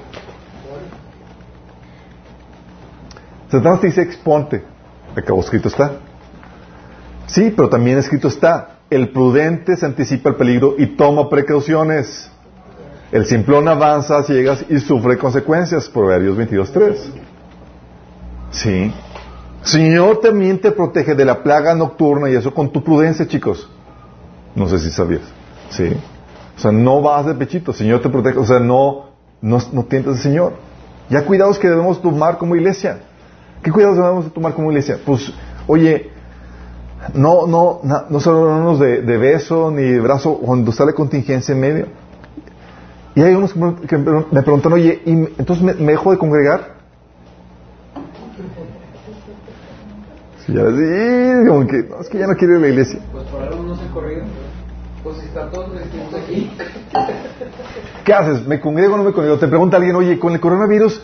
[3.50, 4.64] Satanás te dice, exponte.
[5.14, 5.92] Acabó escrito está.
[7.26, 8.78] Sí, pero también escrito está.
[8.90, 12.30] El prudente se anticipa el peligro y toma precauciones.
[13.12, 15.88] El simplón avanza a ciegas y sufre consecuencias.
[15.88, 16.96] Proverbios 22.3.
[18.50, 18.92] Sí.
[19.66, 23.68] Señor también te protege de la plaga nocturna y eso con tu prudencia, chicos.
[24.54, 25.22] No sé si sabías.
[25.70, 25.92] Sí.
[26.56, 27.72] O sea, no vas de pechito.
[27.72, 28.38] Señor te protege.
[28.38, 29.06] O sea, no,
[29.40, 30.52] no, no tientas al Señor.
[31.10, 33.00] Ya cuidados que debemos tomar como iglesia.
[33.62, 34.98] ¿Qué cuidados debemos tomar como iglesia?
[35.04, 35.32] Pues,
[35.66, 36.10] oye,
[37.14, 41.60] no, no, na- no saludamos de, de beso ni de brazo cuando sale contingencia en
[41.60, 41.86] medio.
[43.16, 43.52] Y hay unos
[43.88, 46.75] que me, preguntan, oye, ¿y entonces me dejo de congregar?
[50.48, 53.00] Ya, sí, como que, no, es que ya no quiero ir a la iglesia.
[53.12, 54.24] Pues por algo no se corrido.
[55.02, 55.70] Pues si está todos
[56.14, 56.50] aquí.
[58.04, 58.46] ¿Qué haces?
[58.46, 59.38] ¿Me congrego o no me congrego?
[59.38, 61.00] Te pregunta alguien, oye, con el coronavirus,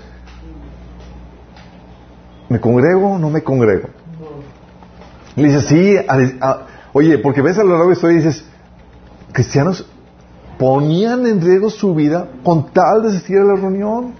[2.48, 3.88] ¿me congrego o no me congrego?
[5.36, 8.22] Y le dices, sí, a- a- oye, porque ves a lo largo de historia y
[8.22, 8.44] dices,
[9.32, 9.86] cristianos
[10.58, 14.14] ponían en riesgo su vida con tal de asistir a la reunión.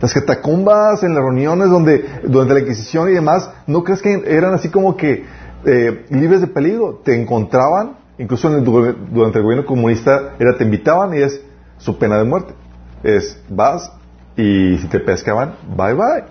[0.00, 4.54] Las catacumbas en las reuniones donde durante la Inquisición y demás, no crees que eran
[4.54, 5.24] así como que
[5.64, 7.00] eh, libres de peligro.
[7.04, 8.64] Te encontraban, incluso en el-
[9.12, 11.40] durante el gobierno comunista, era te invitaban y es
[11.78, 12.54] su pena de muerte.
[13.02, 13.90] Es vas
[14.36, 16.24] y si te pescaban, bye bye.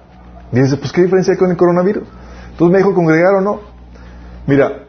[0.51, 2.03] Dices, pues qué diferencia hay con el coronavirus.
[2.51, 3.59] Entonces me dijo congregar o no.
[4.45, 4.83] Mira,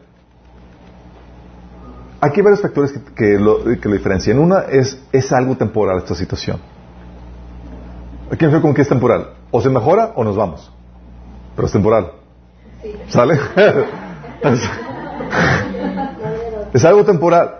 [2.20, 4.38] Aquí hay varios factores que, lo, que lo diferencian.
[4.40, 6.58] Una es, es algo temporal esta situación.
[8.30, 9.30] Aquí me con que es temporal.
[9.50, 10.70] O se mejora o nos vamos.
[11.56, 12.12] Pero es temporal.
[13.08, 13.38] ¿Sale?
[16.72, 17.54] es algo temporal.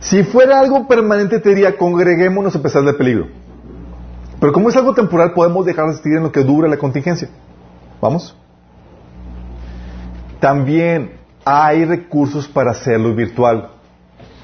[0.00, 3.28] Si fuera algo permanente, te diría, congreguémonos a pesar del peligro.
[4.40, 7.28] Pero como es algo temporal, podemos dejar de existir en lo que dura la contingencia.
[8.00, 8.36] ¿Vamos?
[10.40, 11.12] También
[11.44, 13.70] hay recursos para hacerlo virtual.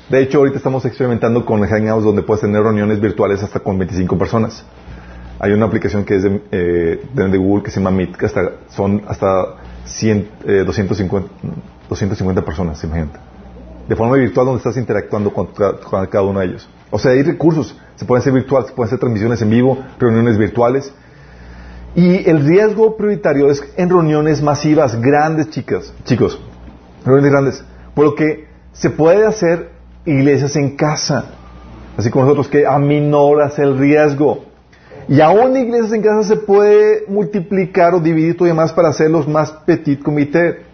[0.08, 4.16] De hecho, ahorita estamos experimentando con Hangouts donde puedes tener reuniones virtuales hasta con 25
[4.16, 4.64] personas.
[5.42, 8.52] Hay una aplicación que es de, eh, de Google que se llama Meet, que hasta,
[8.68, 9.56] son hasta
[9.86, 10.28] 100,
[10.64, 11.28] 250,
[11.88, 13.18] 250 personas, imagínate.
[13.88, 16.68] De forma virtual donde estás interactuando con, con, cada uno de ellos.
[16.92, 17.76] O sea, hay recursos.
[17.96, 20.94] Se pueden hacer virtuales, se pueden hacer transmisiones en vivo, reuniones virtuales.
[21.96, 26.40] Y el riesgo prioritario es en reuniones masivas, grandes, chicas, chicos,
[27.04, 27.64] reuniones grandes.
[27.96, 29.70] Por lo que se puede hacer
[30.06, 31.24] iglesias en casa,
[31.96, 34.51] así como nosotros, que aminoras el riesgo.
[35.08, 39.52] Y aún iglesias en casa se puede multiplicar o dividir todo demás para hacerlos más
[39.66, 40.64] petit comité.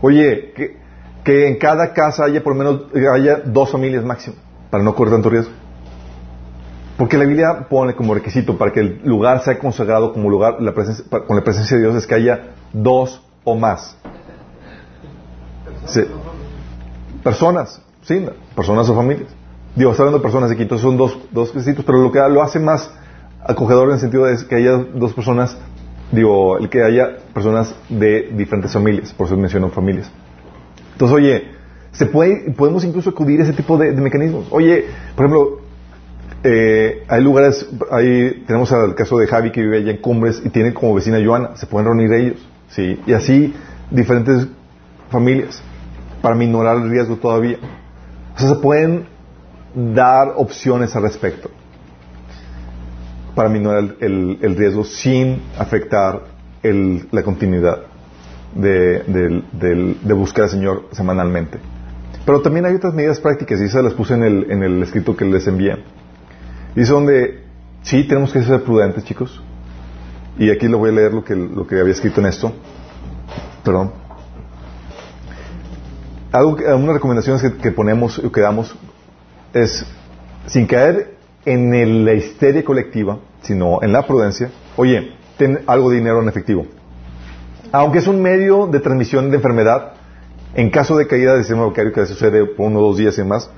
[0.00, 0.76] Oye, que,
[1.24, 2.82] que, en cada casa haya por lo menos
[3.14, 4.36] haya dos familias máximo,
[4.70, 5.52] para no correr tanto riesgo.
[6.96, 10.74] Porque la Biblia pone como requisito para que el lugar sea consagrado como lugar la
[10.74, 13.96] presencia, con la presencia de Dios es que haya dos o más.
[17.22, 19.28] Personas, sí, personas o familias.
[19.74, 22.90] Dios está personas aquí, entonces son dos, dos requisitos, pero lo que lo hace más
[23.44, 25.56] acogedor en el sentido de que haya dos personas,
[26.10, 30.10] digo, el que haya personas de diferentes familias, por eso menciono familias.
[30.92, 31.48] Entonces, oye,
[31.92, 34.46] se puede, podemos incluso acudir a ese tipo de, mecanismos.
[34.50, 34.86] Oye,
[35.16, 35.60] por ejemplo,
[36.44, 40.48] eh, hay lugares, ahí tenemos el caso de Javi que vive allá en Cumbres y
[40.48, 43.00] tiene como vecina Joana, se pueden reunir ellos, ¿sí?
[43.06, 43.54] Y así
[43.90, 44.48] diferentes
[45.10, 45.62] familias
[46.20, 47.58] para minorar el riesgo todavía.
[48.34, 49.06] O sea, se pueden
[49.74, 51.50] dar opciones al respecto
[53.34, 56.22] para minorar el, riesgo sin afectar
[56.62, 57.78] la continuidad
[58.54, 61.58] de, buscar al Señor semanalmente.
[62.24, 65.16] Pero también hay otras medidas prácticas y esas las puse en el, en el escrito
[65.16, 65.76] que les envié.
[66.74, 67.42] Dice donde
[67.82, 69.42] sí tenemos que ser prudentes, chicos.
[70.38, 72.52] Y aquí les voy a leer lo que, lo que había escrito en esto.
[73.64, 73.92] Perdón.
[76.30, 78.74] Algo, unas recomendaciones que, que ponemos o que damos
[79.52, 79.84] es,
[80.46, 86.22] sin caer en la histeria colectiva, sino en la prudencia, oye, ten algo de dinero
[86.22, 86.66] en efectivo.
[87.72, 89.94] Aunque es un medio de transmisión de enfermedad,
[90.54, 93.24] en caso de caída del sistema bancario que sucede por uno o dos días y
[93.24, 93.50] más,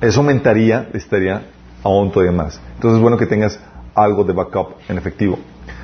[0.00, 1.46] eso aumentaría histeria
[1.82, 2.60] aún todavía más.
[2.74, 3.58] Entonces es bueno que tengas
[3.94, 5.38] algo de backup en efectivo.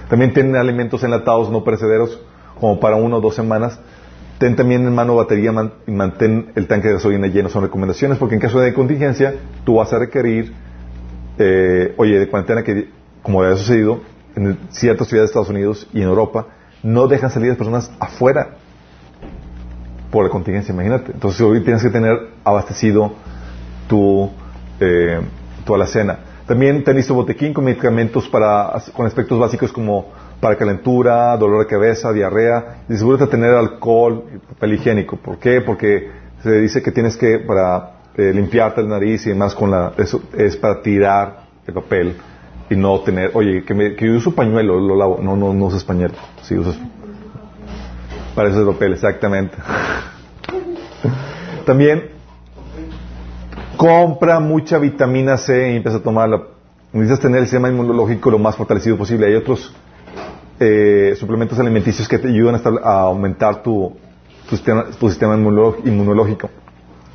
[0.08, 2.20] También ten alimentos enlatados no perecederos
[2.60, 3.78] como para una o dos semanas.
[4.38, 5.52] Ten también en mano batería
[5.86, 7.48] y mantén el tanque de gasolina lleno.
[7.48, 10.52] Son recomendaciones porque en caso de contingencia tú vas a requerir
[11.38, 12.90] eh, oye, de cuarentena que,
[13.22, 14.00] como ha sucedido
[14.34, 16.46] en ciertas ciudades de Estados Unidos y en Europa,
[16.82, 18.56] no dejan salir personas afuera
[20.10, 21.12] por la contingencia, imagínate.
[21.12, 23.12] Entonces hoy tienes que tener abastecido
[23.88, 24.30] tu,
[24.80, 25.20] eh,
[25.64, 26.18] tu alacena.
[26.46, 30.10] También ten listo botequín con medicamentos para, con aspectos básicos como
[30.40, 35.16] para calentura, dolor de cabeza, diarrea, y asegúrate de tener alcohol papel higiénico.
[35.16, 35.60] ¿Por qué?
[35.60, 36.10] Porque
[36.42, 40.22] se dice que tienes que, para eh, limpiarte la nariz y demás con la, eso
[40.36, 42.16] es para tirar el papel
[42.68, 45.66] y no tener, oye, que, me, que yo uso pañuelo, lo lavo, no, no, no
[45.66, 46.76] usas pañuelo, sí usas,
[48.34, 49.56] para eso es papel, exactamente.
[51.66, 52.10] También,
[53.76, 56.42] compra mucha vitamina C y empieza a tomarla.
[56.92, 59.26] Necesitas tener el sistema inmunológico lo más fortalecido posible.
[59.26, 59.74] Hay otros
[60.60, 63.96] eh, suplementos alimenticios que te ayudan a, aumentar tu,
[64.48, 66.50] tu sistema, tu sistema inmunológico.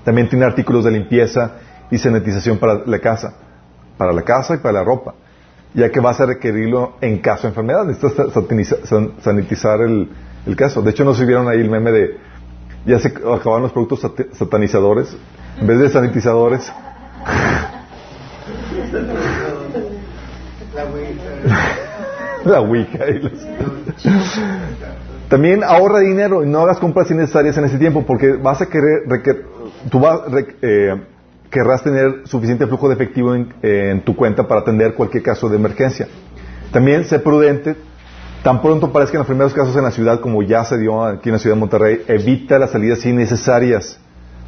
[0.07, 1.55] También tiene artículos de limpieza
[1.91, 3.33] y sanitización para la casa,
[3.97, 5.15] para la casa y para la ropa,
[5.73, 7.83] ya que vas a requerirlo en caso de enfermedad.
[7.83, 8.31] Necesitas
[9.21, 10.07] sanitizar el,
[10.55, 10.81] caso.
[10.81, 12.17] De hecho, no se vieron ahí el meme de
[12.85, 15.13] ya se acabaron los productos satanizadores
[15.59, 16.71] en vez de sanitizadores.
[22.45, 23.03] La Wicca.
[25.29, 29.05] También ahorra dinero y no hagas compras innecesarias en ese tiempo porque vas a querer
[29.89, 30.21] tú vas,
[30.61, 30.95] eh,
[31.49, 36.07] querrás tener suficiente flujo de efectivo en, tu cuenta para atender cualquier caso de emergencia.
[36.71, 37.75] También sé prudente,
[38.43, 41.33] tan pronto parezcan los primeros casos en la ciudad, como ya se dio aquí en
[41.33, 43.99] la ciudad de Monterrey, evita las salidas innecesarias.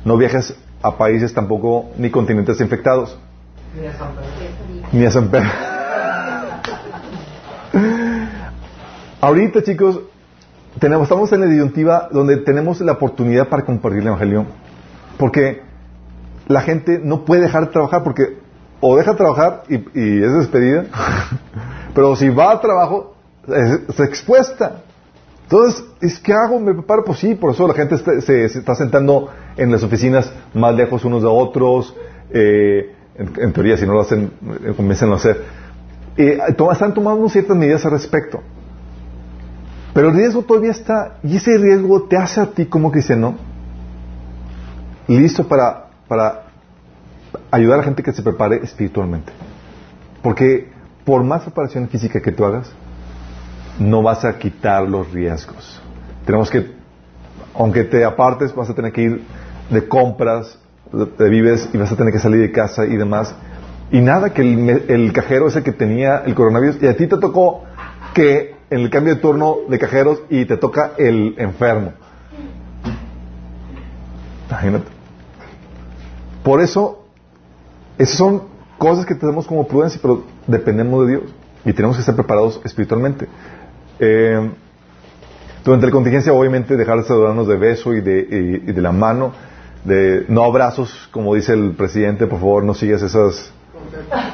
[0.03, 3.17] No viajes a países tampoco ni continentes infectados.
[3.79, 4.89] Ni a San Pedro.
[4.91, 5.49] Ni a San Pedro.
[9.21, 9.99] Ahorita, chicos,
[10.79, 14.45] tenemos, estamos en la disyuntiva donde tenemos la oportunidad para compartir el Evangelio
[15.19, 15.61] porque
[16.47, 18.37] la gente no puede dejar de trabajar porque
[18.79, 20.85] o deja de trabajar y, y es despedida,
[21.93, 23.15] pero si va al trabajo,
[23.45, 24.83] se expuesta.
[25.43, 26.59] Entonces, ¿es qué hago?
[26.59, 27.03] ¿Me preparo?
[27.03, 31.21] Pues sí, por eso la gente se, está sentando en las oficinas más lejos unos
[31.21, 31.95] de otros.
[32.31, 34.31] Eh, en, teoría, si no lo hacen,
[34.63, 35.43] eh, comienzan a hacer.
[36.15, 36.37] Eh,
[36.71, 38.41] están tomando ciertas medidas al respecto.
[39.93, 43.48] Pero el riesgo todavía está, y ese riesgo te hace a ti como cristiano
[45.17, 46.43] listo para, para
[47.51, 49.31] ayudar a la gente que se prepare espiritualmente.
[50.21, 50.69] Porque
[51.05, 52.71] por más preparación física que tú hagas,
[53.79, 55.81] no vas a quitar los riesgos.
[56.25, 56.71] Tenemos que,
[57.55, 59.23] aunque te apartes, vas a tener que ir
[59.69, 60.59] de compras,
[61.17, 63.33] te vives y vas a tener que salir de casa y demás.
[63.91, 67.17] Y nada, que el, el cajero ese que tenía el coronavirus, y a ti te
[67.17, 67.63] tocó
[68.13, 71.93] que en el cambio de turno de cajeros y te toca el enfermo.
[74.49, 74.98] Imagínate.
[76.43, 77.03] Por eso,
[77.97, 78.43] esas son
[78.77, 81.23] cosas que tenemos como prudencia, pero dependemos de Dios
[81.65, 83.27] y tenemos que estar preparados espiritualmente.
[83.99, 84.49] Eh,
[85.63, 89.33] durante la contingencia, obviamente, dejar de saludarnos de beso y de, y, de la mano,
[89.83, 93.51] de no abrazos, como dice el presidente, por favor, no sigas esos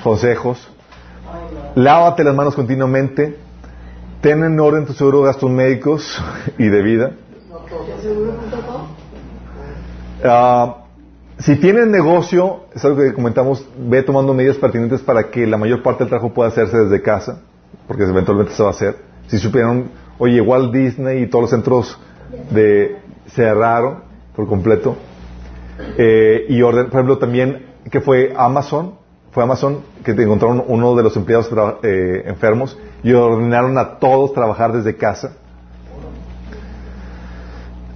[0.03, 0.69] consejos.
[1.73, 3.37] Lávate las manos continuamente.
[4.21, 6.23] Ten en orden tu seguro de gastos médicos
[6.57, 7.11] y de vida.
[10.23, 10.84] Uh,
[11.39, 15.83] si tienes negocio, es algo que comentamos, ve tomando medidas pertinentes para que la mayor
[15.83, 17.41] parte del trabajo pueda hacerse desde casa,
[17.87, 18.95] porque eventualmente se va a hacer.
[19.27, 21.99] Si supieron, oye, igual Disney y todos los centros
[22.51, 22.97] de
[23.27, 24.03] cerraron
[24.35, 24.95] por completo.
[25.97, 28.95] Eh, y orden, por ejemplo, también que fue Amazon,
[29.31, 31.49] fue Amazon que encontraron uno de los empleados
[31.83, 35.35] eh, enfermos y ordenaron a todos trabajar desde casa.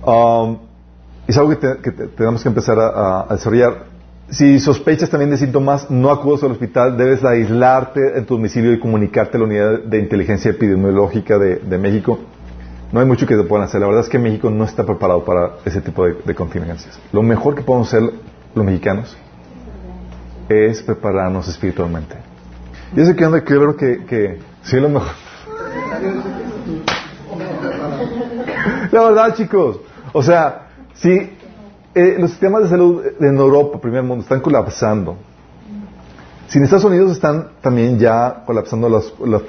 [0.06, 0.69] Um,
[1.30, 3.86] es algo que, tenemos que empezar a, desarrollar.
[4.32, 8.80] Si sospechas también de síntomas, no acudas al hospital, debes aislarte en tu domicilio y
[8.80, 12.20] comunicarte a la unidad de inteligencia epidemiológica de, México.
[12.92, 13.80] No hay mucho que se puedan hacer.
[13.80, 17.00] La verdad es que México no está preparado para ese tipo de, contingencias.
[17.12, 18.12] Lo mejor que podemos hacer
[18.56, 19.16] los mexicanos
[20.50, 22.16] es prepararnos espiritualmente.
[22.96, 25.10] Y eso que anda creo que, que sí lo mejor.
[28.92, 29.80] La verdad, chicos.
[30.12, 30.69] O sea,
[31.02, 31.32] Sí,
[31.96, 35.18] eh, los sistemas de salud en Europa, primer mundo, están colapsando.
[36.48, 39.40] Si en Estados Unidos están también ya colapsando, las, la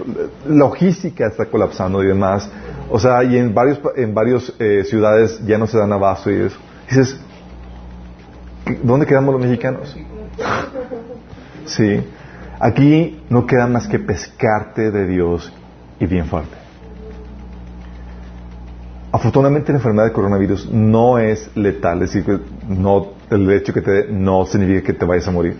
[0.46, 2.48] logística está colapsando y demás.
[2.90, 6.34] O sea, y en varios en varias eh, ciudades ya no se dan abasto y
[6.42, 6.58] eso.
[6.88, 7.18] dices,
[8.82, 9.96] ¿dónde quedamos los mexicanos?
[11.64, 12.00] sí.
[12.58, 15.50] Aquí no queda más que pescarte de Dios
[15.98, 16.59] y bien fuerte.
[19.12, 24.06] Afortunadamente la enfermedad de coronavirus no es letal, es decir, no, el hecho que te
[24.08, 25.56] no significa que te vayas a morir.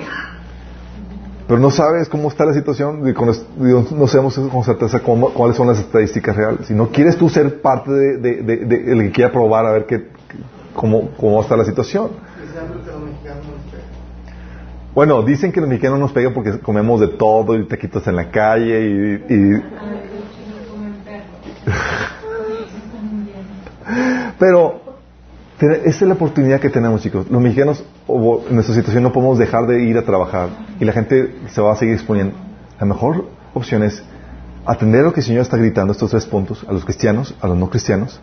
[1.49, 6.37] Pero no sabes cómo está la situación, no sabemos con certeza cuáles son las estadísticas
[6.37, 6.69] reales.
[6.69, 10.11] Si no quieres tú ser parte de, de, el que quiera probar a ver qué,
[10.73, 12.11] cómo, cómo está la situación.
[14.95, 18.15] Bueno, dicen que los mexicanos nos pegan porque comemos de todo y te quitas en
[18.15, 19.63] la calle y, y
[24.39, 24.81] Pero
[25.61, 27.31] esa es la oportunidad que tenemos, chicos.
[27.31, 30.49] Los mexicanos, en nuestra situación, no podemos dejar de ir a trabajar
[30.79, 32.35] y la gente se va a seguir exponiendo.
[32.79, 34.03] La mejor opción es
[34.65, 37.57] atender lo que el Señor está gritando, estos tres puntos, a los cristianos, a los
[37.57, 38.21] no cristianos,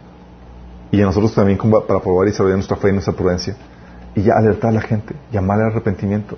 [0.91, 3.55] y a nosotros también para probar y saber nuestra fe y nuestra prudencia,
[4.15, 6.37] y ya alertar a la gente, llamarle al arrepentimiento.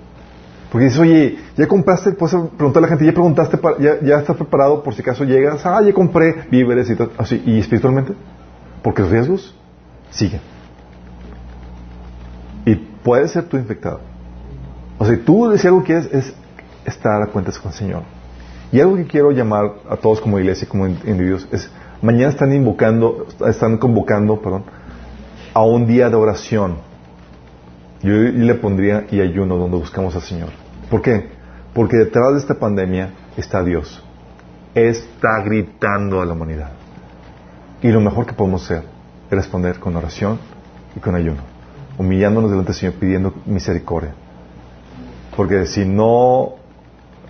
[0.70, 4.36] Porque dices, oye, ya compraste, puedes preguntar a la gente, ya preguntaste, ya, ya estás
[4.36, 8.12] preparado por si acaso llegas, ah, ya compré víveres y todo, así, y espiritualmente.
[8.82, 9.54] Porque los riesgos
[10.10, 10.40] siguen.
[12.64, 14.00] Y puede ser tú infectado.
[14.98, 16.34] O sea, tú si algo quieres es
[16.84, 18.02] estar a cuentas con el Señor.
[18.72, 21.70] Y algo que quiero llamar a todos como iglesia, como individuos, es
[22.02, 24.64] mañana están invocando, están convocando, perdón,
[25.52, 26.76] a un día de oración.
[28.02, 30.50] Yo, le pondría y ayuno donde buscamos al Señor.
[30.90, 31.28] ¿Por qué?
[31.74, 34.02] Porque detrás de esta pandemia está Dios.
[34.74, 36.79] Está gritando a la humanidad.
[37.82, 38.84] Y lo mejor que podemos hacer
[39.30, 40.38] es responder con oración
[40.94, 41.40] y con ayuno,
[41.98, 44.12] humillándonos delante del Señor, pidiendo misericordia.
[45.36, 46.56] Porque si no,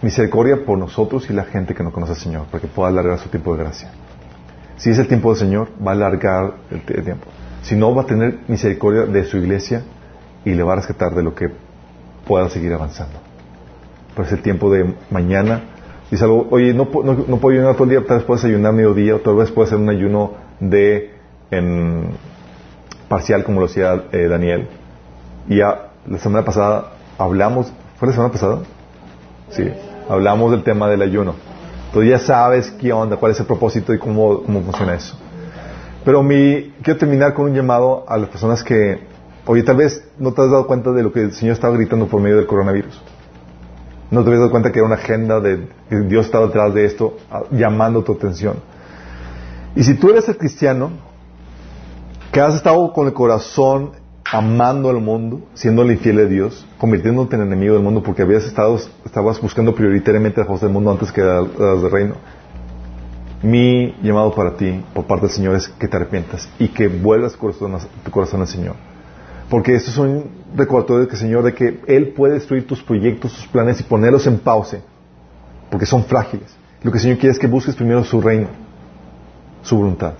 [0.02, 3.18] misericordia por nosotros y la gente que no conoce al Señor, para que pueda alargar
[3.18, 3.90] su tiempo de gracia.
[4.76, 7.26] Si es el tiempo del Señor, va a alargar el, tiempo.
[7.62, 9.82] Si no, va a tener misericordia de su iglesia
[10.44, 11.50] y le va a rescatar de lo que
[12.26, 13.18] pueda seguir avanzando.
[14.14, 15.60] Pero es el tiempo de mañana
[16.10, 18.72] Dice algo, oye, no, no, no puedo ayunar todo el día, tal vez puedes ayunar
[18.72, 21.12] mediodía, o tal vez puedes hacer un ayuno de
[21.50, 22.10] en
[23.08, 24.68] parcial como lo hacía eh, Daniel.
[25.48, 28.58] Y ya la semana pasada hablamos, ¿fue la semana pasada?
[29.50, 29.68] Sí,
[30.08, 31.34] hablamos del tema del ayuno.
[31.92, 35.16] Tú ya sabes qué onda, cuál es el propósito y cómo, cómo funciona eso.
[36.04, 39.00] Pero mi, quiero terminar con un llamado a las personas que,
[39.44, 42.06] oye, tal vez no te has dado cuenta de lo que el Señor estaba gritando
[42.06, 43.00] por medio del coronavirus.
[44.10, 45.68] No te habías dado cuenta que era una agenda de
[46.06, 47.16] Dios estaba detrás de esto,
[47.52, 48.56] llamando tu atención.
[49.76, 50.90] Y si tú eres el cristiano
[52.32, 53.92] que has estado con el corazón
[54.32, 58.44] amando al mundo, siendo el infiel de Dios, convirtiéndote en enemigo del mundo porque habías
[58.44, 62.14] estado, estabas buscando prioritariamente las cosas del mundo antes que las del reino.
[63.42, 67.32] Mi llamado para ti, por parte del Señor, es que te arrepientas y que vuelvas
[67.32, 68.89] tu corazón al Señor.
[69.50, 73.46] Porque esto es un recordatorio que Señor de que Él puede destruir tus proyectos, tus
[73.48, 74.80] planes y ponerlos en pause,
[75.68, 76.56] porque son frágiles.
[76.82, 78.46] Lo que el Señor quiere es que busques primero su reino,
[79.62, 80.14] su voluntad.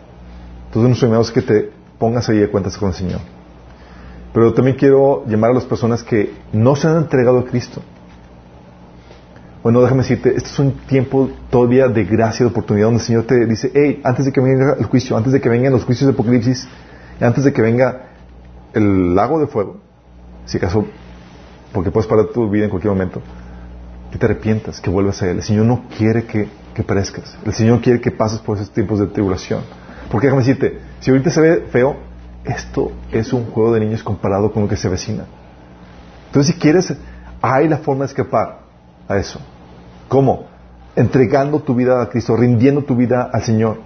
[0.67, 3.21] Entonces nuestro llamado es que te pongas ahí de cuentas con el Señor.
[4.35, 7.81] Pero también quiero llamar a las personas que no se han entregado a Cristo.
[9.63, 13.25] Bueno, déjame decirte, este es un tiempo todavía de gracia, de oportunidad, donde el Señor
[13.25, 16.09] te dice, hey, antes de que venga el juicio, antes de que vengan los juicios
[16.09, 16.67] de Apocalipsis,
[17.21, 18.10] antes de que venga
[18.75, 19.79] el lago de fuego,
[20.45, 20.87] si acaso,
[21.73, 23.21] porque puedes parar tu vida en cualquier momento,
[24.11, 25.37] que te arrepientas, que vuelvas a Él.
[25.39, 27.37] El Señor no quiere que, que perezcas.
[27.45, 29.63] El Señor quiere que pases por esos tiempos de tribulación.
[30.11, 31.97] Porque déjame decirte, si ahorita se ve feo,
[32.45, 35.25] esto es un juego de niños comparado con lo que se avecina.
[36.27, 36.93] Entonces, si quieres,
[37.41, 38.61] hay la forma de escapar
[39.09, 39.41] a eso.
[40.09, 40.47] ¿Cómo?
[40.97, 43.79] Entregando tu vida a Cristo, rindiendo tu vida al Señor.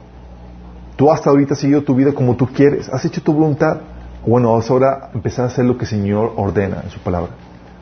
[0.96, 3.80] Tú hasta ahorita has seguido tu vida como tú quieres, has hecho tu voluntad.
[4.26, 7.32] Bueno, vas ahora empezar a hacer lo que el Señor ordena en su palabra.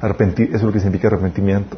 [0.01, 1.77] Arrepentir, eso es lo que significa arrepentimiento.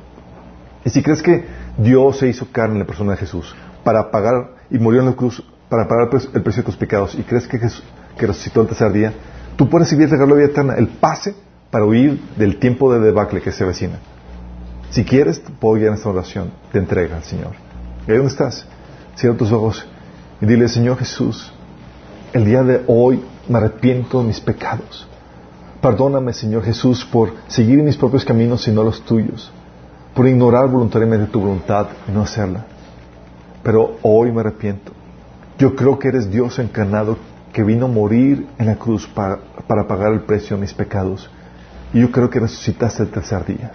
[0.84, 1.44] Y si crees que
[1.76, 5.12] Dios se hizo carne en la persona de Jesús para pagar y murió en la
[5.12, 7.84] cruz para pagar el precio de tus pecados y crees que Jesús,
[8.16, 9.12] que resucitó el tercer día,
[9.56, 11.34] tú puedes recibir el regalo de vida eterna, el pase
[11.70, 13.98] para huir del tiempo de debacle que se avecina.
[14.90, 17.52] Si quieres, puedo guiar en esta oración te entrega al Señor.
[18.06, 18.66] ¿Y ahí dónde estás?
[19.16, 19.86] Cierra tus ojos
[20.40, 21.52] y dile, Señor Jesús,
[22.32, 25.06] el día de hoy me arrepiento de mis pecados.
[25.80, 29.52] Perdóname, Señor Jesús, por seguir mis propios caminos y no los tuyos,
[30.14, 32.64] por ignorar voluntariamente tu voluntad y no hacerla.
[33.62, 34.92] Pero hoy me arrepiento.
[35.58, 37.16] Yo creo que eres Dios encarnado
[37.52, 39.38] que vino a morir en la cruz para,
[39.86, 41.30] pagar el precio de mis pecados.
[41.92, 43.72] Y yo creo que resucitaste el tercer día.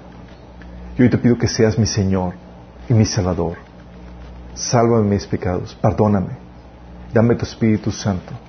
[0.98, 2.34] Y hoy te pido que seas mi Señor
[2.90, 3.58] y mi Salvador.
[4.54, 6.34] Sálvame mis pecados, perdóname.
[7.14, 8.49] Dame tu Espíritu Santo.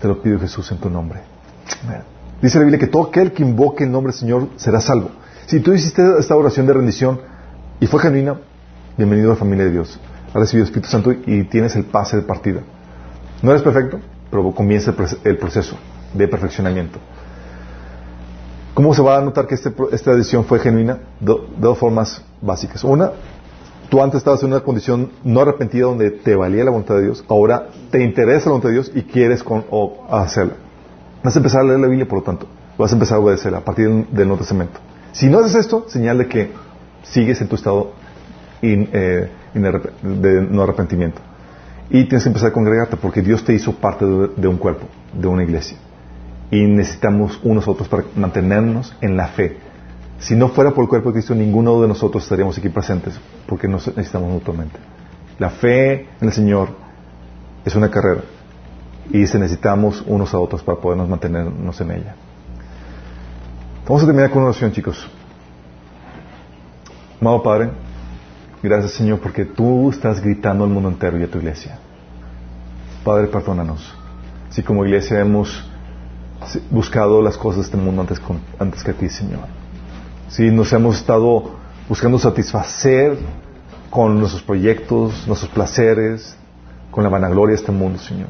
[0.00, 1.20] Te lo pido Jesús en tu nombre.
[2.40, 5.10] Dice la Biblia que todo aquel que invoque el nombre del Señor será salvo.
[5.46, 7.20] Si tú hiciste esta oración de rendición
[7.80, 8.38] y fue genuina,
[8.96, 9.98] bienvenido a la familia de Dios.
[10.28, 12.60] Has recibido el Espíritu Santo y tienes el pase de partida.
[13.42, 14.00] ¿No eres perfecto?
[14.30, 14.94] pero comienza
[15.24, 15.76] el proceso
[16.12, 16.98] de perfeccionamiento.
[18.74, 20.98] ¿Cómo se va a notar que este esta decisión fue genuina?
[21.20, 22.84] Dos formas básicas.
[22.84, 23.10] Una,
[23.88, 27.24] tú antes estabas en una condición no arrepentida donde te valía la voluntad de Dios,
[27.28, 29.64] ahora te interesa la voluntad de Dios y quieres con,
[30.10, 30.54] hacerla.
[31.22, 32.46] Vas a empezar a leer la Biblia, por lo tanto,
[32.76, 34.78] vas a empezar a obedecerla a partir del Nuevo Testamento.
[35.12, 36.52] Si no haces esto, señal de que
[37.02, 37.92] sigues en tu estado
[38.62, 41.20] eh, de no arrepentimiento.
[41.90, 45.26] Y tienes que empezar a congregarte porque Dios te hizo parte de, un cuerpo, de
[45.26, 45.78] una iglesia.
[46.50, 49.56] Y necesitamos unos otros para mantenernos en la fe.
[50.18, 53.68] Si no fuera por el cuerpo de Cristo, ninguno de nosotros estaríamos aquí presentes porque
[53.68, 54.78] nos necesitamos mutuamente.
[55.38, 56.70] La fe en el Señor
[57.64, 58.22] es una carrera
[59.10, 62.14] y necesitamos unos a otros para podernos mantenernos en ella.
[63.86, 65.08] Vamos a terminar con una oración, chicos.
[67.20, 67.70] Amado Padre,
[68.62, 71.78] Gracias Señor porque tú estás gritando al mundo entero y a tu iglesia.
[73.04, 73.94] Padre, perdónanos.
[74.50, 75.64] Si como iglesia hemos
[76.70, 78.20] buscado las cosas de este mundo antes,
[78.58, 79.57] antes que a ti, Señor.
[80.28, 81.52] Si nos hemos estado
[81.88, 83.16] buscando satisfacer
[83.88, 86.36] con nuestros proyectos, nuestros placeres,
[86.90, 88.28] con la vanagloria de este mundo, Señor.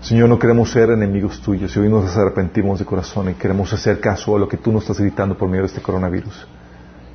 [0.00, 4.00] Señor, no queremos ser enemigos tuyos y hoy nos arrepentimos de corazón y queremos hacer
[4.00, 6.46] caso a lo que tú nos estás gritando por medio de este coronavirus.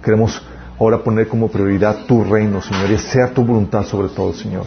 [0.04, 0.40] Queremos
[0.80, 4.66] ahora poner como prioridad tu reino, Señor, y sea tu voluntad sobre todo, Señor.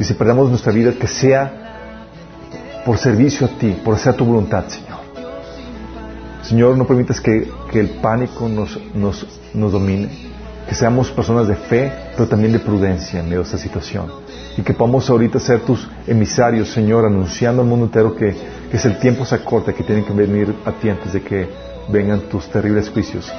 [0.00, 4.64] Y si perdemos nuestra vida, que sea por servicio a ti, por hacer tu voluntad,
[4.66, 5.03] Señor.
[6.44, 10.08] Señor, no permitas que, el pánico nos, nos, nos, domine,
[10.68, 14.12] que seamos personas de fe, pero también de prudencia en medio de esta situación.
[14.56, 18.36] Y que podamos ahorita ser tus emisarios, Señor, anunciando al mundo entero que,
[18.70, 21.48] que es el tiempo se acorta, que tienen que venir a ti antes de que
[21.88, 23.32] vengan tus terribles juicios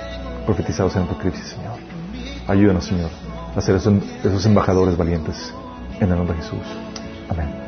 [0.46, 1.74] profetizados en Apocalipsis, Señor.
[2.48, 3.10] Ayúdanos, Señor,
[3.56, 5.54] a ser esos, embajadores valientes.
[6.00, 6.60] En el nombre de Jesús.
[7.30, 7.65] Amén.